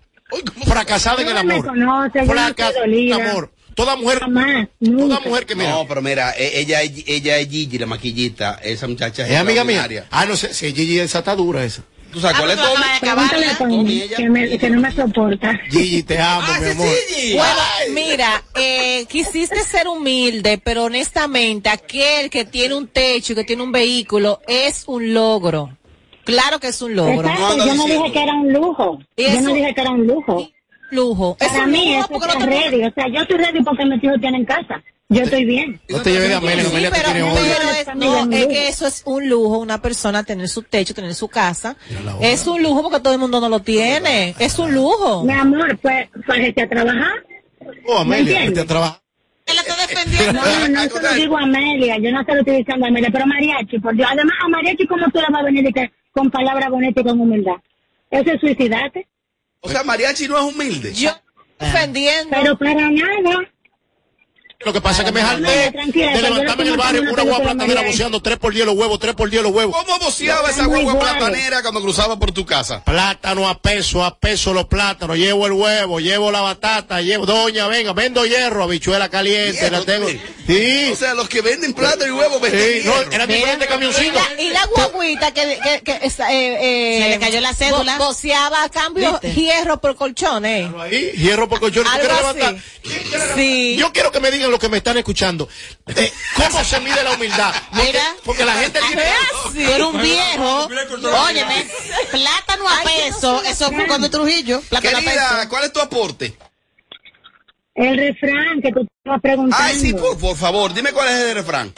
Fracasada 0.67 1.23
en 1.23 1.29
el 1.29 1.35
Tú 1.35 1.41
no 1.41 1.45
me 1.45 1.55
amor. 1.55 1.67
conoces, 1.67 2.13
yo 2.15 2.27
no 2.27 2.33
Fraca- 2.33 2.73
soy 2.73 2.81
dolida. 2.81 3.31
amor. 3.31 3.53
Toda 3.79 3.95
mujer, 3.97 4.19
toda 4.19 5.21
mujer 5.21 5.47
que 5.47 5.55
mira. 5.55 5.71
No, 5.71 5.87
pero 5.87 6.03
mira, 6.03 6.35
e- 6.37 6.59
ella, 6.61 6.83
es- 6.83 7.05
ella 7.07 7.39
es 7.39 7.49
Gigi, 7.49 7.79
la 7.79 7.87
maquillita. 7.87 8.59
Esa 8.63 8.89
muchacha 8.89 9.25
es 9.25 9.31
Es 9.31 9.37
amiga 9.37 9.63
mía. 9.63 9.87
Ah, 10.11 10.27
no 10.27 10.35
sé, 10.37 10.53
si 10.53 10.73
Gigi 10.75 10.99
esa 10.99 11.21
está 11.21 11.37
dura 11.37 11.65
esa. 11.65 11.83
¿Tú 12.13 12.19
sabes 12.21 12.39
cuál 12.39 12.51
es 12.53 12.57
Tommy? 12.57 12.85
Pregúntale 13.01 13.47
a 13.47 13.57
Tommy, 13.59 14.01
que, 14.17 14.29
me- 14.31 14.59
que 14.59 14.71
no 14.71 14.81
me 14.81 14.91
soporta. 14.93 15.61
Gigi, 15.71 16.03
te 16.03 16.19
amo, 16.19 16.43
mi 16.61 16.71
amor. 16.71 16.87
Bueno, 17.35 17.61
mira, 17.95 18.43
eh, 18.57 19.07
quisiste 19.09 19.63
ser 19.63 19.87
humilde, 19.87 20.59
pero 20.59 20.85
honestamente, 20.85 21.69
aquel 21.69 22.31
que 22.31 22.45
tiene 22.47 22.75
un 22.75 22.89
techo 22.89 23.35
y 23.35 23.37
que 23.37 23.45
tiene 23.45 23.63
un 23.63 23.71
vehículo 23.73 24.41
es 24.49 24.85
un 24.89 25.15
logro. 25.15 25.77
Claro 26.25 26.59
que 26.59 26.69
es 26.69 26.83
un 26.83 26.97
logro. 26.97 27.29
Exacto, 27.29 27.59
yo 27.67 27.75
no 27.75 27.85
dije 27.85 28.13
que 28.13 28.23
era 28.23 28.35
un 28.35 28.53
lujo. 28.53 28.99
Yo 29.17 29.41
no 29.41 29.55
dije 29.55 29.75
que 29.75 29.81
era 29.81 29.91
un 29.91 30.07
lujo. 30.07 30.51
Lujo. 30.91 31.37
Es 31.41 31.49
Para 31.49 31.65
un 31.65 31.71
mí 31.71 31.97
lujo 31.97 32.17
eso 32.25 32.27
no 32.39 32.39
te- 32.39 32.47
ready. 32.47 32.85
O 32.85 32.93
sea, 32.93 33.09
yo 33.09 33.21
estoy 33.23 33.37
ready 33.39 33.63
porque 33.63 33.85
mis 33.87 34.03
hijos 34.03 34.21
tienen 34.21 34.45
casa. 34.45 34.83
Yo 35.11 35.23
estoy 35.23 35.45
bien. 35.47 35.81
No 35.89 36.03
te 36.03 36.13
lleves 36.13 36.29
de 36.29 36.35
Amelia, 36.35 36.65
Sí, 36.65 36.71
Amelia 36.71 36.91
te 36.91 36.99
pero, 37.01 37.13
tiene 37.13 37.31
pero 37.35 37.71
es, 37.71 37.97
no, 37.97 38.37
es 38.37 38.47
que 38.47 38.69
eso 38.69 38.87
es 38.87 39.03
un 39.07 39.27
lujo, 39.29 39.59
una 39.59 39.81
persona 39.81 40.23
tener 40.23 40.49
su 40.49 40.63
techo, 40.63 40.93
tener 40.95 41.15
su 41.15 41.29
casa. 41.29 41.77
Es 42.21 42.47
un 42.47 42.63
lujo 42.63 42.83
porque 42.83 43.01
todo 43.01 43.15
el 43.15 43.19
mundo 43.19 43.41
no 43.41 43.49
lo 43.49 43.61
tiene. 43.61 44.35
Es 44.39 44.59
un 44.59 44.75
lujo. 44.75 45.25
Mi 45.25 45.33
amor, 45.33 45.79
pues, 45.79 46.09
pues 46.27 46.39
vete 46.41 46.63
a 46.63 46.69
trabajar. 46.69 47.25
Oh, 47.87 47.99
Amelia, 48.01 48.41
vete 48.45 48.61
a 48.61 48.67
trabajar. 48.67 49.01
No, 50.27 50.33
no, 50.33 50.69
no, 50.69 50.83
eso 50.83 51.01
lo 51.01 51.15
digo 51.15 51.39
a 51.39 51.43
Amelia. 51.43 51.97
Yo 51.99 52.11
no 52.13 52.21
estoy 52.21 52.41
utilizando 52.41 52.85
a 52.85 52.89
Amelia, 52.89 53.09
pero 53.11 53.27
mariachi, 53.27 53.79
por 53.79 53.95
Dios. 53.95 54.09
Además, 54.13 54.35
a 54.45 54.49
mariachi, 54.49 54.87
¿cómo 54.87 55.07
tú 55.11 55.21
le 55.21 55.27
vas 55.33 55.41
a 55.41 55.45
venir 55.45 55.73
con 56.13 56.31
palabras 56.31 56.69
bonitas 56.71 57.03
y 57.03 57.09
con 57.09 57.19
humildad? 57.21 57.55
Eso 58.11 58.31
es 58.33 58.41
suicidarte. 58.41 59.07
O 59.61 59.69
sea, 59.69 59.83
Mariachi 59.83 60.29
no 60.29 60.39
es 60.39 60.55
humilde. 60.55 60.93
Yo 60.95 61.11
ofendiendo. 61.59 62.31
Pero 62.31 62.59
para 62.59 62.91
nada. 62.91 63.53
Lo 64.65 64.73
que 64.73 64.81
pasa 64.81 65.03
es 65.03 65.07
que 65.07 65.13
me 65.13 65.23
jalté 65.23 65.71
de 65.71 66.21
levantarme 66.21 66.65
en 66.65 66.69
el 66.71 66.77
barrio 66.77 67.03
una 67.03 67.23
guagua 67.23 67.45
platanera 67.45 67.81
boceando 67.83 68.21
tres 68.21 68.39
por 68.39 68.53
diez 68.53 68.67
los 68.67 68.75
huevos, 68.75 68.99
tres 68.99 69.15
por 69.15 69.31
diez 69.31 69.41
los 69.41 69.53
huevos. 69.53 69.77
¿Cómo 69.77 69.99
voceaba 70.01 70.51
esa 70.51 70.67
guagua 70.67 70.99
platanera 70.99 71.63
cuando 71.63 71.81
cruzaba 71.81 72.19
por 72.19 72.33
tu 72.33 72.45
casa? 72.45 72.83
Plátano 72.83 73.49
a 73.49 73.57
peso, 73.63 74.05
a 74.05 74.19
peso 74.19 74.53
los 74.53 74.67
plátanos, 74.67 75.17
llevo 75.17 75.47
el 75.47 75.53
huevo, 75.53 76.01
llevo 76.01 76.33
la 76.33 76.41
batata, 76.41 77.01
llevo, 77.03 77.25
doña, 77.25 77.69
venga, 77.69 77.93
vendo 77.93 78.27
hierro, 78.27 78.65
habichuela 78.65 79.09
caliente, 79.09 79.61
Hierro 79.61 79.79
la 79.79 79.85
tengo. 79.85 80.09
Sí. 80.49 80.91
O 80.93 80.97
sea, 80.97 81.15
los 81.15 81.29
que 81.29 81.41
venden 81.41 81.73
plátano 81.73 82.09
y 82.09 82.11
huevo 82.19 82.41
venden 82.41 82.61
Sí, 82.61 82.81
no, 82.85 82.97
hierro. 82.97 83.13
era 83.13 83.27
diferente 83.29 83.65
Y 83.65 83.69
camioncito. 83.69 84.19
la, 84.37 84.43
y 84.43 84.51
la 84.51 84.67
guaguita 84.67 85.33
que, 85.35 85.61
que, 85.63 85.81
que 85.85 85.99
esa, 86.05 86.33
eh, 86.33 86.57
eh, 86.99 87.03
Se 87.05 87.09
le 87.11 87.19
cayó 87.21 87.41
la 87.41 87.55
cédula. 87.55 87.97
bo- 87.97 88.07
Boceaba 88.07 88.65
a 88.65 88.69
cambio 88.71 89.21
¿Viste? 89.23 89.41
hierro 89.41 89.81
por 89.81 89.95
colchones. 89.95 90.69
Ahí, 90.81 91.13
hierro 91.13 91.49
por. 91.49 91.61
Sí. 93.37 93.77
Yo 93.79 93.93
quiero 93.93 94.11
que 94.11 94.19
me 94.19 94.31
digan 94.33 94.48
los 94.51 94.61
que 94.61 94.69
me 94.69 94.79
están 94.79 94.97
escuchando. 94.99 95.49
eh, 95.87 96.13
¿Cómo 96.37 96.63
se 96.65 96.81
mide 96.81 97.03
la 97.03 97.13
humildad? 97.13 97.53
Porque, 97.71 97.87
Mira. 97.87 98.03
porque 98.25 98.45
la 98.45 98.55
gente 98.55 98.81
tiene. 98.87 99.03
Tú 99.53 99.59
eres 99.61 99.87
un 99.87 100.01
viejo. 100.03 100.69
Óyeme, 101.29 101.67
plátano 102.11 102.69
a 102.69 102.83
peso. 102.85 103.43
Eso 103.45 103.71
fue 103.73 103.87
cuando 103.87 104.11
Trujillo. 104.11 104.61
Plátano 104.69 104.99
a 104.99 105.01
Querida, 105.01 105.37
peso. 105.37 105.49
¿cuál 105.49 105.65
es 105.65 105.73
tu 105.73 105.81
aporte? 105.81 106.37
El 107.75 107.97
refrán 107.97 108.61
que 108.61 108.73
tú 108.73 108.81
estabas 108.99 109.21
preguntando. 109.21 109.65
Ay, 109.65 109.79
sí, 109.79 109.93
por, 109.95 110.19
por 110.19 110.37
favor, 110.37 110.75
dime 110.75 110.93
cuál 110.93 111.09
es 111.09 111.15
el 111.15 111.35
refrán. 111.37 111.73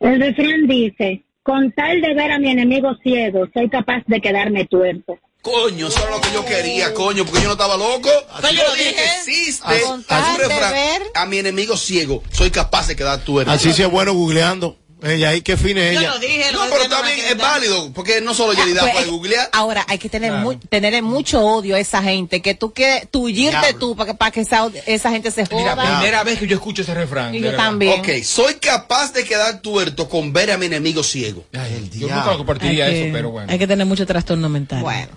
El 0.00 0.20
refrán 0.20 0.66
dice, 0.66 1.22
con 1.42 1.70
tal 1.72 2.00
de 2.00 2.14
ver 2.14 2.32
a 2.32 2.38
mi 2.38 2.50
enemigo 2.50 2.96
ciego, 3.02 3.46
soy 3.54 3.68
capaz 3.68 4.02
de 4.06 4.20
quedarme 4.20 4.64
tuerto. 4.66 5.18
Coño, 5.42 5.88
eso 5.88 5.98
era 6.00 6.10
lo 6.10 6.20
que 6.20 6.32
yo 6.32 6.44
quería, 6.44 6.92
coño, 6.92 7.24
porque 7.24 7.40
yo 7.40 7.46
no 7.46 7.52
estaba 7.52 7.76
loco. 7.76 8.10
Pues 8.40 8.52
yo 8.52 8.62
lo 8.62 8.74
dije 8.74 8.94
que 8.94 9.04
existe 9.04 9.84
un 9.84 10.02
Contar, 10.02 10.38
refrán. 10.38 10.74
A 11.14 11.24
mi 11.24 11.38
enemigo 11.38 11.78
ciego, 11.78 12.22
soy 12.30 12.50
capaz 12.50 12.88
de 12.88 12.96
quedar 12.96 13.20
tuerto. 13.24 13.50
Así 13.50 13.72
sí 13.72 13.82
es 13.82 13.90
bueno 13.90 14.12
googleando. 14.12 14.76
Ella 15.02 15.30
ahí, 15.30 15.40
qué 15.42 15.56
fine 15.56 15.92
Yo 15.94 16.00
ella. 16.00 16.10
lo 16.10 16.18
dije. 16.18 16.52
No, 16.52 16.66
lo 16.66 16.70
pero 16.70 17.02
me 17.02 17.14
quedé. 17.14 17.30
es 17.30 17.36
válido, 17.38 17.92
porque 17.92 18.20
no 18.20 18.34
solo 18.34 18.52
Yelida 18.52 18.80
Pues, 18.82 18.92
puede 18.92 19.06
googlear. 19.06 19.48
Ahora, 19.52 19.84
hay 19.88 19.98
que 19.98 20.08
tener, 20.08 20.32
mu- 20.32 20.58
tener 20.58 21.02
mucho 21.02 21.40
odio 21.40 21.76
a 21.76 21.80
esa 21.80 22.02
gente, 22.02 22.42
que 22.42 22.54
tú 22.54 22.72
quieres 22.74 23.08
tuyirte 23.10 23.58
Diablo. 23.58 23.78
tú 23.78 23.96
para 23.96 24.12
que, 24.12 24.18
para 24.18 24.30
que 24.30 24.40
esa, 24.40 24.68
esa 24.86 25.10
gente 25.10 25.30
se 25.30 25.42
Mira, 25.50 25.72
joda. 25.74 25.98
primera 25.98 26.22
vez 26.24 26.38
que 26.38 26.46
yo 26.46 26.56
escucho 26.56 26.82
ese 26.82 26.94
refrán. 26.94 27.34
Y 27.34 27.40
yo 27.40 27.54
también. 27.56 28.00
Ok, 28.00 28.22
soy 28.24 28.54
capaz 28.54 29.12
de 29.12 29.24
quedar 29.24 29.60
tuerto 29.62 30.08
con 30.08 30.32
ver 30.32 30.50
a 30.52 30.58
mi 30.58 30.66
enemigo 30.66 31.02
ciego. 31.02 31.44
Ay, 31.52 31.88
yo 31.92 32.06
diablo. 32.06 32.16
nunca 32.24 32.36
compartiría 32.36 32.84
Hay 32.86 32.92
que- 32.92 33.02
eso, 33.06 33.12
pero 33.12 33.30
bueno. 33.30 33.50
Hay 33.52 33.58
que 33.58 33.66
tener 33.66 33.86
mucho 33.86 34.06
trastorno 34.06 34.48
mental. 34.48 34.80
Bueno. 34.82 35.08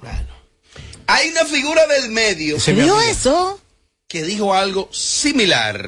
Hay 1.07 1.29
una 1.29 1.43
figura 1.45 1.85
del 1.87 2.09
medio 2.11 2.55
¿Qué 2.63 2.73
mi 2.73 2.81
dijo 2.83 3.01
eso? 3.01 3.59
que 4.07 4.23
dijo 4.23 4.53
algo 4.53 4.87
similar. 4.91 5.87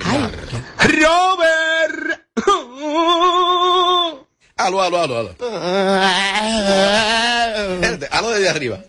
Robert. 0.77 2.24
Aló, 4.57 4.81
aló, 4.81 5.01
aló, 5.01 5.17
aló. 5.19 5.29
Espérate, 7.73 8.07
aló 8.11 8.29
desde 8.31 8.49
arriba. 8.49 8.79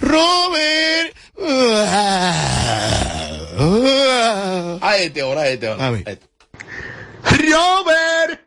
Robert. 0.00 1.16
A 4.82 4.96
este 4.98 5.20
ahora, 5.20 5.42
a 5.42 5.48
este 5.48 5.68
ahora. 5.68 5.86
A 5.86 5.90
ver. 5.90 6.08
a 6.08 6.12
este. 6.12 6.26
Robert. 7.52 8.40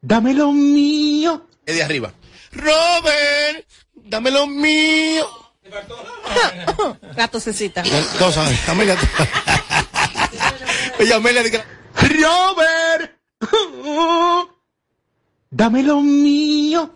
Dame 0.00 0.34
lo 0.34 0.52
mío. 0.52 1.46
Es 1.64 1.76
de 1.76 1.82
arriba. 1.82 2.12
Robert. 2.52 3.66
Dame 3.94 4.30
lo 4.30 4.46
mío. 4.46 5.28
La 7.16 7.28
tosecita. 7.28 7.82
Dos 8.18 8.36
años. 8.36 8.68
Amelia. 8.68 8.96
Ella 10.98 11.16
Amelia 11.16 11.42
dice, 11.42 11.62
Robert. 12.08 13.12
Dame 15.50 15.82
lo 15.82 16.00
mío. 16.00 16.94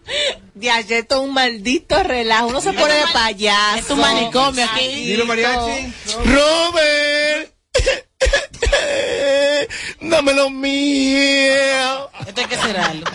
De 0.55 0.71
ayer 0.71 1.05
todo 1.05 1.21
un 1.21 1.35
maldito 1.35 2.03
relajo. 2.03 2.47
Uno 2.49 2.63
se 2.63 2.73
pone 2.73 2.95
de 2.95 3.05
payaso. 3.13 3.79
Es 3.79 3.91
un 3.91 4.01
manicomio 4.01 4.65
aquí. 4.65 4.89
Dilo, 5.07 5.27
mariachi. 5.27 5.93
Robert. 6.25 7.53
Dame 10.01 10.33
lo 10.33 10.49
mío. 10.49 12.11
Esto 12.27 12.41
hay 12.41 12.47
que 12.47 12.57
cerrarlo. 12.57 13.05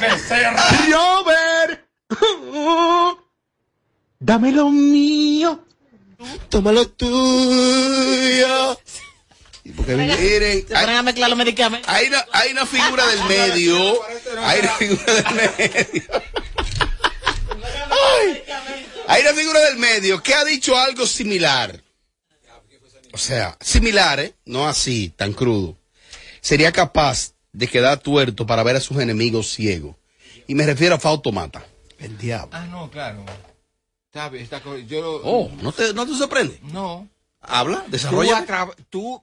Robert. 0.91 1.81
Dame 4.19 4.51
lo 4.51 4.69
mío. 4.69 5.65
Toma 6.49 6.71
lo 6.71 6.87
tuyo. 6.87 8.60
Miren, 9.97 10.65
ponen 10.65 10.95
a 10.97 11.03
mezclar 11.03 11.29
los 11.29 11.37
medicamentos. 11.37 11.87
hay 11.93 12.07
una, 12.07 12.25
hay 12.31 12.51
una 12.51 12.65
figura 12.65 13.07
del 13.07 13.23
medio. 13.25 13.99
Hay 14.39 14.59
una 14.59 14.71
figura 14.75 15.13
del 15.13 15.25
medio. 15.35 16.03
Ay. 17.89 18.43
Hay 19.07 19.21
una 19.23 19.33
figura 19.33 19.59
del 19.61 19.77
medio 19.77 20.21
que 20.23 20.33
ha 20.33 20.43
dicho 20.45 20.77
algo 20.77 21.05
similar. 21.05 21.81
O 23.13 23.17
sea, 23.17 23.57
similar, 23.59 24.19
¿eh? 24.21 24.35
No 24.45 24.67
así, 24.67 25.09
tan 25.09 25.33
crudo. 25.33 25.77
Sería 26.39 26.71
capaz 26.71 27.33
de 27.51 27.67
quedar 27.67 27.99
tuerto 27.99 28.45
para 28.45 28.63
ver 28.63 28.77
a 28.77 28.81
sus 28.81 28.97
enemigos 28.99 29.49
ciegos. 29.51 29.95
Y 30.47 30.55
me 30.55 30.65
refiero 30.65 30.95
a 30.95 30.99
Fautomata. 30.99 31.65
El 31.99 32.17
diablo. 32.17 32.49
Ah, 32.53 32.65
no, 32.67 32.89
claro. 32.89 33.25
Está 34.07 34.29
bien, 34.29 34.43
está 34.43 34.61
yo 34.87 35.01
lo- 35.01 35.21
Oh, 35.23 35.51
¿no 35.61 35.71
te, 35.71 35.93
no 35.93 36.05
te 36.07 36.15
sorprende? 36.15 36.59
No. 36.63 37.07
Habla, 37.41 37.83
desarrolla. 37.87 38.45
tú, 38.89 39.21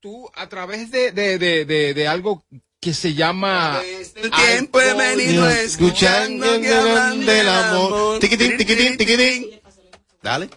tú 0.00 0.30
a 0.34 0.48
través 0.48 0.90
de, 0.90 1.12
de, 1.12 1.38
de, 1.38 1.64
de, 1.64 1.94
de 1.94 2.08
algo 2.08 2.44
que 2.80 2.94
se 2.94 3.14
llama... 3.14 3.80
El 4.16 4.30
tiempo 4.30 4.80
he 4.80 4.94
venido 4.94 5.48
escuchando 5.48 6.60
que 6.60 6.72
hablan 6.74 7.24
del 7.26 7.48
amor. 7.48 8.18
Tiquitín, 8.20 8.56
tiquitín, 8.56 8.96
tiquitín. 8.96 9.60
Dale, 10.22 10.48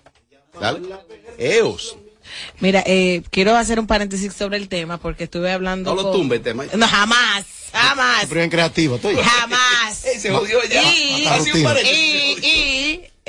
dale. 0.60 0.82
Eos. 1.38 1.98
Mira, 2.60 2.84
eh, 2.86 3.24
quiero 3.32 3.56
hacer 3.56 3.80
un 3.80 3.88
paréntesis 3.88 4.34
sobre 4.34 4.58
el 4.58 4.68
tema 4.70 4.98
porque 4.98 5.24
estuve 5.26 5.52
hablando. 5.52 5.92
No 5.92 5.96
lo 6.02 6.04
con- 6.12 6.22
tumbe 6.22 6.36
el 6.38 6.42
tema. 6.42 6.66
No, 6.74 6.88
jamás, 6.88 7.46
jamás, 7.72 8.28
creativo, 8.50 8.96
estoy. 8.96 9.16
jamás. 9.16 9.98
Se 10.20 10.30
jodió 10.32 10.60
ya. 10.66 10.84
Y, 10.84 11.26
y, 11.84 12.46
y 12.46 12.78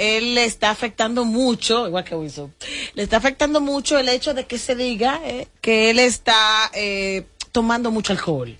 él 0.00 0.34
le 0.34 0.44
está 0.44 0.70
afectando 0.70 1.26
mucho, 1.26 1.86
igual 1.86 2.04
que 2.04 2.14
Wilson, 2.14 2.54
le 2.94 3.02
está 3.02 3.18
afectando 3.18 3.60
mucho 3.60 3.98
el 3.98 4.08
hecho 4.08 4.32
de 4.32 4.46
que 4.46 4.58
se 4.58 4.74
diga 4.74 5.20
eh, 5.24 5.46
que 5.60 5.90
él 5.90 5.98
está 5.98 6.70
eh, 6.72 7.24
tomando 7.52 7.90
mucho 7.90 8.14
alcohol. 8.14 8.58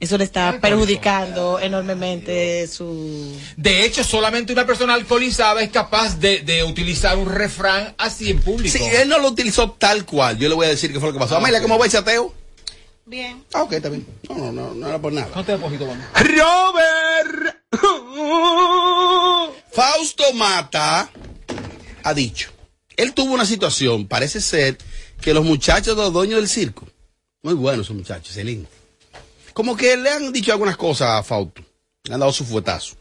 Eso 0.00 0.18
le 0.18 0.24
está 0.24 0.58
perjudicando 0.60 1.58
enormemente 1.60 2.66
su... 2.66 3.34
De 3.56 3.84
hecho, 3.84 4.04
solamente 4.04 4.52
una 4.52 4.66
persona 4.66 4.94
alcoholizada 4.94 5.62
es 5.62 5.70
capaz 5.70 6.18
de, 6.18 6.40
de 6.40 6.62
utilizar 6.62 7.16
un 7.16 7.30
refrán 7.30 7.94
así 7.96 8.30
en 8.30 8.40
público. 8.40 8.76
Sí, 8.76 8.84
él 8.84 9.08
no 9.08 9.18
lo 9.18 9.28
utilizó 9.28 9.70
tal 9.70 10.04
cual. 10.04 10.38
Yo 10.38 10.48
le 10.48 10.54
voy 10.54 10.66
a 10.66 10.70
decir 10.70 10.92
qué 10.92 11.00
fue 11.00 11.08
lo 11.08 11.14
que 11.14 11.20
pasó. 11.20 11.36
Amelia, 11.36 11.62
¿cómo 11.62 11.78
va 11.78 11.86
el 11.86 11.92
chateo? 11.92 12.34
Bien. 13.06 13.44
Ah, 13.54 13.62
ok, 13.62 13.72
está 13.72 13.88
bien. 13.88 14.06
No, 14.28 14.36
no, 14.36 14.52
no, 14.52 14.74
no 14.74 14.88
era 14.88 14.98
por 14.98 15.12
nada. 15.12 15.28
No 15.34 15.44
te 15.44 15.52
deposito, 15.52 15.86
vamos. 15.86 16.04
Robert. 16.14 17.61
Fausto 19.72 20.32
Mata 20.34 21.10
ha 22.02 22.14
dicho, 22.14 22.50
él 22.96 23.14
tuvo 23.14 23.32
una 23.34 23.46
situación, 23.46 24.06
parece 24.06 24.40
ser 24.40 24.76
que 25.20 25.32
los 25.32 25.44
muchachos 25.44 25.96
de 25.96 26.02
los 26.02 26.12
dueños 26.12 26.40
del 26.40 26.48
circo, 26.48 26.86
muy 27.42 27.54
buenos 27.54 27.86
esos 27.86 27.96
muchachos, 27.96 28.28
excelente, 28.28 28.68
como 29.54 29.76
que 29.76 29.96
le 29.96 30.10
han 30.10 30.32
dicho 30.32 30.52
algunas 30.52 30.76
cosas 30.76 31.08
a 31.10 31.22
Fausto, 31.22 31.62
le 32.04 32.14
han 32.14 32.20
dado 32.20 32.32
su 32.32 32.44
fuetazo. 32.44 32.96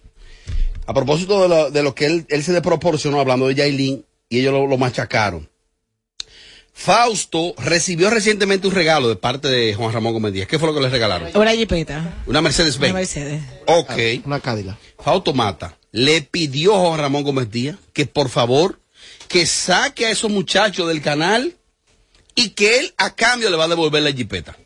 A 0.86 0.94
propósito 0.94 1.44
de 1.44 1.50
lo, 1.50 1.72
de 1.72 1.84
lo 1.84 1.94
que 1.94 2.06
él, 2.06 2.26
él 2.30 2.44
se 2.44 2.54
desproporcionó 2.54 3.20
hablando 3.20 3.48
de 3.48 3.56
Yailin 3.56 4.06
y 4.30 4.40
ellos 4.40 4.54
lo, 4.54 4.68
lo 4.68 4.78
machacaron. 4.78 5.51
Fausto 6.74 7.54
recibió 7.58 8.10
recientemente 8.10 8.68
un 8.68 8.74
regalo 8.74 9.08
de 9.10 9.16
parte 9.16 9.48
de 9.48 9.74
Juan 9.76 9.94
Ramón 9.94 10.14
Gómez 10.14 10.34
Díaz. 10.34 10.48
¿Qué 10.48 10.58
fue 10.58 10.68
lo 10.68 10.74
que 10.74 10.82
le 10.82 10.90
regalaron? 10.90 11.30
Una 11.36 11.52
jipeta, 11.52 12.22
Una 12.26 12.42
Mercedes 12.42 12.76
una 12.78 12.82
Benz. 12.84 12.94
Mercedes. 12.96 13.44
Ok. 13.68 13.92
Una 14.26 14.40
Cádila. 14.40 14.78
Fausto 15.00 15.34
Mata 15.34 15.78
le 15.92 16.22
pidió 16.22 16.76
a 16.76 16.80
Juan 16.80 17.00
Ramón 17.00 17.24
Gómez 17.24 17.52
Díaz 17.52 17.78
que 17.94 18.06
por 18.06 18.30
favor 18.30 18.80
que 19.28 19.46
saque 19.46 20.06
a 20.08 20.12
esos 20.12 20.32
muchachos 20.32 20.88
del 20.88 21.02
canal 21.02 21.56
y 22.36 22.50
que 22.50 22.80
él 22.80 22.94
a 22.98 23.14
cambio 23.16 23.50
le 23.50 23.58
va 23.58 23.66
a 23.66 23.70
devolver 23.70 24.02
la 24.02 24.12
jipeta. 24.12 24.58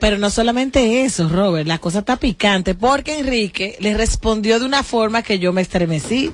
Pero 0.00 0.18
no 0.18 0.30
solamente 0.30 1.02
eso, 1.04 1.28
Robert, 1.28 1.66
la 1.66 1.78
cosa 1.78 2.00
está 2.00 2.16
picante 2.16 2.74
porque 2.74 3.18
Enrique 3.18 3.76
le 3.80 3.94
respondió 3.94 4.58
de 4.58 4.66
una 4.66 4.82
forma 4.82 5.22
que 5.22 5.38
yo 5.38 5.52
me 5.52 5.62
estremecí. 5.62 6.30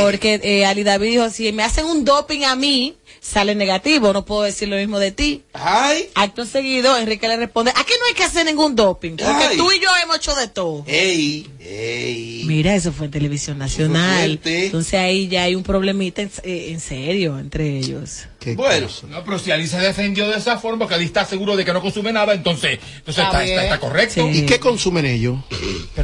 Porque 0.00 0.40
eh, 0.42 0.64
Ali 0.66 0.82
David 0.82 1.10
dijo, 1.10 1.30
si 1.30 1.52
me 1.52 1.62
hacen 1.62 1.86
un 1.86 2.04
doping 2.04 2.42
a 2.44 2.56
mí, 2.56 2.96
sale 3.20 3.54
negativo, 3.54 4.12
no 4.12 4.24
puedo 4.24 4.42
decir 4.42 4.68
lo 4.68 4.76
mismo 4.76 4.98
de 4.98 5.10
ti. 5.12 5.42
Ay, 5.54 6.08
Acto 6.14 6.44
seguido, 6.44 6.96
Enrique 6.98 7.26
le 7.28 7.36
responde, 7.36 7.70
aquí 7.74 7.92
no 7.98 8.06
hay 8.08 8.14
que 8.14 8.24
hacer 8.24 8.44
ningún 8.44 8.76
doping, 8.76 9.16
porque 9.16 9.44
Ay. 9.50 9.56
tú 9.56 9.70
y 9.72 9.80
yo 9.80 9.88
hemos 10.02 10.16
hecho 10.16 10.34
de 10.34 10.48
todo. 10.48 10.84
ey, 10.86 11.48
ey. 11.60 12.42
Mira, 12.46 12.74
eso 12.74 12.92
fue 12.92 13.06
en 13.06 13.12
televisión 13.12 13.58
nacional. 13.58 14.40
Entonces 14.44 14.94
ahí 14.94 15.28
ya 15.28 15.44
hay 15.44 15.54
un 15.54 15.62
problemita 15.62 16.22
en, 16.22 16.30
eh, 16.42 16.66
en 16.70 16.80
serio 16.80 17.38
entre 17.38 17.78
ellos. 17.78 18.24
Qué 18.38 18.54
Bueno, 18.54 18.86
cosa. 18.88 19.06
No, 19.06 19.24
pero 19.24 19.38
si 19.38 19.50
Ali 19.50 19.66
se 19.66 19.78
defendió 19.78 20.28
de 20.28 20.36
esa 20.36 20.58
forma, 20.58 20.86
que 20.86 20.94
Ali 20.94 21.06
está 21.06 21.24
seguro 21.24 21.56
de 21.56 21.64
que 21.64 21.72
no 21.72 21.80
consume 21.80 22.12
nada, 22.12 22.34
entonces, 22.34 22.73
entonces 22.74 23.24
está, 23.24 23.44
está, 23.44 23.64
está 23.64 23.80
correcto. 23.80 24.14
Sí. 24.14 24.38
¿Y 24.40 24.46
qué 24.46 24.58
consumen 24.60 25.04
ellos? 25.06 25.38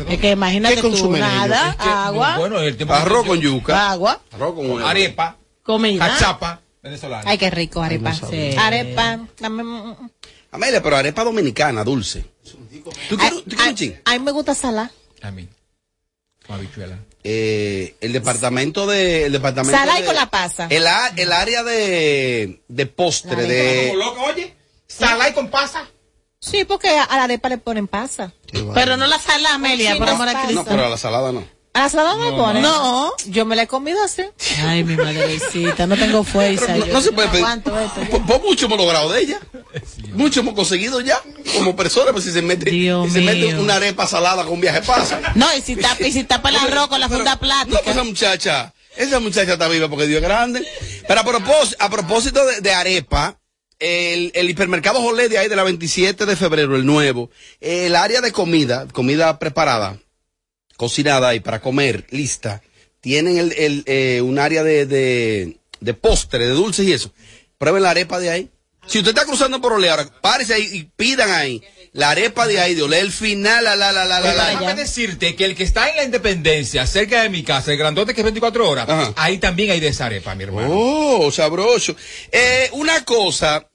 Es 0.09 0.19
que 0.19 0.31
imagínate 0.31 0.75
¿Qué 0.77 0.81
tú, 0.83 0.89
consumen 0.91 1.23
ellos? 1.23 1.35
nada, 1.49 1.71
Es 1.71 1.77
que, 1.77 1.89
agua, 1.89 2.37
Bueno, 2.39 2.59
el 2.61 2.77
tiempo 2.77 2.95
arroz 2.95 3.27
con 3.27 3.41
yuca. 3.41 3.91
agua, 3.91 4.21
Arroz 4.33 4.55
con 4.55 4.83
arepa, 4.83 5.37
comida. 5.63 6.07
cachapa, 6.09 6.61
venezolana. 6.83 7.25
Ay, 7.31 7.39
qué 7.39 7.51
rico, 7.51 7.83
arepa. 7.83 8.13
Sí. 8.15 8.55
Arepa. 8.59 9.21
Dame, 9.39 9.63
mm, 9.63 9.89
mm. 9.91 10.11
Amelia, 10.53 10.83
pero 10.83 10.97
arepa 10.97 11.23
dominicana, 11.25 11.85
dulce. 11.85 12.25
¿Tú 13.09 13.17
quieres, 13.17 13.45
tú 13.45 13.57
quieres 13.57 13.81
un? 13.81 14.01
A 14.05 14.13
mí 14.13 14.19
me 14.19 14.31
gusta 14.33 14.55
salá. 14.55 14.91
A 15.23 15.31
mí. 15.31 15.47
Con 16.47 16.57
habichuela. 16.57 16.99
Eh, 17.23 17.95
el 18.01 18.13
departamento 18.15 18.87
de... 18.87 19.27
El 19.27 19.33
departamento 19.33 19.77
Salá 19.79 19.99
y 19.99 20.01
de- 20.01 20.07
con 20.07 20.15
la 20.17 20.31
pasa. 20.31 20.67
El, 20.71 20.85
el 21.17 21.33
área 21.33 21.63
de, 21.63 22.63
de 22.67 22.87
postre, 22.87 23.43
de... 23.43 23.89
Como 23.91 24.05
loca, 24.05 24.23
oye. 24.23 24.55
Salá 24.89 25.29
y 25.29 25.35
con 25.35 25.49
pasa. 25.51 25.87
Sí, 26.41 26.65
porque 26.65 26.89
a 26.89 27.07
la 27.17 27.25
arepa 27.25 27.49
le 27.51 27.59
ponen 27.59 27.87
pasa. 27.87 28.33
Pero 28.75 28.97
no 28.97 29.07
la 29.07 29.19
sala, 29.19 29.55
Amelia, 29.55 29.97
por 29.99 30.09
amor 30.09 30.29
a 30.29 30.33
No, 30.33 30.43
Cristo. 30.45 30.65
pero 30.67 30.87
a 30.87 30.89
la 30.89 30.97
salada 30.97 31.33
no. 31.33 31.45
¿A 31.75 31.81
la 31.83 31.89
salada 31.89 32.15
no 32.17 32.31
le 32.31 32.37
ponen? 32.37 32.63
No. 32.63 33.13
Yo 33.27 33.45
me 33.45 33.55
la 33.57 33.63
he 33.63 33.67
comido 33.69 34.03
así. 34.03 34.23
Ay, 34.65 34.83
mi 34.83 34.97
madrecita, 34.97 35.87
no 35.87 35.97
tengo 35.97 36.25
fuerza. 36.25 36.75
No, 36.77 36.87
no 36.87 37.01
se 37.03 37.13
puede 37.13 37.29
pedir. 37.29 37.45
aguanto 37.45 37.79
esto. 37.79 38.01
Por, 38.11 38.25
por 38.27 38.43
mucho 38.43 38.67
hemos 38.67 38.79
logrado 38.79 39.13
de 39.13 39.21
ella. 39.21 39.39
Mucho 40.15 40.41
hemos 40.41 40.55
conseguido 40.55 41.01
ya. 41.03 41.21
Como 41.55 41.77
personas, 41.77 42.13
pues 42.13 42.25
si 42.25 42.33
se 42.33 42.41
mete, 42.43 42.71
Dios 42.71 43.07
si 43.09 43.13
se 43.13 43.21
mete 43.21 43.55
una 43.57 43.75
arepa 43.77 44.07
salada 44.07 44.45
con 44.45 44.61
viaje 44.61 44.81
pasa. 44.83 45.21
No, 45.35 45.47
y 45.55 45.61
si 45.61 45.77
tapa, 45.77 46.03
y 46.07 46.11
si 46.11 46.25
tapa 46.25 46.49
el 46.49 46.57
arroz 46.57 46.89
con 46.89 47.01
la 47.01 47.09
funda 47.09 47.35
No, 47.35 47.41
plástica. 47.41 47.81
pues 47.85 47.95
esa 47.97 48.05
muchacha, 48.05 48.75
Esa 48.97 49.21
muchacha 49.21 49.53
está 49.53 49.69
viva 49.69 49.89
porque 49.91 50.07
Dios 50.07 50.23
es 50.23 50.27
grande. 50.29 50.67
Pero 51.07 51.21
a 51.21 51.25
propósito, 51.25 51.77
a 51.85 51.91
propósito 51.91 52.45
de, 52.47 52.61
de 52.63 52.73
arepa, 52.73 53.39
el, 53.81 54.31
el 54.35 54.51
hipermercado 54.51 55.01
Jolé 55.01 55.29
de 55.29 55.39
ahí 55.39 55.49
de 55.49 55.57
la 55.57 55.65
27 55.65 56.27
de 56.27 56.37
febrero, 56.37 56.77
el 56.77 56.87
nuevo, 56.87 57.31
el 57.61 57.97
área 57.97 58.21
de 58.21 58.31
comida, 58.31 58.87
comida 58.93 59.39
preparada, 59.39 59.99
cocinada 60.77 61.35
y 61.35 61.41
para 61.41 61.61
comer, 61.61 62.07
lista, 62.11 62.63
tienen 63.01 63.39
el, 63.39 63.53
el, 63.53 63.83
eh, 63.87 64.21
un 64.23 64.39
área 64.39 64.63
de, 64.63 64.87
de, 64.87 65.59
de 65.81 65.95
postre, 65.95 66.47
de 66.47 66.53
dulces 66.53 66.87
y 66.87 66.93
eso. 66.93 67.13
Prueben 67.59 67.83
la 67.83 67.91
arepa 67.91 68.19
de 68.21 68.31
ahí. 68.31 68.51
Si 68.87 68.99
usted 68.99 69.11
está 69.11 69.25
cruzando 69.25 69.61
por 69.61 69.73
Olé, 69.73 69.91
ahora 69.91 70.07
párese 70.21 70.55
ahí 70.55 70.69
y 70.73 70.85
pidan 70.85 71.31
ahí 71.31 71.63
la 71.93 72.11
arepa 72.11 72.47
de 72.47 72.61
ahí 72.61 72.75
de 72.75 72.83
Olé, 72.83 73.01
el 73.01 73.11
final, 73.13 73.65
la, 73.65 73.75
la, 73.77 73.93
la, 73.93 74.05
la, 74.05 74.21
la, 74.21 74.27
Pero 74.27 74.37
la. 74.37 74.49
déjame 74.51 74.75
decirte 74.75 75.35
que 75.35 75.45
el 75.45 75.57
que 75.57 75.65
está 75.65 75.91
en 75.91 75.97
la 75.97 76.05
Independencia, 76.05 76.87
cerca 76.87 77.23
de 77.23 77.29
mi 77.29 77.43
casa, 77.43 77.73
el 77.73 77.79
grandote 77.79 78.15
que 78.15 78.21
es 78.21 78.25
24 78.25 78.69
horas, 78.69 79.13
ahí 79.17 79.39
también 79.39 79.71
hay 79.71 79.81
de 79.81 79.89
esa 79.89 80.07
arepa, 80.07 80.35
mi 80.35 80.45
hermano. 80.45 80.69
Oh, 80.71 81.33
sabroso. 81.33 81.97
Eh, 82.31 82.69
una 82.73 83.05
cosa, 83.05 83.69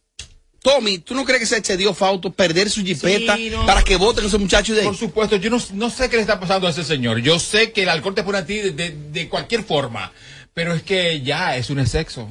Tommy, 0.66 0.98
¿tú 0.98 1.14
no 1.14 1.24
crees 1.24 1.40
que 1.42 1.46
se 1.46 1.58
excedió 1.58 1.94
Fausto 1.94 2.32
perder 2.34 2.70
su 2.72 2.84
jipeta 2.84 3.36
Sí, 3.38 3.50
no. 3.52 3.66
para 3.68 3.84
que 3.84 3.96
voten 3.98 4.26
esos 4.26 4.40
muchachos 4.40 4.76
de 4.76 4.82
ahí? 4.82 4.88
Por 4.88 4.98
supuesto, 4.98 5.36
yo 5.36 5.50
no, 5.52 5.62
no 5.74 5.90
sé 5.92 6.10
qué 6.10 6.16
le 6.16 6.24
está 6.24 6.40
pasando 6.40 6.66
a 6.68 6.72
ese 6.72 6.84
señor. 6.84 7.20
Yo 7.20 7.40
sé 7.40 7.72
que 7.72 7.84
el 7.84 7.90
alcohol 7.90 8.16
te 8.16 8.24
pone 8.24 8.40
a 8.40 8.46
ti 8.46 8.58
de, 8.58 8.72
de- 8.72 8.96
de 9.12 9.30
cualquier 9.30 9.64
forma, 9.64 10.12
pero 10.56 10.74
es 10.74 10.82
que 10.82 11.22
ya 11.22 11.56
es 11.56 11.70
un 11.70 11.86
sexo. 11.86 12.28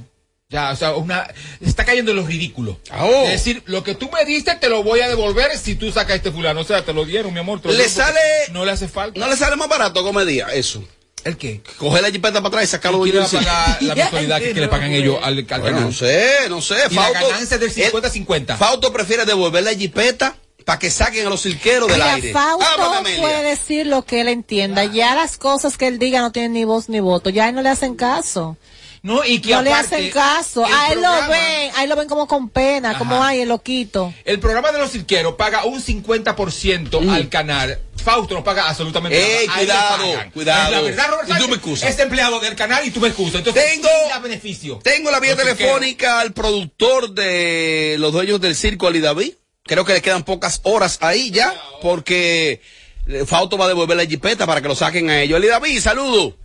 Ya, 0.50 0.70
o 0.70 0.76
sea, 0.76 0.94
una, 0.94 1.26
está 1.60 1.84
cayendo 1.84 2.10
en 2.10 2.18
lo 2.18 2.26
ridículo. 2.26 2.78
Oh. 3.00 3.24
Es 3.24 3.30
decir, 3.30 3.62
lo 3.66 3.82
que 3.82 3.94
tú 3.94 4.10
me 4.12 4.24
diste 4.24 4.54
te 4.56 4.68
lo 4.68 4.82
voy 4.84 5.00
a 5.00 5.08
devolver 5.08 5.56
si 5.58 5.74
tú 5.74 5.90
sacas 5.90 6.16
este 6.16 6.30
fulano. 6.30 6.60
O 6.60 6.64
sea, 6.64 6.84
te 6.84 6.92
lo 6.92 7.04
dieron, 7.04 7.32
mi 7.32 7.40
amor. 7.40 7.60
te 7.60 7.68
lo 7.68 7.72
Le 7.74 7.78
dieron 7.86 7.94
sale- 7.96 8.20
No 8.52 8.64
le 8.64 8.70
hace 8.72 8.86
falta. 8.86 9.18
¿No 9.18 9.26
le 9.28 9.36
sale 9.36 9.56
más 9.56 9.68
barato 9.68 10.02
comedia 10.04 10.48
eso? 10.54 10.86
¿El 11.24 11.36
qué? 11.36 11.62
Coger 11.78 12.02
la 12.02 12.10
jipeta 12.10 12.34
para 12.34 12.48
atrás 12.48 12.64
y 12.64 12.66
sacarlo 12.66 13.00
¿Quién 13.02 13.16
de 13.16 13.20
le 13.20 13.20
va 13.20 13.26
a 13.26 13.30
pagar 13.44 13.78
la 13.82 13.94
mensualidad 13.94 14.38
que, 14.40 14.52
que 14.52 14.60
le 14.60 14.68
pagan 14.68 14.92
ellos 14.92 15.18
al, 15.22 15.46
al 15.48 15.60
Bueno, 15.60 15.80
no 15.80 15.92
sé, 15.92 16.30
no 16.48 16.60
sé. 16.60 16.76
Y 16.90 16.94
la 16.94 17.02
Fausto, 17.02 17.28
ganancia 17.28 17.54
es 17.56 17.60
del 17.60 17.92
50-50. 17.92 18.56
Fausto 18.56 18.92
prefiere 18.92 19.24
devolver 19.24 19.62
la 19.64 19.74
jipeta 19.74 20.36
para 20.64 20.78
que 20.78 20.90
saquen 20.90 21.26
a 21.26 21.30
los 21.30 21.42
cirqueros 21.42 21.88
del 21.88 21.96
Mira, 21.98 22.14
aire. 22.14 22.32
Fausto 22.32 23.02
puede 23.20 23.42
decir 23.42 23.86
lo 23.86 24.02
que 24.02 24.20
él 24.20 24.28
entienda. 24.28 24.84
Ya 24.84 25.14
las 25.14 25.36
cosas 25.38 25.76
que 25.76 25.86
él 25.86 25.98
diga 25.98 26.20
no 26.20 26.32
tienen 26.32 26.52
ni 26.52 26.64
voz 26.64 26.88
ni 26.88 27.00
voto. 27.00 27.30
Ya 27.30 27.46
a 27.46 27.48
él 27.48 27.54
no 27.54 27.62
le 27.62 27.68
hacen 27.70 27.94
caso. 27.96 28.56
No, 29.02 29.22
y 29.22 29.40
que 29.40 29.52
no 29.52 29.60
le 29.60 29.70
hacen 29.70 30.10
caso. 30.10 30.64
A 30.64 30.86
él 30.88 30.94
programa- 31.00 31.26
lo 31.26 31.32
ven, 31.32 31.70
a 31.76 31.82
él 31.84 31.90
lo 31.90 31.96
ven 31.96 32.08
como 32.08 32.26
con 32.26 32.48
pena, 32.48 32.96
como 32.96 33.22
ay, 33.22 33.40
el 33.42 33.50
loquito. 33.50 34.14
El 34.24 34.40
programa 34.40 34.72
de 34.72 34.78
los 34.78 34.92
cirqueros 34.92 35.34
paga 35.34 35.64
un 35.66 35.82
50% 35.82 37.10
al 37.10 37.28
canal. 37.28 37.78
Fausto 38.04 38.34
no 38.34 38.44
paga 38.44 38.68
absolutamente. 38.68 39.40
Ey, 39.40 39.46
nada. 39.48 39.96
Cuidado, 39.96 40.30
cuidado. 40.32 40.70
La 40.72 40.80
verdad, 40.82 41.08
Robert 41.10 41.30
Y 41.30 41.38
tú 41.42 41.48
me 41.48 41.54
excusas. 41.56 41.90
es 41.90 41.98
empleado 41.98 42.38
del 42.40 42.54
canal 42.54 42.86
y 42.86 42.90
tú 42.90 43.00
me 43.00 43.08
excusas. 43.08 43.36
Entonces, 43.36 43.64
Tengo- 43.64 43.88
¿quién 43.88 44.08
da 44.10 44.18
beneficio? 44.20 44.78
Tengo 44.82 45.10
la 45.10 45.20
vía 45.20 45.34
telefónica 45.34 46.20
al 46.20 46.32
productor 46.32 47.10
de 47.12 47.96
los 47.98 48.12
dueños 48.12 48.40
del 48.40 48.54
circo, 48.54 48.86
Ali 48.86 49.00
David. 49.00 49.32
Creo 49.64 49.84
que 49.84 49.94
le 49.94 50.02
quedan 50.02 50.24
pocas 50.24 50.60
horas 50.64 50.98
ahí 51.00 51.30
ya, 51.30 51.58
porque 51.80 52.60
eh, 53.06 53.24
Fausto 53.26 53.56
va 53.56 53.64
a 53.64 53.68
devolver 53.68 53.96
la 53.96 54.04
jipeta 54.04 54.46
para 54.46 54.60
que 54.60 54.68
lo 54.68 54.74
saquen 54.76 55.08
a 55.10 55.20
ellos. 55.22 55.36
Ali 55.38 55.48
David, 55.48 55.80
saludo. 55.80 56.36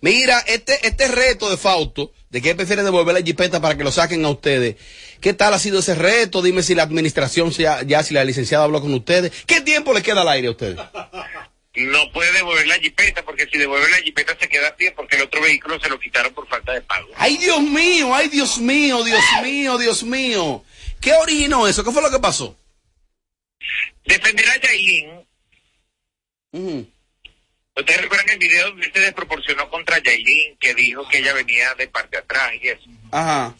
Mira, 0.00 0.40
este, 0.46 0.86
este 0.86 1.08
reto 1.08 1.50
de 1.50 1.56
Fausto, 1.58 2.12
de 2.30 2.40
que 2.40 2.50
él 2.50 2.56
prefiere 2.56 2.84
devolver 2.84 3.14
la 3.14 3.22
jipeta 3.22 3.60
para 3.60 3.76
que 3.76 3.84
lo 3.84 3.90
saquen 3.90 4.24
a 4.24 4.30
ustedes. 4.30 4.76
¿Qué 5.20 5.34
tal 5.34 5.52
ha 5.52 5.58
sido 5.58 5.80
ese 5.80 5.96
reto? 5.96 6.42
Dime 6.42 6.62
si 6.62 6.74
la 6.74 6.84
administración, 6.84 7.50
ya, 7.50 7.82
ya 7.82 8.02
si 8.02 8.14
la 8.14 8.24
licenciada 8.24 8.64
habló 8.64 8.80
con 8.80 8.94
ustedes. 8.94 9.32
¿Qué 9.46 9.60
tiempo 9.60 9.92
le 9.92 10.02
queda 10.02 10.22
al 10.22 10.28
aire 10.28 10.48
a 10.48 10.52
ustedes? 10.52 10.78
No 11.74 12.12
puede 12.12 12.32
devolver 12.32 12.66
la 12.66 12.78
jipeta 12.78 13.24
porque 13.24 13.46
si 13.46 13.58
devuelve 13.58 13.88
la 13.90 13.98
jipeta 13.98 14.36
se 14.38 14.48
queda 14.48 14.68
a 14.68 14.76
pie 14.76 14.92
porque 14.92 15.16
el 15.16 15.22
otro 15.22 15.40
vehículo 15.40 15.78
se 15.80 15.88
lo 15.88 15.98
quitaron 15.98 16.32
por 16.32 16.48
falta 16.48 16.72
de 16.72 16.82
pago. 16.82 17.08
Ay, 17.16 17.36
Dios 17.36 17.60
mío, 17.60 18.14
ay, 18.14 18.28
Dios 18.28 18.58
mío, 18.58 19.02
Dios 19.02 19.24
mío, 19.42 19.78
Dios 19.78 20.02
mío. 20.02 20.64
¿Qué 21.00 21.12
originó 21.14 21.66
eso? 21.66 21.82
¿Qué 21.84 21.90
fue 21.90 22.02
lo 22.02 22.10
que 22.10 22.18
pasó? 22.18 22.56
Defender 24.04 24.48
a 24.48 24.60
Yailin. 24.60 25.26
Ustedes 27.76 28.00
recuerdan 28.02 28.30
el 28.30 28.38
video 28.38 28.68
donde 28.68 28.90
se 28.92 29.00
desproporcionó 29.00 29.70
contra 29.70 29.98
Yailin 29.98 30.56
que 30.58 30.74
dijo 30.74 31.08
que 31.08 31.18
ella 31.18 31.32
venía 31.34 31.74
de 31.74 31.88
parte 31.88 32.18
atrás 32.18 32.52
y 32.60 32.68
eso. 32.68 32.82
Ajá. 33.12 33.54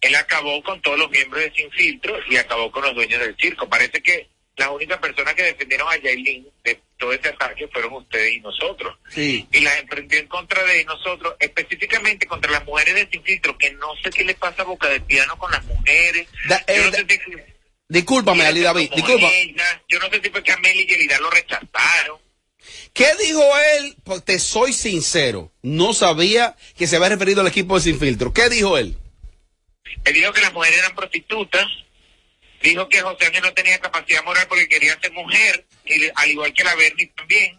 Él 0.00 0.14
acabó 0.14 0.62
con 0.62 0.80
todos 0.80 0.98
los 0.98 1.10
miembros 1.10 1.42
de 1.42 1.52
Sin 1.52 1.70
Filtro 1.70 2.16
y 2.28 2.36
acabó 2.36 2.70
con 2.72 2.82
los 2.82 2.94
dueños 2.94 3.20
del 3.20 3.36
circo. 3.36 3.68
Parece 3.68 4.02
que 4.02 4.28
las 4.56 4.68
únicas 4.70 4.98
personas 4.98 5.34
que 5.34 5.42
defendieron 5.42 5.88
a 5.92 5.96
Yailin 5.98 6.48
de 6.64 6.80
todo 6.98 7.12
ese 7.12 7.28
ataque 7.28 7.68
fueron 7.68 7.92
ustedes 7.94 8.32
y 8.34 8.40
nosotros. 8.40 8.96
Sí. 9.10 9.46
y 9.52 9.60
las 9.60 9.76
emprendió 9.78 10.18
en 10.18 10.26
contra 10.26 10.62
de 10.64 10.84
nosotros, 10.84 11.34
específicamente 11.38 12.26
contra 12.26 12.50
las 12.50 12.64
mujeres 12.64 12.94
de 12.94 13.08
Sin 13.10 13.22
Filtro, 13.22 13.56
que 13.58 13.72
no 13.74 13.94
sé 14.02 14.10
qué 14.10 14.24
le 14.24 14.34
pasa 14.34 14.62
a 14.62 14.66
Boca 14.66 14.88
de 14.88 15.00
Piano 15.00 15.36
con 15.38 15.50
las 15.50 15.64
mujeres. 15.64 16.26
Da- 16.48 16.64
yo, 16.66 16.74
eh, 16.74 16.80
no 16.84 16.90
da- 16.90 16.98
sé 16.98 17.06
si, 17.08 17.32
Discúlpame, 17.88 18.46
Ali 18.46 18.60
David, 18.60 18.90
disculpa. 18.94 19.28
ella, 19.32 19.82
yo 19.88 19.98
no 19.98 20.08
sé 20.10 20.20
si 20.22 20.30
fue 20.30 20.42
que 20.44 20.52
Amelia 20.52 20.82
y 20.82 20.86
Yelida 20.86 21.18
lo 21.18 21.28
rechazaron. 21.30 22.19
¿Qué 22.92 23.06
dijo 23.22 23.42
él? 23.78 23.96
Pues 24.04 24.24
te 24.24 24.38
soy 24.38 24.72
sincero. 24.72 25.52
No 25.62 25.94
sabía 25.94 26.56
que 26.76 26.86
se 26.86 26.96
había 26.96 27.10
referido 27.10 27.40
al 27.40 27.46
equipo 27.46 27.76
de 27.76 27.82
Sin 27.82 27.98
Filtro. 27.98 28.32
¿Qué 28.32 28.48
dijo 28.48 28.76
él? 28.78 28.96
Él 30.04 30.14
dijo 30.14 30.32
que 30.32 30.40
las 30.40 30.52
mujeres 30.52 30.78
eran 30.78 30.94
prostitutas, 30.94 31.66
dijo 32.62 32.88
que 32.88 33.00
José 33.00 33.26
Ángel 33.26 33.42
no 33.42 33.54
tenía 33.54 33.78
capacidad 33.78 34.24
moral 34.24 34.46
porque 34.48 34.68
quería 34.68 34.98
ser 35.00 35.12
mujer, 35.12 35.66
y 35.84 36.08
al 36.14 36.30
igual 36.30 36.52
que 36.52 36.64
la 36.64 36.74
Bernie 36.74 37.12
también, 37.16 37.58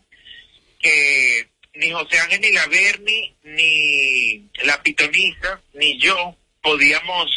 que 0.79 1.49
ni 1.75 1.91
José 1.91 2.19
Ángel, 2.19 2.41
ni 2.41 2.51
la 2.51 2.67
Bernie, 2.67 3.35
ni 3.43 4.49
la 4.63 4.81
pitonisa, 4.81 5.61
ni 5.73 5.99
yo 5.99 6.35
podíamos 6.61 7.29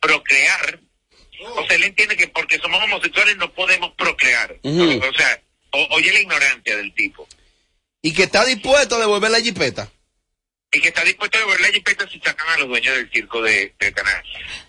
procrear. 0.00 0.80
O 1.56 1.66
sea, 1.66 1.76
él 1.76 1.84
entiende 1.84 2.16
que 2.16 2.28
porque 2.28 2.58
somos 2.58 2.82
homosexuales 2.82 3.36
no 3.36 3.52
podemos 3.52 3.92
procrear. 3.94 4.58
O 4.62 5.12
sea, 5.16 5.42
o- 5.74 5.88
oye 5.96 6.12
la 6.12 6.20
ignorancia 6.20 6.76
del 6.76 6.92
tipo. 6.94 7.28
Y 8.02 8.12
que 8.12 8.24
está 8.24 8.44
dispuesto 8.44 8.96
a 8.96 9.00
devolver 9.00 9.30
la 9.30 9.40
jipeta. 9.40 9.90
y 10.72 10.80
que 10.80 10.88
está 10.88 11.04
dispuesto 11.04 11.38
a 11.38 11.40
devolver 11.42 11.60
la 11.60 11.68
jipeta 11.72 12.08
si 12.08 12.18
sacan 12.18 12.48
a 12.48 12.56
los 12.58 12.66
dueños 12.68 12.96
del 12.96 13.08
circo 13.12 13.40
de, 13.42 13.72
canal. 13.94 14.24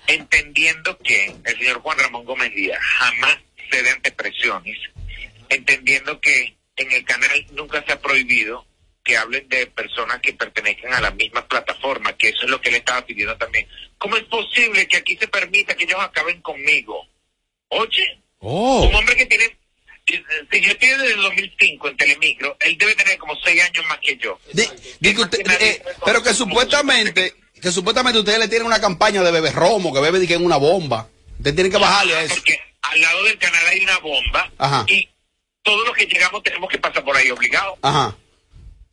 Entendiendo 0.06 0.97
que 0.99 1.36
el 1.43 1.58
señor 1.58 1.82
Juan 1.82 1.97
Ramón 1.97 2.26
Gómez 2.26 2.53
Díaz 2.53 2.80
jamás 2.99 3.38
cede 3.72 3.89
ante 3.89 4.12
presiones, 4.12 4.78
entendiendo 5.49 6.20
que 6.22 6.56
en 6.76 6.91
el 6.91 7.03
canal 7.06 7.45
nunca 7.53 7.84
se 7.86 7.93
ha 7.93 7.99
prohibido 7.99 8.66
que 9.03 9.18
hablen 9.18 9.47
de 9.49 9.68
personas 9.68 10.20
que 10.22 10.34
pertenezcan 10.34 10.93
a 10.93 11.01
la 11.01 11.12
misma 11.12 11.47
plataforma, 11.47 12.16
que 12.18 12.30
eso 12.30 12.43
es 12.43 12.49
lo 12.49 12.60
que 12.62 12.70
él 12.70 12.76
estaba 12.76 13.06
pidiendo 13.06 13.36
también. 13.38 13.68
¿Cómo 13.97 14.16
es 14.18 14.24
posible 14.24 14.88
que 14.88 14.97
aquí 14.97 15.16
se 15.18 15.28
permita 15.28 15.76
que 15.76 15.84
ellos 15.86 15.99
acaben 15.99 16.41
conmigo? 16.41 17.08
Oye, 17.70 18.20
Oh. 18.39 18.84
un 18.88 18.93
hombre 18.95 19.16
que 19.16 19.26
tiene, 19.26 19.58
si 20.06 20.62
yo 20.62 20.72
estoy 20.72 20.89
desde 20.89 21.14
el 21.14 21.22
2005 21.22 21.89
en 21.89 21.97
Telemicro, 21.97 22.58
él 22.60 22.78
debe 22.78 22.95
tener 22.95 23.18
como 23.18 23.36
seis 23.43 23.62
años 23.64 23.86
más 23.88 23.97
que 23.99 24.18
yo. 24.18 24.39
Digo 24.99 25.24
usted, 25.24 25.39
eh, 25.60 25.82
pero 26.06 26.22
que 26.22 26.34
supuestamente, 26.34 27.34
que 27.60 27.72
supuestamente 27.72 28.20
ustedes 28.20 28.39
le 28.39 28.47
tienen 28.47 28.68
una 28.68 28.80
campaña 28.80 29.24
de 29.24 29.32
bebé 29.32 29.51
romo, 29.51 29.93
que 29.93 29.99
bebe 29.99 30.26
que 30.28 30.36
en 30.36 30.45
una 30.45 30.58
bomba. 30.58 31.10
Ustedes 31.38 31.56
tienen 31.56 31.72
que 31.72 31.78
bajarle 31.78 32.16
a 32.16 32.24
eso. 32.24 32.36
Porque 32.36 32.60
al 32.82 33.01
lado 33.01 33.24
del 33.24 33.38
canal 33.38 33.68
hay 33.68 33.80
una 33.80 33.97
bomba 33.99 34.51
Ajá. 34.58 34.86
y 34.88 35.10
todos 35.64 35.86
los 35.88 35.95
que 35.95 36.06
llegamos 36.06 36.43
tenemos 36.43 36.70
que 36.70 36.78
pasar 36.78 37.03
por 37.03 37.18
ahí 37.18 37.32
obligados. 37.32 37.78
Ajá. 37.82 38.16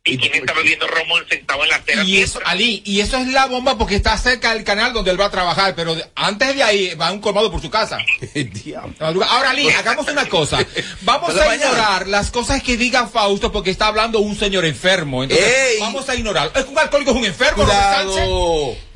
¿Y 0.05 0.17
quién 0.17 0.33
está 0.35 0.51
bebiendo 0.51 0.85
romo 0.85 1.15
sentado 1.29 1.63
en 1.63 1.69
la 1.69 1.77
acera? 1.77 2.03
Y 2.03 2.17
eso, 2.17 2.41
Ali, 2.43 2.81
y 2.85 2.99
eso 2.99 3.17
es 3.17 3.27
la 3.27 3.45
bomba 3.45 3.77
porque 3.77 3.95
está 3.95 4.17
cerca 4.17 4.53
del 4.53 4.65
canal 4.65 4.91
donde 4.91 5.11
él 5.11 5.19
va 5.19 5.27
a 5.27 5.31
trabajar, 5.31 5.75
pero 5.75 5.95
antes 6.15 6.55
de 6.57 6.61
ahí 6.61 6.93
va 6.95 7.09
un 7.09 7.21
colmado 7.21 7.49
por 7.49 7.61
su 7.61 7.69
casa. 7.69 7.99
Ahora, 8.99 9.51
Ali, 9.51 9.69
hagamos 9.69 10.05
una 10.09 10.27
cosa. 10.27 10.59
Vamos 11.03 11.33
a 11.37 11.55
ignorar 11.55 12.07
las 12.07 12.31
cosas 12.31 12.61
que 12.61 12.75
diga 12.75 13.07
Fausto 13.07 13.49
porque 13.53 13.69
está 13.69 13.87
hablando 13.87 14.19
un 14.19 14.35
señor 14.35 14.65
enfermo. 14.65 15.23
Entonces, 15.23 15.47
Ey. 15.47 15.79
vamos 15.79 16.09
a 16.09 16.15
ignorar. 16.15 16.51
Es 16.53 16.65
un 16.65 16.77
alcohólico 16.77 17.11
es 17.11 17.17
un 17.17 17.25
enfermo. 17.25 17.65
Sánchez. 17.65 18.27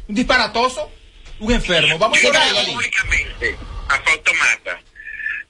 Un 0.10 0.16
disparatoso. 0.16 0.91
Un 1.39 1.53
enfermo. 1.53 1.97
Vamos 1.99 2.18
a 2.18 2.22
ignorarlo, 2.22 2.74
públicamente 2.74 3.58
a 3.88 4.01
Fausto 4.01 4.32
Mata 4.34 4.82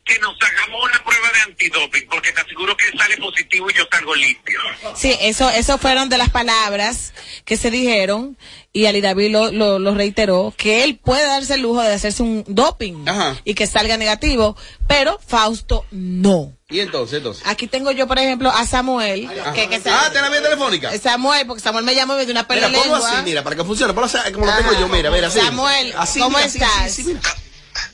que 0.08 0.18
nos 0.20 0.36
hagamos 0.42 0.84
una 0.84 1.04
prueba 1.04 1.28
de 1.34 1.40
antidoping 1.52 2.08
porque 2.10 2.32
te 2.32 2.42
aseguro 2.42 2.76
que 2.78 2.86
sale 2.98 3.18
positivo 3.18 3.70
y 3.70 3.74
yo 3.74 3.84
salgo 3.92 4.16
limpio. 4.16 4.60
Sí, 4.96 5.16
eso, 5.22 5.50
eso 5.50 5.78
fueron 5.78 6.10
de 6.10 6.18
las 6.18 6.30
palabras 6.30 7.14
que 7.46 7.58
se 7.58 7.70
dijeron 7.72 8.38
y 8.74 8.86
Ali 8.86 9.02
David 9.02 9.32
lo, 9.32 9.52
lo, 9.52 9.80
lo 9.80 9.94
reiteró, 9.96 10.54
que 10.56 10.84
él 10.84 10.98
puede 10.98 11.26
darse 11.26 11.56
el 11.56 11.62
lujo 11.62 11.82
de 11.82 11.94
hacerse 11.94 12.22
un 12.24 12.44
doping 12.48 13.06
y 13.44 13.54
que 13.56 13.66
salga 13.68 13.98
negativo, 13.98 14.56
pero 14.88 15.20
Fausto 15.26 15.86
no. 15.92 16.54
¿Y 16.70 16.82
entonces, 16.82 17.18
entonces? 17.20 17.44
Aquí 17.48 17.68
tengo 17.68 17.92
yo, 17.92 18.08
por 18.08 18.20
ejemplo, 18.20 18.50
a 18.52 18.66
Samuel. 18.68 19.30
Que, 19.56 19.70
que 19.70 19.80
se- 19.80 19.90
Ah, 19.90 20.10
¿tiene 20.12 20.28
la 20.28 20.30
vía 20.30 20.42
telefónica? 20.44 20.98
Samuel, 21.00 21.48
porque 21.48 21.62
Samuel 21.64 21.86
me 21.86 21.96
llamó 21.96 22.14
y 22.16 22.18
me 22.18 22.26
dio 22.26 22.34
una 22.34 22.46
Mira, 22.50 22.68
pelea 22.68 22.82
ponlo 22.84 22.96
así, 22.98 23.16
mira, 23.24 23.42
para 23.44 23.56
que 23.56 23.64
funcione. 23.64 23.94
Ponlo 23.94 24.06
así, 24.08 24.18
como 24.34 24.46
lo 24.46 24.56
tengo 24.58 24.74
yo, 24.74 24.88
mira, 24.90 25.10
mira, 25.10 25.28
así. 25.28 25.40
Samuel, 25.40 25.94
Así, 25.98 26.20
¿cómo 26.20 26.38
mira, 26.38 26.48
estás? 26.48 26.70
así, 26.82 27.02
así, 27.02 27.04
mira. 27.06 27.22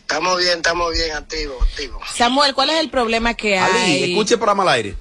Estamos 0.04 0.38
bien, 0.38 0.58
estamos 0.58 0.92
bien, 0.94 1.12
activos, 1.12 1.62
activos. 1.64 2.02
Samuel, 2.16 2.54
¿cuál 2.54 2.70
es 2.70 2.80
el 2.80 2.90
problema 2.90 3.34
que 3.34 3.58
hay? 3.58 3.94
Ali, 3.96 4.12
escuche 4.12 4.36
el 4.36 4.40
programa 4.40 4.64
al 4.64 4.70
aire. 4.70 4.96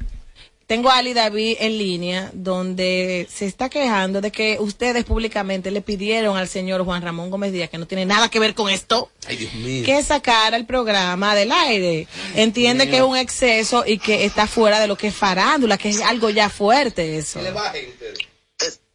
tengo 0.66 0.88
a 0.88 0.96
Ali 0.96 1.12
David 1.12 1.56
en 1.60 1.76
línea, 1.76 2.30
donde 2.32 3.28
se 3.30 3.44
está 3.44 3.68
quejando 3.68 4.22
de 4.22 4.30
que 4.30 4.56
ustedes 4.58 5.04
públicamente 5.04 5.70
le 5.70 5.82
pidieron 5.82 6.36
al 6.38 6.48
señor 6.48 6.82
Juan 6.84 7.02
Ramón 7.02 7.30
Gómez 7.30 7.52
Díaz, 7.52 7.68
que 7.68 7.76
no 7.76 7.86
tiene 7.86 8.06
nada 8.06 8.30
que 8.30 8.38
ver 8.38 8.54
con 8.54 8.70
esto, 8.70 9.10
Ay, 9.26 9.36
Dios 9.36 9.52
mío. 9.54 9.84
que 9.84 10.02
sacara 10.02 10.56
el 10.56 10.64
programa 10.64 11.34
del 11.34 11.52
aire. 11.52 12.06
Entiende 12.34 12.88
que 12.88 12.96
es 12.98 13.02
un 13.02 13.16
exceso 13.18 13.84
y 13.86 13.98
que 13.98 14.24
está 14.24 14.46
fuera 14.46 14.80
de 14.80 14.86
lo 14.86 14.96
que 14.96 15.08
es 15.08 15.14
farándula, 15.14 15.76
que 15.76 15.90
es 15.90 16.00
algo 16.00 16.30
ya 16.30 16.48
fuerte 16.48 17.18
eso. 17.18 17.38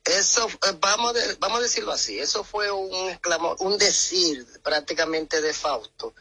Eso, 0.07 0.47
eh, 0.47 0.73
vamos, 0.79 1.13
de- 1.13 1.35
vamos 1.39 1.59
a 1.59 1.63
decirlo 1.63 1.91
así, 1.91 2.17
eso 2.19 2.43
fue 2.43 2.71
un 2.71 3.17
un 3.59 3.77
decir 3.77 4.45
prácticamente 4.63 5.41
de 5.41 5.53
Fausto, 5.53 6.13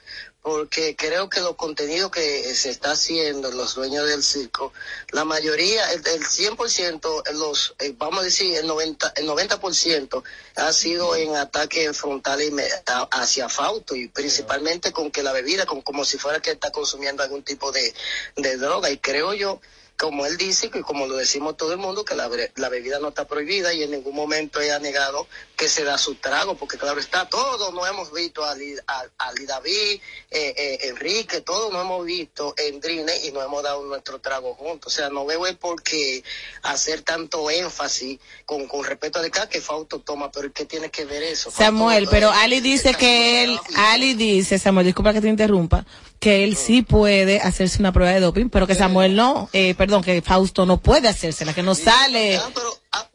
porque 0.43 0.97
creo 0.97 1.29
que 1.29 1.41
los 1.41 1.57
contenidos 1.57 2.11
que 2.11 2.55
se 2.55 2.71
está 2.71 2.93
haciendo 2.93 3.51
los 3.53 3.75
dueños 3.75 4.07
del 4.09 4.23
circo, 4.23 4.73
la 5.13 5.25
mayoría, 5.25 5.93
el, 5.93 6.07
el 6.07 6.25
100%, 6.25 7.23
los, 7.35 7.75
eh, 7.79 7.95
vamos 7.97 8.21
a 8.21 8.25
decir, 8.25 8.57
el 8.57 8.67
90%, 8.69 9.13
el 9.17 9.27
90% 9.27 10.23
ha 10.57 10.73
sido 10.73 11.15
en 11.17 11.37
ataque 11.37 11.93
frontal 11.93 12.43
y 12.43 12.51
me- 12.51 12.69
a- 12.87 13.09
hacia 13.13 13.49
Fausto 13.49 13.95
y 13.95 14.09
principalmente 14.09 14.93
con 14.93 15.11
que 15.11 15.23
la 15.23 15.33
bebida, 15.33 15.65
con, 15.67 15.83
como 15.83 16.05
si 16.05 16.19
fuera 16.19 16.41
que 16.41 16.51
está 16.53 16.71
consumiendo 16.73 17.23
algún 17.23 17.43
tipo 17.45 17.71
de, 17.73 17.95
de 18.37 18.57
droga 18.57 18.91
y 18.91 18.99
creo 18.99 19.33
yo 19.35 19.61
como 19.97 20.27
él 20.27 20.37
dice 20.37 20.71
y 20.73 20.81
como 20.81 21.07
lo 21.07 21.17
decimos 21.17 21.57
todo 21.57 21.73
el 21.73 21.79
mundo, 21.79 22.05
que 22.05 22.15
la, 22.15 22.29
la 22.57 22.69
bebida 22.69 22.99
no 22.99 23.09
está 23.09 23.27
prohibida 23.27 23.73
y 23.73 23.83
en 23.83 23.91
ningún 23.91 24.15
momento 24.15 24.61
ella 24.61 24.77
ha 24.77 24.79
negado 24.79 25.27
que 25.57 25.69
se 25.69 25.85
da 25.85 25.97
su 25.97 26.17
trago, 26.17 26.55
porque 26.55 26.77
claro 26.77 27.01
está, 27.01 27.29
todos 27.29 27.73
nos 27.73 27.89
hemos 27.89 28.13
visto 28.13 28.45
a 28.45 28.51
Ali, 28.51 28.77
a, 28.87 29.01
a 29.19 29.29
Ali 29.29 29.47
David, 29.47 30.01
eh, 30.31 30.55
eh, 30.57 30.79
Enrique, 30.83 31.41
todos 31.41 31.73
nos 31.73 31.83
hemos 31.83 32.05
visto 32.05 32.55
en 32.59 32.81
Drine 32.81 33.13
y 33.25 33.33
nos 33.33 33.45
hemos 33.45 33.63
dado 33.63 33.85
nuestro 33.85 34.21
trago 34.21 34.55
juntos. 34.55 34.93
O 34.93 34.97
sea, 34.97 35.09
no 35.09 35.25
veo 35.25 35.47
el 35.47 35.57
por 35.57 35.83
qué 35.83 36.23
hacer 36.63 37.03
tanto 37.03 37.51
énfasis 37.51 38.19
con, 38.45 38.67
con 38.69 38.85
respecto 38.85 39.19
a 39.19 39.23
de 39.23 39.29
acá 39.29 39.49
que 39.49 39.61
Fausto 39.61 40.01
toma, 40.01 40.31
pero 40.31 40.53
¿qué 40.53 40.67
tiene 40.67 40.91
que 40.91 41.07
ver 41.07 41.23
eso? 41.23 41.51
Samuel, 41.51 42.05
Fausto, 42.05 42.11
pero 42.11 42.31
Ali 42.33 42.61
dice 42.61 42.95
que 42.95 43.45
él, 43.45 43.59
Ali 43.77 44.15
dice, 44.15 44.59
Samuel, 44.59 44.87
disculpa 44.87 45.13
que 45.13 45.21
te 45.23 45.29
interrumpa, 45.29 45.87
que 46.19 46.45
él 46.45 46.57
sí 46.57 46.83
puede 46.83 47.41
hacerse 47.41 47.79
una 47.79 47.93
prueba 47.93 48.13
de 48.13 48.21
doping, 48.21 48.49
pero 48.49 48.67
que 48.67 48.75
Samuel 48.75 49.15
no, 49.17 49.49
eh, 49.53 49.75
perdón, 49.75 50.03
que 50.03 50.23
Fausto 50.23 50.65
no 50.67 50.79
puede 50.79 51.09
hacérsela, 51.09 51.53
que 51.55 51.63
no 51.63 51.75
sale. 51.75 52.41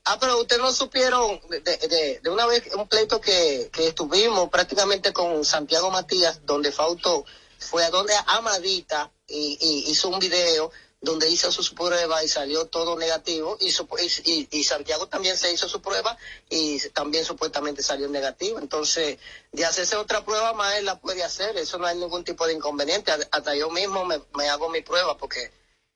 Ah, 0.03 0.17
pero 0.19 0.39
ustedes 0.41 0.61
no 0.61 0.71
supieron 0.71 1.39
de, 1.49 1.59
de, 1.61 1.77
de- 1.87 2.19
de 2.21 2.29
una 2.29 2.45
vez 2.45 2.63
un 2.75 2.87
pleito 2.87 3.19
que, 3.21 3.69
que 3.71 3.87
estuvimos 3.87 4.49
prácticamente 4.49 5.13
con 5.13 5.43
Santiago 5.45 5.89
Matías, 5.91 6.41
donde 6.45 6.71
Fausto 6.71 7.25
fue 7.59 7.83
a 7.85 7.89
donde 7.91 8.13
Amadita 8.27 9.11
y, 9.27 9.57
y 9.61 9.91
hizo 9.91 10.09
un 10.09 10.19
video 10.19 10.71
donde 11.01 11.27
hizo 11.29 11.51
su 11.51 11.73
prueba 11.73 12.23
y 12.23 12.27
salió 12.27 12.67
todo 12.67 12.95
negativo 12.95 13.57
y, 13.59 13.71
su- 13.71 13.87
y, 14.23 14.47
y- 14.51 14.63
Santiago 14.63 15.07
también 15.07 15.35
se 15.35 15.51
hizo 15.51 15.67
su 15.67 15.81
prueba 15.81 16.15
y 16.49 16.79
también 16.89 17.25
supuestamente 17.25 17.81
salió 17.81 18.07
negativo. 18.07 18.59
Entonces, 18.59 19.17
de 19.51 19.65
hacerse 19.65 19.95
otra 19.95 20.23
prueba 20.23 20.53
más, 20.53 20.75
él 20.75 20.85
la 20.85 20.99
puede 20.99 21.23
hacer. 21.23 21.57
Eso 21.57 21.79
no 21.79 21.87
hay 21.87 21.97
ningún 21.97 22.23
tipo 22.23 22.45
de 22.45 22.53
inconveniente. 22.53 23.11
Hasta 23.31 23.55
yo 23.55 23.71
mismo 23.71 24.05
me, 24.05 24.21
me 24.35 24.47
hago 24.47 24.69
mi 24.69 24.81
prueba 24.81 25.17
porque 25.17 25.51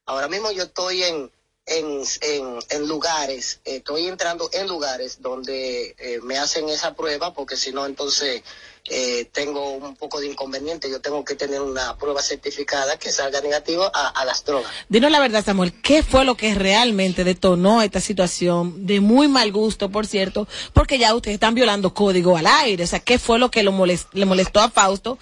ahora 0.07 0.27
mismo 0.27 0.51
yo 0.51 0.63
estoy 0.63 1.03
en, 1.03 1.31
en, 1.65 2.01
en, 2.21 2.59
en 2.69 2.87
lugares, 2.87 3.59
eh, 3.65 3.77
estoy 3.77 4.07
entrando 4.07 4.49
en 4.53 4.67
lugares 4.67 5.21
donde 5.21 5.95
eh, 5.97 6.19
me 6.23 6.37
hacen 6.37 6.69
esa 6.69 6.93
prueba 6.93 7.33
porque 7.33 7.55
si 7.57 7.71
no 7.71 7.85
entonces 7.85 8.43
eh, 8.87 9.25
tengo 9.31 9.71
un 9.71 9.95
poco 9.95 10.19
de 10.19 10.27
inconveniente. 10.27 10.91
Yo 10.91 11.01
tengo 11.01 11.25
que 11.25 11.33
tener 11.33 11.59
una 11.61 11.97
prueba 11.97 12.21
certificada 12.21 12.97
que 12.99 13.11
salga 13.11 13.41
negativa 13.41 13.87
a, 13.87 14.23
las 14.25 14.45
drogas. 14.45 14.71
Dinos 14.89 15.09
la 15.09 15.19
verdad, 15.19 15.43
Samuel, 15.43 15.73
¿qué 15.81 16.03
fue 16.03 16.23
lo 16.23 16.37
que 16.37 16.53
realmente 16.53 17.23
detonó 17.23 17.81
esta 17.81 17.99
situación 17.99 18.85
de 18.85 18.99
muy 18.99 19.27
mal 19.27 19.51
gusto, 19.51 19.89
por 19.89 20.05
cierto? 20.05 20.47
Porque 20.71 20.99
ya 20.99 21.15
ustedes 21.15 21.33
están 21.35 21.55
violando 21.55 21.95
código 21.95 22.37
al 22.37 22.45
aire. 22.45 22.83
O 22.83 22.87
sea, 22.87 22.99
¿qué 22.99 23.17
fue 23.17 23.39
lo 23.39 23.49
que 23.49 23.63
lo 23.63 23.71
molest- 23.71 24.09
le 24.13 24.25
molestó 24.25 24.59
a 24.59 24.69
Fausto 24.69 25.17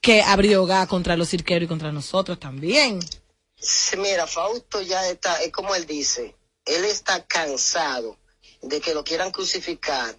que 0.00 0.22
abrió 0.22 0.64
gas 0.64 0.86
contra 0.86 1.16
los 1.16 1.28
cirqueros 1.28 1.64
y 1.64 1.68
contra 1.68 1.90
nosotros 1.90 2.38
también? 2.38 3.00
Mira, 3.98 4.26
Fausto 4.26 4.80
ya 4.80 5.08
está, 5.08 5.42
es 5.42 5.52
como 5.52 5.74
él 5.74 5.86
dice, 5.86 6.34
él 6.64 6.84
está 6.84 7.24
cansado 7.26 8.16
de 8.62 8.80
que 8.80 8.94
lo 8.94 9.04
quieran 9.04 9.30
crucificar 9.30 10.16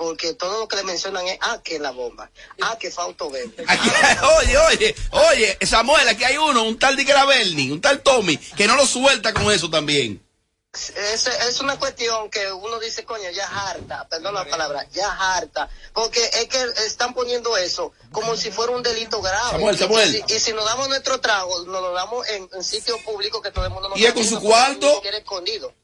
porque 0.00 0.32
todo 0.32 0.60
lo 0.60 0.66
que 0.66 0.76
le 0.76 0.84
mencionan 0.84 1.26
es, 1.26 1.36
ah, 1.42 1.60
que 1.62 1.78
la 1.78 1.90
bomba, 1.90 2.30
ah, 2.62 2.78
que 2.80 2.90
Fausto 2.90 3.28
bebe. 3.28 3.52
oye, 4.38 4.56
oye, 4.56 4.94
oye, 5.10 5.58
Samuel, 5.66 6.08
aquí 6.08 6.24
hay 6.24 6.38
uno, 6.38 6.62
un 6.62 6.78
tal 6.78 6.96
Dick 6.96 7.08
Berni, 7.26 7.70
un 7.70 7.82
tal 7.82 8.02
Tommy, 8.02 8.38
que 8.38 8.66
no 8.66 8.76
lo 8.76 8.86
suelta 8.86 9.34
con 9.34 9.52
eso 9.52 9.68
también. 9.68 10.24
Es, 10.72 11.26
es 11.26 11.60
una 11.60 11.76
cuestión 11.80 12.30
que 12.30 12.52
uno 12.52 12.78
dice, 12.78 13.04
coño, 13.04 13.28
ya 13.34 13.44
harta, 13.48 14.06
perdón 14.08 14.34
la 14.34 14.44
palabra, 14.44 14.86
ya 14.92 15.10
harta, 15.10 15.68
porque 15.92 16.22
es 16.22 16.46
que 16.46 16.62
están 16.86 17.12
poniendo 17.12 17.56
eso 17.56 17.92
como 18.12 18.36
si 18.36 18.52
fuera 18.52 18.72
un 18.72 18.82
delito 18.82 19.20
grave. 19.20 19.50
Samuel, 19.50 19.74
Y- 19.74 19.78
Samuel. 19.78 20.08
Y, 20.08 20.12
si- 20.28 20.36
y 20.36 20.38
si 20.38 20.52
nos 20.52 20.64
damos 20.64 20.88
nuestro 20.88 21.20
trago, 21.20 21.64
nos 21.64 21.82
lo 21.82 21.92
damos 21.92 22.24
en, 22.28 22.48
en 22.54 22.62
sitio 22.62 22.96
público 23.04 23.42
que 23.42 23.50
todo 23.50 23.64
el 23.64 23.72
mundo 23.72 23.88
nos 23.88 23.98
¿Y 23.98 24.06
es 24.06 24.12
con 24.12 24.24
su 24.24 24.40
cuarto? 24.40 25.02
escondido. 25.12 25.74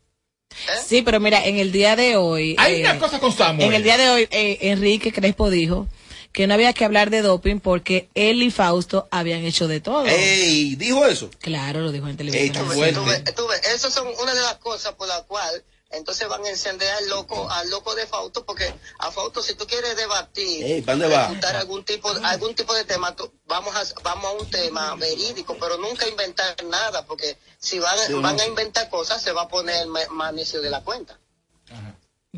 Sí, 0.87 1.03
pero 1.03 1.18
mira, 1.18 1.45
en 1.45 1.59
el 1.59 1.72
día 1.72 1.97
de 1.97 2.16
hoy. 2.16 2.55
Hay 2.57 2.76
eh, 2.76 2.80
una 2.82 2.99
cosa 3.01 3.18
con 3.18 3.37
Samuel. 3.37 3.66
En 3.68 3.74
el 3.74 3.82
día 3.82 3.99
de 3.99 4.09
hoy, 4.09 4.28
eh, 4.30 4.59
Enrique 4.70 5.12
Crespo 5.12 5.51
dijo 5.51 5.89
que 6.37 6.47
no 6.47 6.53
había 6.53 6.74
que 6.74 6.84
hablar 6.84 7.09
de 7.09 7.22
doping 7.22 7.61
porque 7.61 8.11
él 8.14 8.43
y 8.43 8.51
Fausto 8.51 9.09
habían 9.11 9.43
hecho 9.47 9.68
de 9.68 9.80
todo. 9.80 10.05
Ey, 10.05 10.74
¿dijo 10.76 11.07
eso? 11.07 11.30
Claro, 11.39 11.80
lo 11.80 11.91
dijo 11.93 12.07
en 12.09 12.18
televisión. 12.18 12.43
Ey, 12.45 12.49
está 12.51 12.61
Tú 12.61 12.78
ves, 12.78 12.93
tú 12.95 13.05
ves, 13.07 13.34
tú 13.34 13.47
ves, 13.49 13.66
esas 13.74 13.95
son 13.95 14.07
una 14.20 14.34
de 14.34 14.43
las 14.43 14.57
cosas 14.57 14.93
por 14.93 15.09
la 15.09 15.22
cual 15.22 15.64
entonces 15.93 16.28
van 16.28 16.45
a 16.45 16.51
encender 16.51 16.91
al 16.91 17.09
loco, 17.09 17.49
al 17.51 17.70
loco 17.70 17.95
de 17.95 18.07
Fausto, 18.07 18.45
porque 18.45 18.70
a 18.99 19.11
Fausto 19.11 19.43
si 19.43 19.55
tú 19.55 19.66
quieres 19.66 19.97
debatir, 19.97 20.62
Ey, 20.62 20.82
¿pa' 20.82 20.93
dónde 20.93 21.09
va? 21.09 21.32
algún 21.59 21.82
tipo, 21.87 22.11
algún 22.22 22.55
tipo 22.55 22.74
de 22.74 22.84
tema, 22.84 23.16
tú- 23.16 23.32
vamos 23.47 23.74
a, 23.74 23.82
vamos 24.03 24.26
a 24.26 24.32
un 24.32 24.51
tema 24.51 24.95
verídico, 24.97 25.57
pero 25.59 25.78
nunca 25.78 26.07
inventar 26.07 26.55
nada, 26.64 27.07
porque 27.07 27.39
si 27.59 27.78
van, 27.78 27.97
Sí, 28.07 28.12
van 28.12 28.37
no. 28.37 28.43
a 28.43 28.47
inventar 28.47 28.91
cosas 28.91 29.22
se 29.22 29.32
va 29.32 29.45
a 29.45 29.49
poner 29.49 29.87
más 29.87 30.34
necio 30.34 30.61
de 30.61 30.68
la 30.68 30.82
cuenta. 30.82 31.18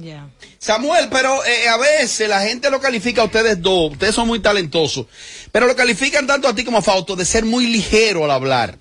Ya. 0.00 0.28
Samuel, 0.60 1.08
pero 1.10 1.44
eh, 1.44 1.68
a 1.68 1.76
veces 1.76 2.28
la 2.28 2.40
gente 2.42 2.70
lo 2.70 2.80
califica 2.80 3.22
a 3.22 3.24
ustedes 3.24 3.60
dos, 3.60 3.92
ustedes 3.92 4.14
son 4.14 4.28
muy 4.28 4.38
talentosos, 4.40 5.06
pero 5.50 5.66
lo 5.66 5.74
califican 5.74 6.24
tanto 6.26 6.46
a 6.46 6.54
ti 6.54 6.64
como 6.64 6.78
a 6.78 6.82
Fausto 6.82 7.16
de 7.16 7.24
ser 7.24 7.44
muy 7.44 7.66
ligero 7.66 8.24
al 8.24 8.30
hablar. 8.30 8.78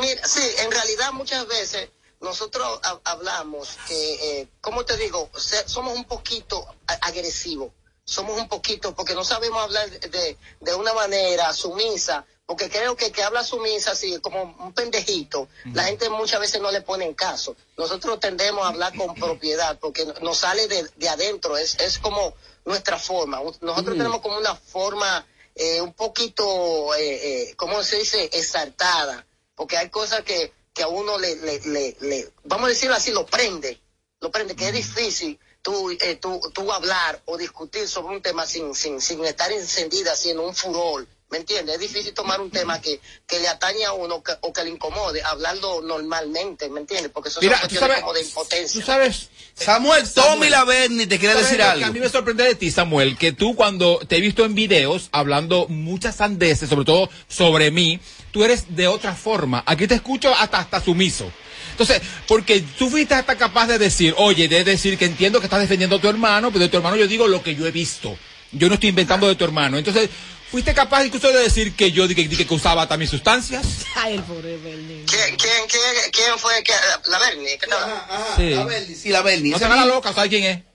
Mira, 0.00 0.26
sí, 0.26 0.40
en 0.64 0.70
realidad 0.72 1.12
muchas 1.12 1.46
veces 1.46 1.88
nosotros 2.20 2.80
ha- 2.82 3.00
hablamos 3.04 3.68
que, 3.86 4.40
eh, 4.40 4.48
¿cómo 4.60 4.84
te 4.84 4.96
digo? 4.96 5.30
Se- 5.36 5.68
somos 5.68 5.96
un 5.96 6.04
poquito 6.04 6.66
agresivos, 7.02 7.70
somos 8.12 8.38
un 8.38 8.48
poquito, 8.48 8.94
porque 8.94 9.14
no 9.14 9.24
sabemos 9.24 9.62
hablar 9.62 9.88
de, 9.90 10.36
de 10.60 10.74
una 10.74 10.92
manera 10.94 11.52
sumisa, 11.52 12.24
porque 12.46 12.68
creo 12.68 12.96
que 12.96 13.06
el 13.06 13.12
que 13.12 13.22
habla 13.22 13.42
sumisa, 13.44 13.92
así 13.92 14.18
como 14.20 14.42
un 14.42 14.72
pendejito, 14.74 15.48
la 15.72 15.84
gente 15.84 16.08
muchas 16.10 16.40
veces 16.40 16.60
no 16.60 16.70
le 16.70 16.82
pone 16.82 17.04
en 17.06 17.14
caso. 17.14 17.56
Nosotros 17.78 18.20
tendemos 18.20 18.64
a 18.64 18.68
hablar 18.68 18.94
con 18.96 19.14
propiedad, 19.14 19.78
porque 19.78 20.04
no- 20.04 20.14
nos 20.20 20.38
sale 20.38 20.68
de, 20.68 20.82
de 20.96 21.08
adentro, 21.08 21.56
es, 21.56 21.78
es 21.80 21.98
como 21.98 22.34
nuestra 22.64 22.98
forma. 22.98 23.40
Nosotros 23.60 23.94
Mm. 23.94 23.98
tenemos 23.98 24.20
como 24.20 24.36
una 24.38 24.54
forma 24.54 25.26
eh, 25.54 25.80
un 25.82 25.92
poquito, 25.92 26.94
eh, 26.94 27.50
eh, 27.50 27.54
¿cómo 27.56 27.82
se 27.82 27.98
dice? 27.98 28.30
Exaltada, 28.32 29.26
porque 29.54 29.76
hay 29.76 29.88
cosas 29.90 30.22
que, 30.22 30.52
que 30.74 30.82
a 30.82 30.88
uno 30.88 31.18
le, 31.18 31.36
le, 31.36 31.60
le, 31.60 31.96
le- 32.00 32.32
vamos 32.44 32.66
a 32.66 32.68
decirlo 32.70 32.94
así, 32.96 33.10
lo 33.12 33.26
prende, 33.26 33.78
lo 34.20 34.30
prende, 34.30 34.56
que 34.56 34.68
es 34.68 34.72
difícil 34.74 35.38
tú, 35.62 35.90
eh, 35.90 36.16
tú, 36.20 36.40
tú 36.52 36.72
hablar 36.72 37.20
o 37.26 37.36
discutir 37.38 37.88
sobre 37.88 38.16
un 38.16 38.22
tema 38.22 38.46
sin, 38.46 38.74
sin, 38.74 39.00
sin 39.00 39.24
estar 39.24 39.50
encendida, 39.52 40.12
en 40.26 40.38
un 40.40 40.54
furor, 40.54 41.06
¿me 41.30 41.38
entiendes? 41.38 41.76
Es 41.76 41.80
difícil 41.80 42.12
tomar 42.12 42.40
un 42.40 42.50
tema 42.50 42.80
que, 42.80 43.00
que 43.26 43.38
le 43.38 43.48
atañe 43.48 43.84
a 43.84 43.92
uno 43.92 44.22
que- 44.22 44.36
o 44.40 44.52
que 44.52 44.64
le 44.64 44.70
incomode, 44.70 45.22
hablarlo 45.22 45.80
normalmente, 45.80 46.68
¿me 46.68 46.80
entiendes? 46.80 47.10
Porque 47.12 47.28
eso 47.28 47.40
Mira, 47.40 47.58
son 47.60 47.68
tú 47.68 47.76
sabes- 47.76 48.00
como 48.00 48.12
de 48.12 48.22
impotencia. 48.22 48.80
Tú 48.80 48.86
sabes. 48.86 49.28
Samuel, 49.54 50.10
Tommy 50.12 50.48
Laverni 50.48 51.06
te 51.06 51.18
quiere 51.18 51.34
¿Sabes 51.34 51.46
decir 51.50 51.58
lo 51.58 51.64
que 51.64 51.70
algo. 51.72 51.86
A 51.86 51.90
mí 51.90 52.00
me 52.00 52.08
sorprende 52.08 52.44
de 52.44 52.54
ti, 52.54 52.70
Samuel, 52.70 53.16
que 53.18 53.32
tú 53.32 53.54
cuando 53.54 53.98
te 54.08 54.16
he 54.16 54.20
visto 54.20 54.44
en 54.44 54.54
videos 54.54 55.08
hablando 55.12 55.66
muchas 55.68 56.16
sandeces, 56.16 56.70
sobre 56.70 56.86
todo 56.86 57.10
sobre 57.28 57.70
mí, 57.70 58.00
tú 58.32 58.42
eres 58.44 58.74
de 58.74 58.88
otra 58.88 59.14
forma. 59.14 59.62
Aquí 59.66 59.86
te 59.86 59.94
escucho 59.94 60.34
hasta, 60.34 60.58
hasta 60.58 60.80
sumiso. 60.80 61.30
Entonces, 61.72 62.00
porque 62.28 62.62
tú 62.78 62.88
fuiste 62.88 63.14
hasta 63.14 63.36
capaz 63.36 63.66
de 63.66 63.78
decir, 63.78 64.14
oye, 64.16 64.48
de 64.48 64.64
decir 64.64 64.96
que 64.96 65.06
entiendo 65.06 65.40
que 65.40 65.46
estás 65.46 65.60
defendiendo 65.60 65.96
a 65.96 66.00
tu 66.00 66.08
hermano, 66.08 66.50
pero 66.50 66.60
de 66.60 66.68
tu 66.68 66.76
hermano 66.76 66.96
yo 66.96 67.06
digo 67.06 67.26
lo 67.26 67.42
que 67.42 67.54
yo 67.54 67.66
he 67.66 67.70
visto. 67.72 68.16
Yo 68.52 68.68
no 68.68 68.74
estoy 68.74 68.90
inventando 68.90 69.26
de 69.26 69.34
tu 69.34 69.44
hermano. 69.44 69.78
Entonces, 69.78 70.10
fuiste 70.50 70.74
capaz 70.74 71.04
incluso 71.04 71.32
de 71.32 71.40
decir 71.40 71.74
que 71.74 71.90
yo 71.90 72.06
dije, 72.06 72.28
dije 72.28 72.46
que 72.46 72.54
usaba 72.54 72.86
también 72.86 73.10
sustancias. 73.10 73.66
Ay, 73.96 74.14
el 74.14 74.22
pobre 74.22 74.58
Berlín. 74.58 75.04
¿Quién, 75.06 75.36
quién, 75.36 75.66
quién, 75.68 76.10
quién 76.12 76.38
fue 76.38 76.62
que, 76.62 76.72
la 77.10 77.18
Berni? 77.18 77.58
¿qué 77.58 77.66
tal? 77.66 78.36
Sí. 78.36 78.94
Sí, 78.94 79.08
la 79.08 79.22
Berni. 79.22 79.50
No 79.50 79.56
ese 79.56 79.64
te 79.64 79.72
hagas 79.72 79.86
mismo. 79.86 79.94
loca, 79.94 80.12
¿sabes 80.12 80.28
quién 80.28 80.44
es? 80.44 80.71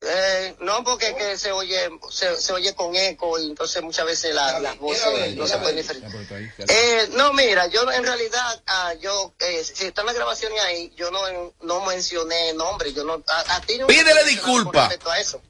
Eh, 0.00 0.54
no, 0.60 0.84
porque 0.84 1.08
es 1.08 1.14
que 1.16 1.36
se 1.36 1.50
oye, 1.50 1.90
se, 2.10 2.40
se 2.40 2.52
oye 2.52 2.72
con 2.74 2.94
eco 2.94 3.36
y 3.38 3.46
entonces 3.46 3.82
muchas 3.82 4.06
veces 4.06 4.32
la- 4.32 4.60
las 4.60 4.78
voces 4.78 5.02
no 5.36 5.46
se 5.48 5.58
pueden 5.58 5.76
diferenciar. 5.76 6.12
Eh, 6.68 7.08
no, 7.14 7.32
mira, 7.32 7.66
yo 7.66 7.90
en 7.90 8.04
realidad, 8.04 8.62
ah, 8.66 8.94
yo, 8.94 9.34
eh, 9.40 9.64
si 9.64 9.86
están 9.86 10.06
las 10.06 10.14
grabaciones 10.14 10.60
ahí, 10.62 10.92
yo 10.96 11.10
no, 11.10 11.52
no 11.62 11.84
mencioné 11.84 12.52
nombre, 12.52 12.92
yo 12.92 13.02
no, 13.02 13.14
a, 13.26 13.56
a 13.56 13.60
ti 13.62 13.76
nunca 13.78 13.86
te 13.92 13.94
he 14.00 14.04
Pídele 14.04 14.14
mencionado 14.24 14.26
disculpa. 14.28 14.70
Con 14.70 14.80
respecto 14.88 15.10
a 15.10 15.18
eso. 15.20 15.42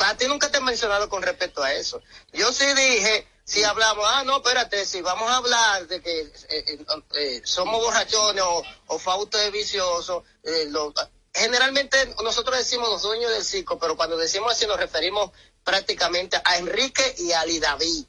A 0.00 0.16
ti 0.16 0.26
nunca 0.28 0.50
te 0.52 0.58
he 0.58 0.60
mencionado 0.60 1.08
con 1.08 1.22
respecto 1.22 1.62
a 1.62 1.72
eso. 1.72 2.00
Yo 2.32 2.52
sí 2.52 2.66
dije, 2.74 3.26
si 3.44 3.64
hablamos, 3.64 4.04
ah, 4.08 4.22
no, 4.24 4.36
espérate, 4.36 4.86
si 4.86 5.00
vamos 5.02 5.28
a 5.30 5.36
hablar 5.36 5.88
de 5.88 6.00
que 6.00 6.20
eh, 6.20 6.30
eh, 6.48 6.78
eh, 7.16 7.42
somos 7.44 7.80
borrachones 7.82 8.42
o, 8.44 8.62
o 8.86 8.98
Fausto 9.00 9.36
es 9.38 9.50
vicioso, 9.50 10.22
eh, 10.44 10.66
lo- 10.70 10.94
generalmente 11.34 12.14
nosotros 12.22 12.56
decimos 12.56 12.88
los 12.88 13.02
dueños 13.02 13.30
del 13.32 13.44
circo, 13.44 13.78
pero 13.78 13.96
cuando 13.96 14.16
decimos 14.16 14.52
así 14.52 14.66
nos 14.66 14.78
referimos 14.78 15.30
prácticamente 15.64 16.40
a 16.44 16.58
Enrique 16.58 17.14
y 17.18 17.32
a 17.32 17.40
Ali 17.40 17.58
David. 17.58 18.04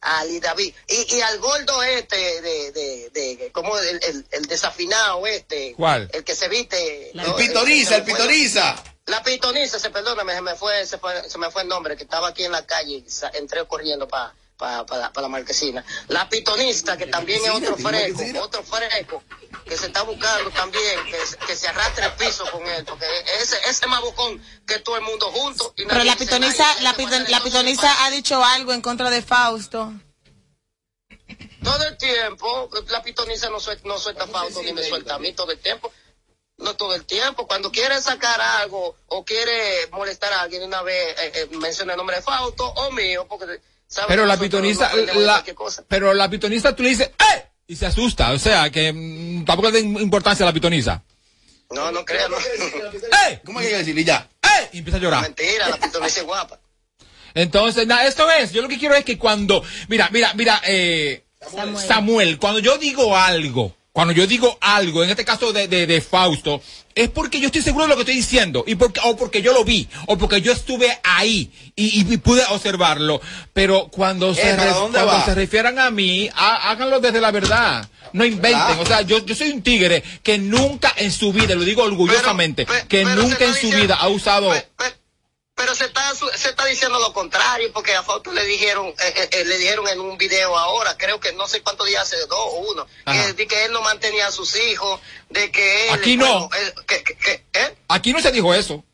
A 0.00 0.20
Ali 0.20 0.40
David. 0.40 0.74
Y, 0.88 1.16
y 1.16 1.20
al 1.20 1.38
gordo 1.38 1.82
este, 1.82 2.16
de, 2.42 2.72
de, 2.72 3.10
de, 3.10 3.50
como 3.52 3.76
el, 3.78 4.00
el, 4.02 4.26
el 4.30 4.44
desafinado 4.46 5.26
este. 5.26 5.74
¿Cuál? 5.76 6.08
El 6.12 6.22
que 6.22 6.34
se 6.34 6.48
viste. 6.48 7.10
El 7.10 7.34
pitoniza, 7.34 7.96
el 7.96 8.04
pitoniza. 8.04 8.82
La 9.06 9.22
pitoniza, 9.22 9.78
se 9.78 9.90
perdóname, 9.90 10.34
se 10.34 10.42
me 10.42 10.54
fue, 10.56 10.84
se 10.84 10.98
fue, 10.98 11.28
se 11.30 11.38
me 11.38 11.50
fue 11.50 11.62
el 11.62 11.68
nombre, 11.68 11.96
que 11.96 12.02
estaba 12.02 12.28
aquí 12.28 12.44
en 12.44 12.52
la 12.52 12.66
calle 12.66 13.04
y 13.06 13.08
sa- 13.10 13.30
entré 13.34 13.64
corriendo 13.66 14.08
para 14.08 14.34
para 14.56 15.10
la 15.14 15.28
marquesina. 15.28 15.84
La 16.08 16.28
pitonista, 16.28 16.96
que 16.96 17.06
también 17.06 17.40
es 17.44 17.50
otro 17.50 17.76
fresco, 17.76 18.22
otro 18.42 18.62
fresco, 18.62 19.22
que 19.64 19.76
se 19.76 19.86
está 19.86 20.02
buscando 20.02 20.50
también, 20.50 21.04
que, 21.10 21.26
se- 21.26 21.36
que 21.38 21.54
se 21.56 21.68
arrastre 21.68 22.06
el 22.06 22.12
piso 22.12 22.44
con 22.50 22.66
él, 22.66 22.84
porque 22.84 23.06
ese, 23.40 23.56
ese 23.58 23.70
es 23.84 23.86
más 23.88 24.00
bocón 24.00 24.42
que 24.66 24.78
todo 24.78 24.96
el 24.96 25.02
mundo 25.02 25.30
junto. 25.30 25.74
y 25.76 25.84
Pero 25.84 25.98
la 25.98 26.04
y 26.04 26.06
la, 26.06 26.16
piton- 26.16 27.28
la 27.28 27.38
no 27.38 27.44
pitoniza 27.44 28.04
ha 28.04 28.10
dicho 28.10 28.42
algo 28.44 28.72
en 28.72 28.80
contra 28.80 29.10
de 29.10 29.22
Fausto. 29.22 29.92
todo 31.62 31.84
el 31.84 31.96
tiempo, 31.96 32.70
la 32.88 33.02
pitoniza 33.02 33.50
no 33.50 33.60
suelta, 33.60 33.86
no 33.88 33.98
suelta 33.98 34.26
Fausto 34.26 34.62
ni 34.62 34.72
me 34.72 34.82
suelta 34.82 35.14
a 35.16 35.18
mí 35.18 35.32
todo 35.32 35.50
el 35.52 35.58
tiempo. 35.58 35.92
No 36.58 36.74
todo 36.74 36.94
el 36.94 37.04
tiempo. 37.04 37.46
Cuando 37.46 37.70
quiere 37.70 38.00
sacar 38.00 38.40
algo 38.40 38.96
o 39.08 39.24
quiere 39.26 39.88
molestar 39.92 40.32
a 40.32 40.40
alguien 40.40 40.62
una 40.62 40.80
vez, 40.80 41.14
eh, 41.20 41.32
eh, 41.34 41.48
menciona 41.58 41.92
el 41.92 41.98
nombre 41.98 42.16
de 42.16 42.22
Fausto 42.22 42.66
o 42.66 42.90
mío, 42.92 43.26
porque 43.28 43.60
Pero 44.08 44.26
la 44.26 44.36
prendemos 44.36 44.78
de 44.78 45.14
la, 45.14 45.44
pero 45.88 46.12
la 46.12 46.28
pitoniza 46.28 46.74
tú 46.74 46.82
le 46.82 46.90
dices, 46.90 47.08
¡eh! 47.08 47.44
Y 47.68 47.76
se 47.76 47.86
asusta, 47.86 48.32
o 48.32 48.38
sea, 48.38 48.70
que 48.70 48.92
mm, 48.92 49.44
tampoco 49.44 49.70
le 49.70 49.82
den 49.82 49.96
importancia 50.00 50.44
a 50.44 50.48
la 50.48 50.52
pitoniza. 50.52 51.02
No, 51.70 51.90
no 51.90 52.04
creo. 52.04 52.28
No. 52.28 52.36
¡Eh! 53.28 53.40
¿Cómo 53.44 53.58
hay 53.58 53.68
que 53.68 53.78
decirle 53.78 54.04
ya? 54.04 54.28
¡Eh! 54.42 54.68
Y 54.72 54.78
empieza 54.78 54.98
a 54.98 55.00
llorar. 55.00 55.22
Mentira, 55.22 55.68
la 55.68 56.06
es 56.06 56.22
guapa. 56.22 56.60
Entonces, 57.34 57.86
nada, 57.86 58.06
esto 58.06 58.30
es, 58.30 58.52
yo 58.52 58.62
lo 58.62 58.68
que 58.68 58.78
quiero 58.78 58.94
es 58.94 59.04
que 59.04 59.18
cuando, 59.18 59.62
mira, 59.88 60.08
mira, 60.10 60.32
mira, 60.34 60.60
eh, 60.66 61.24
Samuel. 61.86 62.38
cuando 62.38 62.60
yo 62.60 62.78
digo 62.78 63.16
algo, 63.16 63.76
cuando 63.96 64.12
yo 64.12 64.26
digo 64.26 64.58
algo, 64.60 65.02
en 65.02 65.08
este 65.08 65.24
caso 65.24 65.54
de, 65.54 65.68
de, 65.68 65.86
de 65.86 66.02
Fausto, 66.02 66.60
es 66.94 67.08
porque 67.08 67.40
yo 67.40 67.46
estoy 67.46 67.62
seguro 67.62 67.84
de 67.84 67.88
lo 67.88 67.94
que 67.96 68.02
estoy 68.02 68.16
diciendo, 68.16 68.62
y 68.66 68.74
porque, 68.74 69.00
o 69.02 69.16
porque 69.16 69.40
yo 69.40 69.54
lo 69.54 69.64
vi, 69.64 69.88
o 70.06 70.18
porque 70.18 70.42
yo 70.42 70.52
estuve 70.52 70.98
ahí 71.02 71.50
y, 71.74 72.02
y- 72.02 72.12
y 72.12 72.16
pude 72.18 72.42
observarlo. 72.50 73.22
Pero 73.54 73.88
cuando, 73.88 74.34
se, 74.34 74.42
¿para 74.50 74.64
re- 74.64 74.70
cuando 74.92 74.98
va? 75.06 75.24
se 75.24 75.34
refieran 75.34 75.78
a 75.78 75.90
mí, 75.90 76.28
há- 76.34 76.70
háganlo 76.72 77.00
desde 77.00 77.22
la 77.22 77.30
verdad. 77.30 77.88
No 78.12 78.26
inventen, 78.26 78.78
o 78.78 78.84
sea, 78.84 79.00
yo, 79.00 79.24
yo 79.24 79.34
soy 79.34 79.48
un 79.50 79.62
tigre 79.62 80.02
que 80.22 80.36
nunca 80.36 80.92
en 80.98 81.10
su 81.10 81.32
vida, 81.32 81.54
lo 81.54 81.62
digo 81.64 81.82
orgullosamente, 81.82 82.66
que 82.88 83.02
nunca 83.22 83.44
en 83.46 83.54
su 83.54 83.70
vida 83.80 83.94
ha 83.94 84.08
usado... 84.08 84.52
Pero 85.56 85.74
se 85.74 85.86
está, 85.86 86.14
se 86.14 86.50
está 86.50 86.66
diciendo 86.66 86.98
lo 86.98 87.14
contrario, 87.14 87.72
porque 87.72 87.94
a 87.94 88.02
Fausto 88.02 88.30
le 88.30 88.44
dijeron, 88.44 88.88
eh, 88.88 88.94
eh, 89.16 89.28
eh, 89.32 89.44
le 89.46 89.56
dijeron 89.56 89.88
en 89.88 90.00
un 90.00 90.18
video 90.18 90.56
ahora, 90.56 90.98
creo 90.98 91.18
que 91.18 91.32
no 91.32 91.48
sé 91.48 91.62
cuántos 91.62 91.86
días 91.86 92.02
hace, 92.02 92.18
dos 92.26 92.38
o 92.38 92.56
uno, 92.72 92.86
que, 93.06 93.32
de 93.32 93.46
que 93.48 93.64
él 93.64 93.72
no 93.72 93.80
mantenía 93.80 94.26
a 94.26 94.32
sus 94.32 94.54
hijos, 94.54 95.00
de 95.30 95.50
que 95.50 95.88
él... 95.88 95.94
Aquí 95.94 96.16
no. 96.18 96.26
bueno, 96.26 96.50
él- 96.60 96.74
que- 96.86 97.02
que- 97.02 97.16
que- 97.16 97.44
¿eh? 97.54 97.74
Aquí 97.88 98.12
no 98.12 98.20
se 98.20 98.32
dijo 98.32 98.52
eso. 98.52 98.84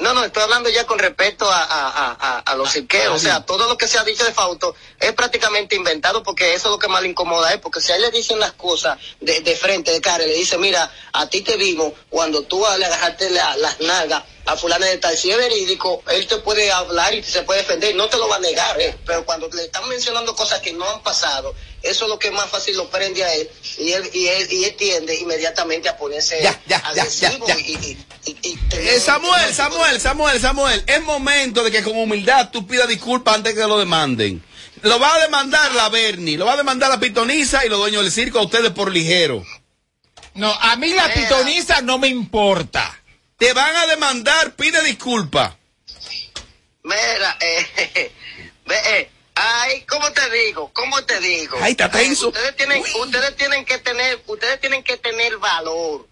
No, 0.00 0.12
no, 0.14 0.22
estoy 0.24 0.42
hablando 0.44 0.68
ya 0.68 0.86
con 0.86 0.98
respecto 0.98 1.50
a, 1.50 1.60
a, 1.64 1.88
a, 2.12 2.38
a- 2.40 2.54
los 2.54 2.70
cirqueros. 2.70 3.16
O 3.16 3.18
sea, 3.18 3.44
todo 3.46 3.66
lo 3.66 3.76
que 3.76 3.88
se 3.88 3.98
ha 3.98 4.04
dicho 4.04 4.24
de 4.24 4.32
Fausto 4.32 4.76
es 5.00 5.12
prácticamente 5.14 5.74
inventado 5.74 6.22
porque 6.22 6.54
eso 6.54 6.68
es 6.68 6.72
lo 6.72 6.78
que 6.78 6.86
más 6.86 7.02
le 7.02 7.08
incomoda 7.08 7.48
a 7.48 7.52
él. 7.54 7.60
Porque 7.60 7.80
si 7.80 7.90
a 7.90 7.96
él 7.96 8.02
le 8.02 8.10
dicen 8.12 8.38
las 8.38 8.52
cosas 8.52 8.96
de, 9.20 9.40
de 9.40 9.56
frente, 9.56 9.90
de 9.90 10.00
cara, 10.00 10.22
y 10.22 10.28
le 10.28 10.34
dice, 10.34 10.56
mira, 10.56 10.88
a 11.14 11.28
ti 11.28 11.40
te 11.40 11.56
vimos 11.56 11.94
cuando 12.10 12.42
tú 12.42 12.64
le 12.78 12.84
agarraste 12.84 13.30
la- 13.30 13.56
las 13.56 13.80
nalgas 13.80 14.22
a 14.48 14.56
fulano 14.56 14.84
de 14.86 14.98
tal, 14.98 15.16
si 15.16 15.30
es 15.30 15.36
verídico, 15.36 16.02
él 16.10 16.26
te 16.26 16.36
puede 16.38 16.70
hablar 16.72 17.14
y 17.14 17.22
se 17.22 17.42
puede 17.42 17.60
defender, 17.60 17.94
no 17.94 18.08
te 18.08 18.16
lo 18.16 18.28
va 18.28 18.36
a 18.36 18.40
negar, 18.40 18.80
¿eh? 18.80 18.96
pero 19.04 19.24
cuando 19.24 19.48
le 19.48 19.64
están 19.64 19.86
mencionando 19.88 20.34
cosas 20.34 20.60
que 20.60 20.72
no 20.72 20.88
han 20.88 21.02
pasado, 21.02 21.54
eso 21.82 22.04
es 22.04 22.08
lo 22.08 22.18
que 22.18 22.30
más 22.30 22.48
fácil 22.48 22.76
lo 22.76 22.88
prende 22.90 23.22
a 23.24 23.34
él 23.34 23.48
y 23.78 23.92
él, 23.92 24.10
y 24.12 24.26
él, 24.28 24.48
y 24.52 24.64
él 24.64 24.74
tiende 24.76 25.14
inmediatamente 25.16 25.88
a 25.88 25.96
ponerse 25.96 26.40
agresivo 26.84 27.46
y, 27.58 27.72
y- 27.72 27.98
y- 28.24 28.36
y 28.42 28.56
tener- 28.68 28.94
Eh, 28.94 29.00
Samuel, 29.00 29.54
Samuel, 29.54 30.00
Samuel, 30.00 30.40
Samuel, 30.40 30.84
es 30.86 31.02
momento 31.02 31.62
de 31.62 31.70
que 31.70 31.82
con 31.82 31.96
humildad 31.96 32.50
tú 32.50 32.66
pidas 32.66 32.88
disculpas 32.88 33.34
antes 33.36 33.54
que 33.54 33.60
lo 33.66 33.78
demanden. 33.78 34.42
Lo 34.82 34.98
va 35.00 35.14
a 35.14 35.18
demandar 35.20 35.72
la 35.74 35.88
Bernie, 35.88 36.38
lo 36.38 36.46
va 36.46 36.52
a 36.52 36.56
demandar 36.56 36.88
la 36.88 37.00
Pitoniza 37.00 37.66
y 37.66 37.68
los 37.68 37.78
dueños 37.80 38.02
del 38.02 38.12
circo 38.12 38.38
a 38.38 38.42
ustedes 38.42 38.70
por 38.70 38.92
ligero. 38.92 39.44
No, 40.34 40.52
a 40.52 40.76
mí 40.76 40.92
la 40.94 41.12
pitoniza 41.12 41.80
no 41.80 41.98
me 41.98 42.06
importa. 42.06 42.87
Te 43.38 43.52
van 43.52 43.74
a 43.76 43.86
demandar, 43.86 44.52
pide 44.56 44.82
disculpas. 44.82 45.54
Mira, 46.82 47.36
eh, 47.40 48.12
ve, 48.66 48.76
eh, 48.98 49.10
ay, 49.34 49.82
¿cómo 49.82 50.10
te 50.12 50.28
digo? 50.30 50.72
¿Cómo 50.72 51.04
te 51.04 51.20
digo? 51.20 51.56
Ay, 51.62 51.72
está 51.72 51.90
tenso. 51.90 52.28
Ustedes 52.28 52.56
tienen, 52.56 52.82
ustedes 53.00 53.36
tienen 53.36 53.64
que 53.64 53.78
tener, 53.78 54.20
ustedes 54.26 54.60
tienen 54.60 54.82
que 54.82 54.96
tener 54.96 55.36
valor. 55.38 56.06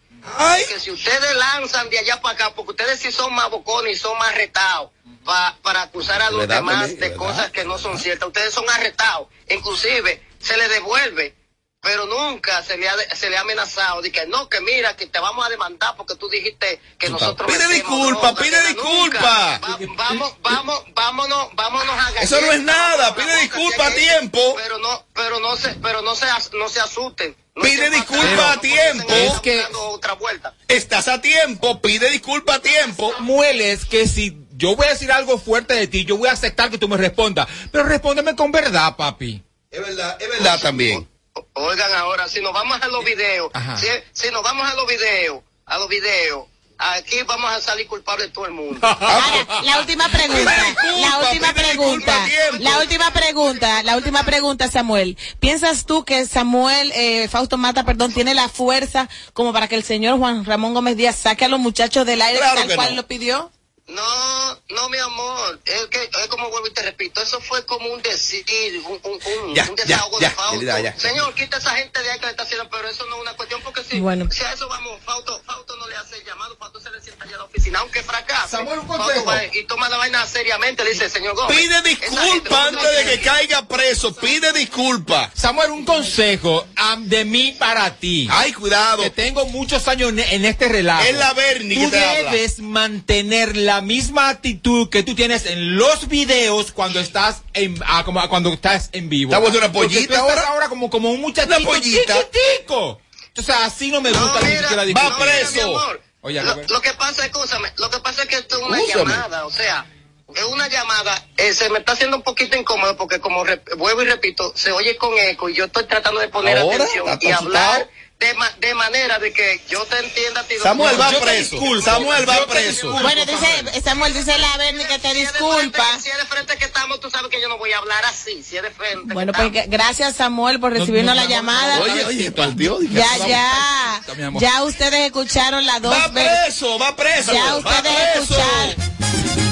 Que 0.68 0.80
si 0.80 0.90
ustedes 0.90 1.34
lanzan 1.36 1.88
de 1.90 1.98
allá 2.00 2.20
para 2.20 2.34
acá, 2.34 2.54
porque 2.54 2.72
ustedes 2.72 3.00
sí 3.00 3.12
son 3.12 3.32
más 3.34 3.48
bocones 3.50 3.96
y 3.96 4.00
son 4.00 4.16
más 4.18 4.34
retados 4.34 4.90
pa- 5.24 5.56
para 5.62 5.82
acusar 5.82 6.20
a 6.20 6.30
los 6.30 6.40
¿Verdad, 6.40 6.56
demás 6.56 6.96
de 6.98 7.14
cosas 7.14 7.50
que 7.50 7.64
no 7.64 7.78
son 7.78 7.98
ciertas. 7.98 8.26
Ustedes 8.28 8.52
son 8.52 8.68
arrestados. 8.70 9.28
Inclusive, 9.48 10.22
se 10.40 10.56
les 10.56 10.68
devuelve. 10.68 11.34
Pero 11.80 12.06
nunca 12.06 12.62
se 12.64 12.76
le, 12.76 12.88
ha, 12.88 12.94
se 13.14 13.30
le 13.30 13.36
ha 13.36 13.42
amenazado 13.42 14.02
de 14.02 14.10
que 14.10 14.26
no, 14.26 14.48
que 14.48 14.60
mira, 14.60 14.96
que 14.96 15.06
te 15.06 15.20
vamos 15.20 15.46
a 15.46 15.48
demandar 15.48 15.94
porque 15.96 16.16
tú 16.16 16.28
dijiste 16.28 16.80
que 16.98 17.08
nosotros... 17.10 17.50
Pide 17.50 17.68
disculpa, 17.68 18.32
droga, 18.32 18.42
pide 18.42 18.66
disculpa. 18.66 19.60
Va- 19.62 19.78
vamos, 19.96 20.34
vamos, 20.42 20.82
vámonos, 20.94 21.48
vámonos 21.54 21.94
a 21.96 22.22
Eso 22.22 22.40
no 22.40 22.50
es 22.50 22.64
galletas, 22.64 22.76
nada, 22.76 23.14
pide 23.14 23.36
disculpa 23.40 23.86
a 23.86 23.94
tiempo. 23.94 24.54
Pero 24.56 24.78
no, 24.78 25.06
pero 25.14 25.38
no 25.38 25.56
se, 25.56 25.68
pero 25.74 26.02
no 26.02 26.16
se, 26.16 26.26
no 26.54 26.68
se 26.68 26.80
asusten. 26.80 27.36
No 27.54 27.62
Pide 27.62 27.88
disculpa 27.90 28.52
a 28.52 28.60
tiempo. 28.60 29.12
Es 29.14 29.40
que 29.40 29.64
otra 29.74 30.14
vuelta. 30.14 30.54
Estás 30.68 31.06
a 31.08 31.20
tiempo, 31.20 31.80
pide 31.80 32.10
disculpa 32.10 32.56
a 32.56 32.60
tiempo. 32.62 33.14
Mueles 33.20 33.84
que 33.84 34.08
si 34.08 34.36
yo 34.56 34.74
voy 34.74 34.86
a 34.88 34.90
decir 34.90 35.12
algo 35.12 35.38
fuerte 35.38 35.74
de 35.74 35.86
ti, 35.86 36.04
yo 36.04 36.16
voy 36.16 36.28
a 36.28 36.32
aceptar 36.32 36.68
que 36.70 36.78
tú 36.78 36.88
me 36.88 36.96
respondas. 36.96 37.46
Pero 37.70 37.84
respóndeme 37.84 38.34
con 38.34 38.50
verdad, 38.50 38.96
papi. 38.96 39.42
Es 39.70 39.80
verdad, 39.80 40.16
es 40.20 40.28
verdad 40.28 40.60
también. 40.60 41.08
Oigan 41.54 41.92
ahora, 41.94 42.28
si 42.28 42.40
nos 42.40 42.52
vamos 42.52 42.80
a 42.80 42.86
los 42.88 43.04
videos, 43.04 43.50
Ajá. 43.54 43.76
si, 43.76 43.86
si 44.12 44.30
nos 44.30 44.42
vamos 44.42 44.68
a 44.70 44.74
los 44.74 44.86
videos, 44.86 45.42
a 45.66 45.78
los 45.78 45.88
videos, 45.88 46.46
aquí 46.78 47.22
vamos 47.26 47.50
a 47.50 47.60
salir 47.60 47.86
culpables 47.86 48.32
todo 48.32 48.46
el 48.46 48.52
mundo. 48.52 48.78
Ahora, 48.82 49.62
la 49.64 49.80
última 49.80 50.08
pregunta, 50.08 50.52
la 50.98 51.18
última 51.18 51.52
pregunta, 51.54 52.28
la 52.58 52.78
última 52.78 53.10
pregunta, 53.12 53.82
la 53.82 53.96
última 53.96 54.22
pregunta, 54.24 54.70
Samuel. 54.70 55.16
¿Piensas 55.40 55.86
tú 55.86 56.04
que 56.04 56.26
Samuel, 56.26 56.92
eh, 56.94 57.28
Fausto 57.28 57.56
Mata, 57.56 57.84
perdón, 57.84 58.12
tiene 58.12 58.34
la 58.34 58.48
fuerza 58.48 59.08
como 59.32 59.52
para 59.52 59.68
que 59.68 59.76
el 59.76 59.84
señor 59.84 60.18
Juan 60.18 60.44
Ramón 60.44 60.74
Gómez 60.74 60.96
Díaz 60.96 61.16
saque 61.16 61.44
a 61.44 61.48
los 61.48 61.60
muchachos 61.60 62.04
del 62.06 62.20
aire 62.22 62.38
Claro 62.38 62.60
tal 62.66 62.74
cual 62.76 62.90
no. 62.90 62.96
lo 63.02 63.06
pidió? 63.06 63.50
No, 63.88 64.58
no, 64.70 64.88
mi 64.88 64.98
amor, 64.98 65.60
es 65.64 65.86
que, 65.86 66.02
es 66.02 66.26
como 66.28 66.50
vuelvo 66.50 66.66
y 66.66 66.72
te 66.72 66.82
repito, 66.82 67.22
eso 67.22 67.40
fue 67.40 67.64
como 67.66 67.88
un 67.90 68.02
decir, 68.02 68.44
un, 68.84 68.98
un, 69.04 69.12
un, 69.44 69.54
Ya, 69.54 69.62
un 69.70 69.76
ya, 69.76 69.84
desahogo 69.84 70.18
ya, 70.20 70.28
de 70.28 70.34
Fausto. 70.34 70.62
ya, 70.64 70.80
ya. 70.80 70.98
Señor, 70.98 71.32
quita 71.34 71.58
esa 71.58 71.70
gente 71.76 72.02
de 72.02 72.10
ahí 72.10 72.18
que 72.18 72.24
le 72.26 72.30
está 72.32 72.42
haciendo, 72.42 72.68
pero 72.68 72.88
eso 72.88 73.06
no 73.06 73.14
es 73.14 73.22
una 73.22 73.34
cuestión, 73.34 73.60
porque 73.62 73.84
si, 73.84 74.00
Bueno. 74.00 74.28
si 74.32 74.42
a 74.42 74.52
eso 74.52 74.68
vamos, 74.68 74.98
Fausto, 75.04 75.40
Fausto 75.46 75.76
no 75.76 75.86
le 75.86 75.94
hace 75.94 76.16
el 76.16 76.24
llamado, 76.24 76.56
Fausto 76.56 76.80
se 76.80 76.90
le 76.90 77.00
sienta 77.00 77.24
allá 77.26 77.36
a 77.36 77.38
la 77.38 77.44
oficina, 77.44 77.78
aunque 77.78 78.02
fracase. 78.02 78.48
Samuel, 78.56 78.80
un 78.80 78.88
Fausto 78.88 79.04
consejo. 79.04 79.26
va 79.26 79.44
y 79.56 79.64
toma 79.66 79.88
la 79.88 79.98
vaina 79.98 80.26
seriamente, 80.26 80.82
le 80.82 80.90
dice, 80.90 81.08
señor 81.08 81.36
Gómez. 81.36 81.56
Pide 81.56 81.82
disculpa 81.82 82.64
antes 82.66 82.96
de 82.96 83.04
que 83.12 83.20
caiga 83.22 83.68
preso, 83.68 84.12
pide 84.16 84.52
disculpa. 84.52 85.30
Samuel, 85.32 85.70
un 85.70 85.84
consejo 85.84 86.66
de 87.02 87.24
mí 87.24 87.52
para 87.56 87.94
ti. 87.98 88.26
Ay, 88.32 88.52
cuidado. 88.52 89.02
Que 89.04 89.10
tengo 89.10 89.46
muchos 89.46 89.86
años 89.86 90.08
en, 90.10 90.18
en 90.18 90.44
este 90.44 90.66
relajo. 90.68 91.04
Es 91.04 91.14
la 91.16 91.32
Bernie 91.34 91.76
Tú 91.84 91.90
que 91.90 91.96
te 91.98 92.04
habla. 92.04 92.30
debes 92.32 92.58
mantener 92.58 93.56
la 93.56 93.75
misma 93.80 94.28
actitud 94.28 94.88
que 94.90 95.02
tú 95.02 95.14
tienes 95.14 95.46
en 95.46 95.76
los 95.76 96.08
videos 96.08 96.72
cuando 96.72 97.00
estás 97.00 97.42
en, 97.54 97.78
ah, 97.86 98.02
como, 98.04 98.26
cuando 98.28 98.52
estás 98.52 98.90
en 98.92 99.08
vivo. 99.08 99.30
¿Estás 99.30 99.40
vuelto 99.40 99.58
una 99.58 99.72
pollita 99.72 100.06
tú 100.06 100.12
estás 100.14 100.18
ahora? 100.20 100.48
ahora 100.48 100.68
como, 100.68 100.90
como 100.90 101.10
un 101.10 101.20
muchachito 101.20 101.56
Una 101.56 101.66
pollita. 101.66 102.14
chiquitico. 102.14 103.00
O 103.38 103.42
sea, 103.42 103.64
así 103.66 103.90
no 103.90 104.00
me 104.00 104.10
gusta 104.12 104.40
ni 104.40 104.56
siquiera 104.56 104.84
Va 104.94 105.18
preso. 105.18 105.78
Oye, 106.22 106.42
lo, 106.42 106.80
que 106.80 106.92
pasa, 106.94 107.24
escúchame, 107.24 107.70
lo 107.76 107.88
que 107.90 107.98
pasa 108.00 108.22
es 108.22 108.28
que 108.28 108.36
esto 108.36 108.56
es 108.56 108.62
una 108.62 108.80
Úsame. 108.82 109.12
llamada, 109.12 109.46
o 109.46 109.50
sea, 109.50 109.86
es 110.34 110.42
una 110.44 110.66
llamada, 110.68 111.24
eh, 111.36 111.52
se 111.52 111.70
me 111.70 111.78
está 111.78 111.92
haciendo 111.92 112.16
un 112.16 112.24
poquito 112.24 112.56
incómodo 112.56 112.96
porque 112.96 113.20
como 113.20 113.44
re- 113.44 113.62
vuelvo 113.76 114.02
y 114.02 114.06
repito, 114.06 114.52
se 114.56 114.72
oye 114.72 114.96
con 114.96 115.16
eco 115.18 115.48
y 115.48 115.54
yo 115.54 115.66
estoy 115.66 115.84
tratando 115.84 116.20
de 116.20 116.26
poner 116.28 116.58
Ahora, 116.58 116.76
atención 116.76 117.08
¿estás 117.08 117.22
y 117.22 117.30
hablar? 117.30 117.88
De, 118.18 118.32
ma- 118.34 118.50
de 118.58 118.74
manera 118.74 119.18
de 119.18 119.30
que 119.32 119.60
yo 119.68 119.84
te 119.84 119.98
entienda 119.98 120.40
a 120.40 120.44
ti. 120.44 120.54
Samuel 120.62 120.98
va 120.98 121.12
Yo 121.12 121.18
te 121.18 121.24
preso. 121.26 121.82
Samuel 121.82 122.26
va 122.28 122.36
te 122.38 122.46
preso. 122.46 122.90
Bueno, 122.90 123.24
Samuel. 123.26 123.64
dice, 123.66 123.82
Samuel 123.82 124.14
dice 124.14 124.38
la 124.38 124.56
Bernie 124.56 124.86
que 124.86 124.98
te 124.98 125.10
Si 125.10 125.16
disculpa. 125.20 125.82
frente- 125.84 126.02
Si 126.02 126.08
es 126.10 126.16
de 126.16 126.24
frente 126.24 126.56
que 126.56 126.64
estamos, 126.64 126.98
tú 127.00 127.10
sabes 127.10 127.30
que 127.30 127.40
yo 127.42 127.48
no 127.48 127.58
voy 127.58 127.72
a 127.72 127.78
hablar 127.78 128.02
así, 128.06 128.42
si 128.42 128.56
es 128.56 128.62
de 128.62 128.70
frente. 128.70 129.12
Bueno, 129.12 129.32
pues 129.34 129.50
gracias 129.68 130.16
Samuel 130.16 130.58
por 130.60 130.72
recibirnos 130.72 131.14
no, 131.14 131.20
la 131.22 131.28
mi 131.28 131.34
amor, 131.34 131.52
llamada. 131.54 131.80
Oye, 131.82 132.04
oye, 132.06 132.30
partió. 132.32 132.78
Ya, 132.82 133.16
ya. 133.26 134.00
Ya 134.38 134.62
ustedes 134.64 135.06
escucharon 135.06 135.66
las 135.66 135.82
dos 135.82 135.92
Va 135.94 136.10
preso, 136.10 136.78
va 136.78 136.96
preso. 136.96 137.32
Ya 137.34 137.44
va 137.44 137.56
ustedes 137.58 137.82
preso. 138.14 138.34
escucharon. 138.34 139.45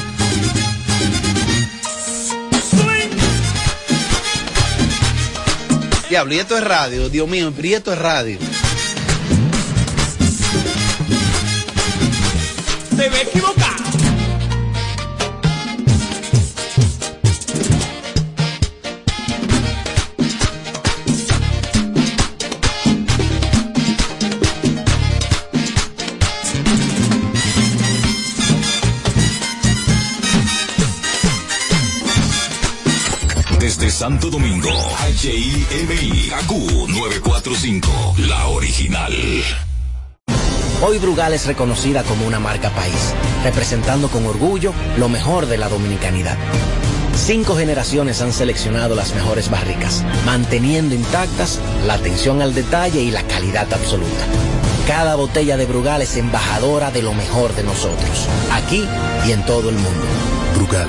Diablo, 6.15 6.35
y 6.35 6.39
esto 6.39 6.57
es 6.57 6.63
radio, 6.63 7.09
Dios 7.09 7.29
mío, 7.29 7.53
y 7.61 7.75
esto 7.75 7.93
es 7.93 7.99
radio. 7.99 8.39
Santo 33.95 34.29
Domingo, 34.29 34.71
HIMI, 35.23 36.29
AQ 36.35 36.51
945, 36.89 38.17
la 38.27 38.49
original. 38.49 39.13
Hoy 40.83 40.99
Brugal 40.99 41.33
es 41.33 41.47
reconocida 41.47 42.03
como 42.03 42.27
una 42.27 42.41
marca 42.41 42.71
país, 42.71 43.15
representando 43.45 44.09
con 44.09 44.27
orgullo 44.27 44.73
lo 44.99 45.09
mejor 45.09 45.47
de 45.47 45.59
la 45.59 45.69
dominicanidad. 45.69 46.37
Cinco 47.15 47.55
generaciones 47.55 48.21
han 48.21 48.33
seleccionado 48.33 48.97
las 48.97 49.15
mejores 49.15 49.49
barricas, 49.49 50.05
manteniendo 50.27 50.97
intactas 50.97 51.61
la 51.87 51.95
atención 51.95 52.43
al 52.43 52.53
detalle 52.53 53.01
y 53.01 53.13
la 53.13 53.23
calidad 53.23 53.73
absoluta. 53.73 54.27
Cada 54.89 55.15
botella 55.15 55.57
de 55.57 55.67
Brugal 55.67 56.03
es 56.03 56.17
embajadora 56.17 56.91
de 56.91 57.03
lo 57.03 57.15
mejor 57.15 57.55
de 57.55 57.63
nosotros, 57.63 58.29
aquí 58.51 58.85
y 59.25 59.31
en 59.31 59.47
todo 59.47 59.71
el 59.71 59.77
mundo. 59.77 60.07
Brugal, 60.57 60.89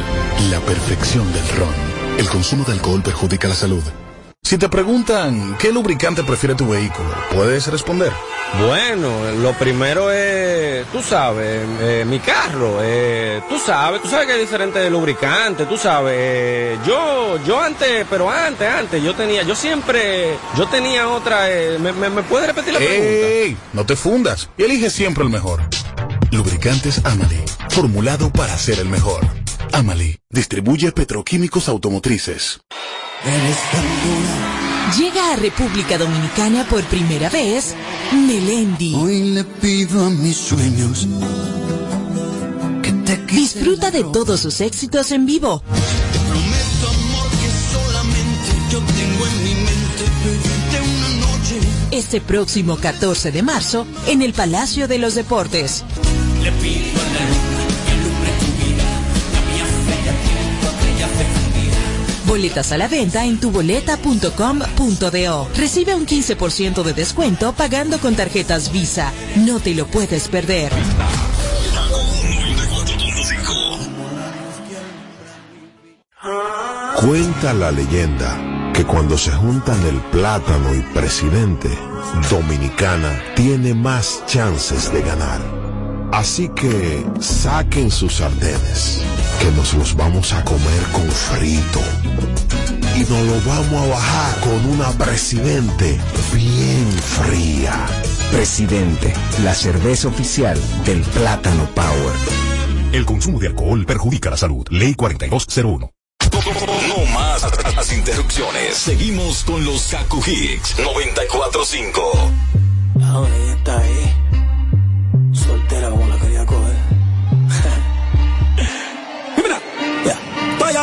la 0.50 0.60
perfección 0.62 1.32
del 1.34 1.48
ron. 1.50 1.85
El 2.18 2.30
consumo 2.30 2.64
de 2.64 2.74
alcohol 2.74 3.02
perjudica 3.02 3.48
la 3.48 3.56
salud. 3.56 3.84
Si 4.42 4.58
te 4.58 4.70
preguntan 4.70 5.58
qué 5.60 5.72
lubricante 5.72 6.24
prefiere 6.24 6.56
tu 6.56 6.68
vehículo, 6.70 7.10
puedes 7.34 7.68
responder. 7.68 8.12
Bueno, 8.68 9.10
lo 9.42 9.54
primero 9.54 10.12
es, 10.12 10.86
tú 10.92 11.02
sabes, 11.02 11.62
eh, 11.82 12.06
mi 12.08 12.20
carro, 12.20 12.78
eh, 12.82 13.42
tú 13.50 13.58
sabes, 13.58 14.02
tú 14.02 14.08
sabes 14.08 14.28
que 14.28 14.34
hay 14.34 14.40
diferentes 14.40 14.90
lubricantes, 14.90 15.68
tú 15.68 15.78
sabes, 15.78 16.14
eh, 16.16 16.78
yo, 16.86 17.44
yo 17.44 17.60
antes, 17.60 18.06
pero 18.10 18.30
antes, 18.30 18.70
antes, 18.70 19.04
yo 19.04 19.14
tenía, 19.16 19.42
yo 19.44 19.56
siempre, 19.56 20.38
yo 20.56 20.68
tenía 20.68 21.10
otra, 21.10 21.52
eh, 21.52 21.80
¿me, 21.80 21.92
me, 21.92 22.10
me 22.10 22.22
puedes 22.24 22.48
repetir 22.48 22.74
la 22.74 22.80
pregunta? 22.80 23.04
¡Ey! 23.04 23.58
No 23.74 23.86
te 23.86 23.96
fundas 23.96 24.48
y 24.58 24.64
elige 24.64 24.90
siempre 24.92 25.24
el 25.24 25.32
mejor. 25.32 25.62
Lubricantes 26.32 27.02
Amali, 27.04 27.44
formulado 27.72 28.32
para 28.32 28.56
ser 28.58 28.80
el 28.80 28.88
mejor. 28.88 29.26
Amali, 29.74 30.18
distribuye 30.36 30.92
petroquímicos 30.92 31.68
automotrices. 31.68 32.60
Llega 35.00 35.34
a 35.34 35.36
República 35.38 35.98
Dominicana 35.98 36.64
por 36.66 36.84
primera 36.84 37.30
vez 37.30 37.74
Melendi. 38.12 38.94
Hoy 38.94 39.32
le 39.32 39.44
pido 39.44 40.06
a 40.06 40.12
mis 40.12 40.38
sueños 40.38 41.08
Disfruta 43.36 43.92
de 43.92 44.04
todos 44.04 44.40
sus 44.40 44.62
éxitos 44.62 45.12
en 45.12 45.26
vivo. 45.26 45.62
prometo 45.62 46.90
amor 46.90 47.30
que 47.30 47.50
solamente 47.72 48.52
yo 48.72 48.80
tengo 48.80 49.28
en 49.28 49.44
mi 49.44 49.56
mente 49.56 50.04
una 50.80 51.10
noche. 51.28 51.60
Este 51.92 52.22
próximo 52.22 52.78
14 52.78 53.32
de 53.32 53.44
marzo 53.44 53.86
en 54.08 54.22
el 54.22 54.34
Palacio 54.34 54.88
de 54.88 55.00
los 55.00 55.16
Deportes. 55.16 55.84
Le 56.42 56.52
pido 56.54 57.02
a 57.02 57.14
la 57.14 57.55
Boletas 62.36 62.74
a 62.74 62.78
la 62.78 62.90
venta 62.90 63.24
en 63.24 63.40
tuboleta.com.do. 63.40 65.48
Recibe 65.56 65.96
un 65.96 66.06
15% 66.06 66.84
de 66.84 66.94
descuento 66.94 67.54
pagando 67.54 67.98
con 67.98 68.18
tarjetas 68.18 68.74
Visa. 68.74 69.14
No 69.38 69.62
te 69.62 69.74
lo 69.74 69.88
puedes 69.88 70.28
perder. 70.28 70.74
Cuenta 77.00 77.54
la 77.54 77.72
leyenda 77.72 78.74
que 78.74 78.84
cuando 78.84 79.18
se 79.18 79.32
juntan 79.32 79.82
el 79.88 80.02
plátano 80.12 80.76
y 80.76 80.82
presidente, 80.94 81.70
Dominicana 82.30 83.18
tiene 83.38 83.74
más 83.74 84.22
chances 84.28 84.92
de 84.92 85.02
ganar. 85.02 85.40
Así 86.12 86.50
que 86.50 87.06
saquen 87.20 87.92
sus 87.92 88.16
sartenes, 88.16 89.06
que 89.40 89.52
nos 89.52 89.74
los 89.74 89.96
vamos 89.96 90.34
a 90.34 90.44
comer 90.44 90.84
con 90.92 91.10
frito. 91.10 91.82
Y 92.96 93.00
nos 93.00 93.26
lo 93.26 93.42
vamos 93.50 93.84
a 93.84 93.88
bajar 93.88 94.40
con 94.42 94.66
una 94.72 94.92
presidente 94.92 96.00
bien 96.34 96.92
fría. 96.92 97.88
Presidente, 98.32 99.14
la 99.44 99.54
cerveza 99.54 100.08
oficial 100.08 100.60
del 100.86 101.02
Plátano 101.02 101.68
Power. 101.76 102.16
El 102.92 103.06
consumo 103.06 103.40
de 103.40 103.48
alcohol 103.48 103.86
perjudica 103.86 104.30
la 104.30 104.38
salud. 104.38 104.66
Ley 104.70 104.96
4201. 104.96 105.92
No 106.88 107.06
más 107.14 107.42
las 107.76 107.94
interrupciones. 107.94 108.76
Seguimos 108.76 109.44
con 109.44 109.64
los 109.66 109.88
Kaku 109.88 110.22
Hicks 110.26 110.80
945. 110.80 112.02
Ahora 113.04 113.36
está 113.54 113.80
ahí, 113.80 114.16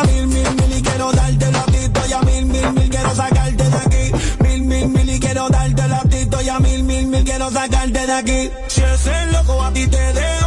a 0.03 0.07
mil, 0.07 0.27
mil, 0.27 0.55
mil 0.55 0.77
y 0.77 0.81
quiero 0.81 1.11
darte 1.11 1.51
la 1.51 1.63
ti. 1.65 1.77
Estoy 1.77 2.13
a 2.13 2.21
mil, 2.21 2.45
mil, 2.45 2.71
mil, 2.73 2.89
quiero 2.89 3.15
sacarte 3.15 3.63
de 3.63 3.75
aquí. 3.75 4.11
Mil, 4.39 4.61
mil, 4.63 4.87
mil 4.87 5.09
y 5.09 5.19
quiero 5.19 5.49
darte 5.49 5.87
la 5.87 6.01
ti. 6.01 6.17
Estoy 6.17 6.49
a 6.49 6.59
mil, 6.59 6.83
mil, 6.83 7.07
mil, 7.07 7.23
quiero 7.23 7.51
sacarte 7.51 8.05
de 8.05 8.13
aquí. 8.13 8.51
Si 8.67 8.81
ese 8.81 9.25
loco 9.27 9.63
a 9.63 9.71
ti 9.73 9.87
te 9.87 10.13
dejo, 10.13 10.42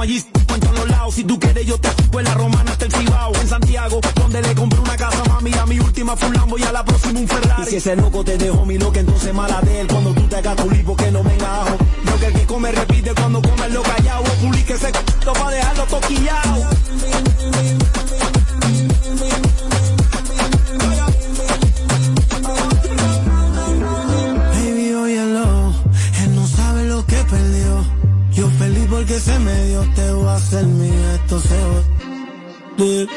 allí, 0.00 0.24
en 0.52 0.60
todos 0.60 0.88
lados, 0.88 1.14
si 1.14 1.24
tú 1.24 1.38
quieres 1.38 1.64
yo 1.64 1.78
te 1.78 1.88
fui 1.88 2.18
en 2.18 2.24
la 2.24 2.34
romana 2.34 2.72
hasta 2.72 2.86
el 2.86 2.92
Cibao, 2.92 3.32
en 3.40 3.48
Santiago, 3.48 4.00
donde 4.16 4.42
le 4.42 4.54
compré 4.54 4.80
una 4.80 4.96
casa 4.96 5.22
mami, 5.28 5.52
a 5.52 5.66
mi 5.66 5.78
última 5.78 6.16
Lambo 6.34 6.58
y 6.58 6.62
a 6.64 6.72
la 6.72 6.84
próxima 6.84 7.20
un 7.20 7.28
Ferrari. 7.28 7.62
Y 7.62 7.66
si 7.66 7.76
ese 7.76 7.94
loco 7.94 8.24
te 8.24 8.36
dejó 8.36 8.66
mi 8.66 8.78
loca, 8.78 8.98
entonces 8.98 9.32
mala 9.32 9.60
de 9.60 9.80
él, 9.80 9.86
cuando 9.86 10.12
tú 10.12 10.22
te 10.22 10.36
hagas 10.36 10.56
tu 10.56 10.70
lipo 10.70 10.96
que 10.96 11.10
no 11.12 11.22
venga 11.22 11.62
ajo. 11.62 11.76
Lo 12.04 12.18
que 12.18 12.26
el 12.26 12.32
que 12.32 12.46
come 12.46 12.72
repite 12.72 13.14
cuando 13.14 13.40
come 13.42 13.68
lo 13.68 13.82
callado, 13.82 14.24
publique 14.42 14.72
ese 14.72 14.90
pa' 14.90 15.50
dejarlo 15.50 15.84
toquillado. 15.86 16.73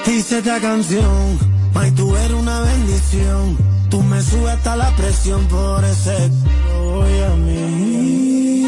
Va. 0.07 0.11
Dice 0.11 0.37
esta 0.39 0.59
canción, 0.59 1.39
May, 1.73 1.91
tú 1.91 2.15
eres 2.15 2.31
una 2.31 2.61
bendición. 2.61 3.57
Tú 3.89 4.03
me 4.03 4.21
subes 4.21 4.53
hasta 4.55 4.75
la 4.75 4.95
presión 4.95 5.47
por 5.47 5.83
ese 5.85 6.29
voy 6.77 7.19
a 7.19 7.29
mí. 7.35 8.65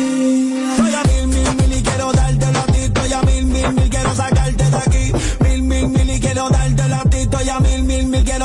Estoy 0.71 0.93
a 0.93 1.03
mil, 1.03 1.27
mil, 1.27 1.55
mil 1.55 1.77
y 1.77 1.81
quiero 1.81 2.11
darte 2.13 2.51
la 2.51 2.63
ti. 2.63 2.79
Estoy 2.79 3.13
a 3.13 3.21
mil, 3.21 3.45
mil, 3.45 3.73
mil, 3.73 3.89
quiero 3.89 4.15
sacarte 4.15 4.63
de 4.69 4.77
aquí. 4.77 5.11
Mil, 5.41 5.61
mil, 5.63 5.87
mil 5.87 6.09
y 6.09 6.19
quiero 6.19 6.49
darte 6.49 6.87
la 6.87 7.03
ti. 7.03 7.17
Estoy 7.17 7.49
a 7.49 7.59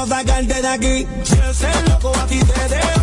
sacarte 0.07 0.63
de 0.63 0.69
aquí. 0.69 1.07
Si 1.23 1.35
ese 1.35 1.69
loco 1.89 2.13
a 2.17 2.27
ti 2.27 2.39
te 2.39 2.75
dejo, 2.75 2.94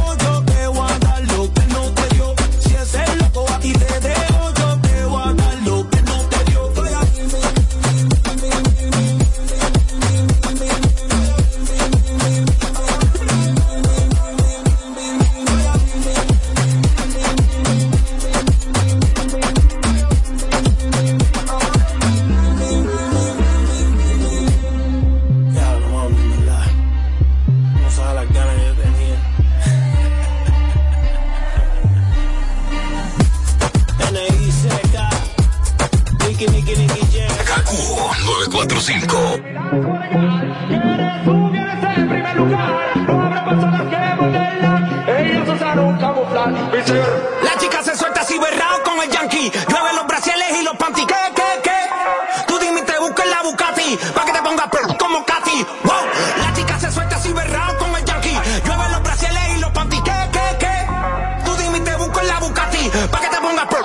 Pa' 63.52 63.81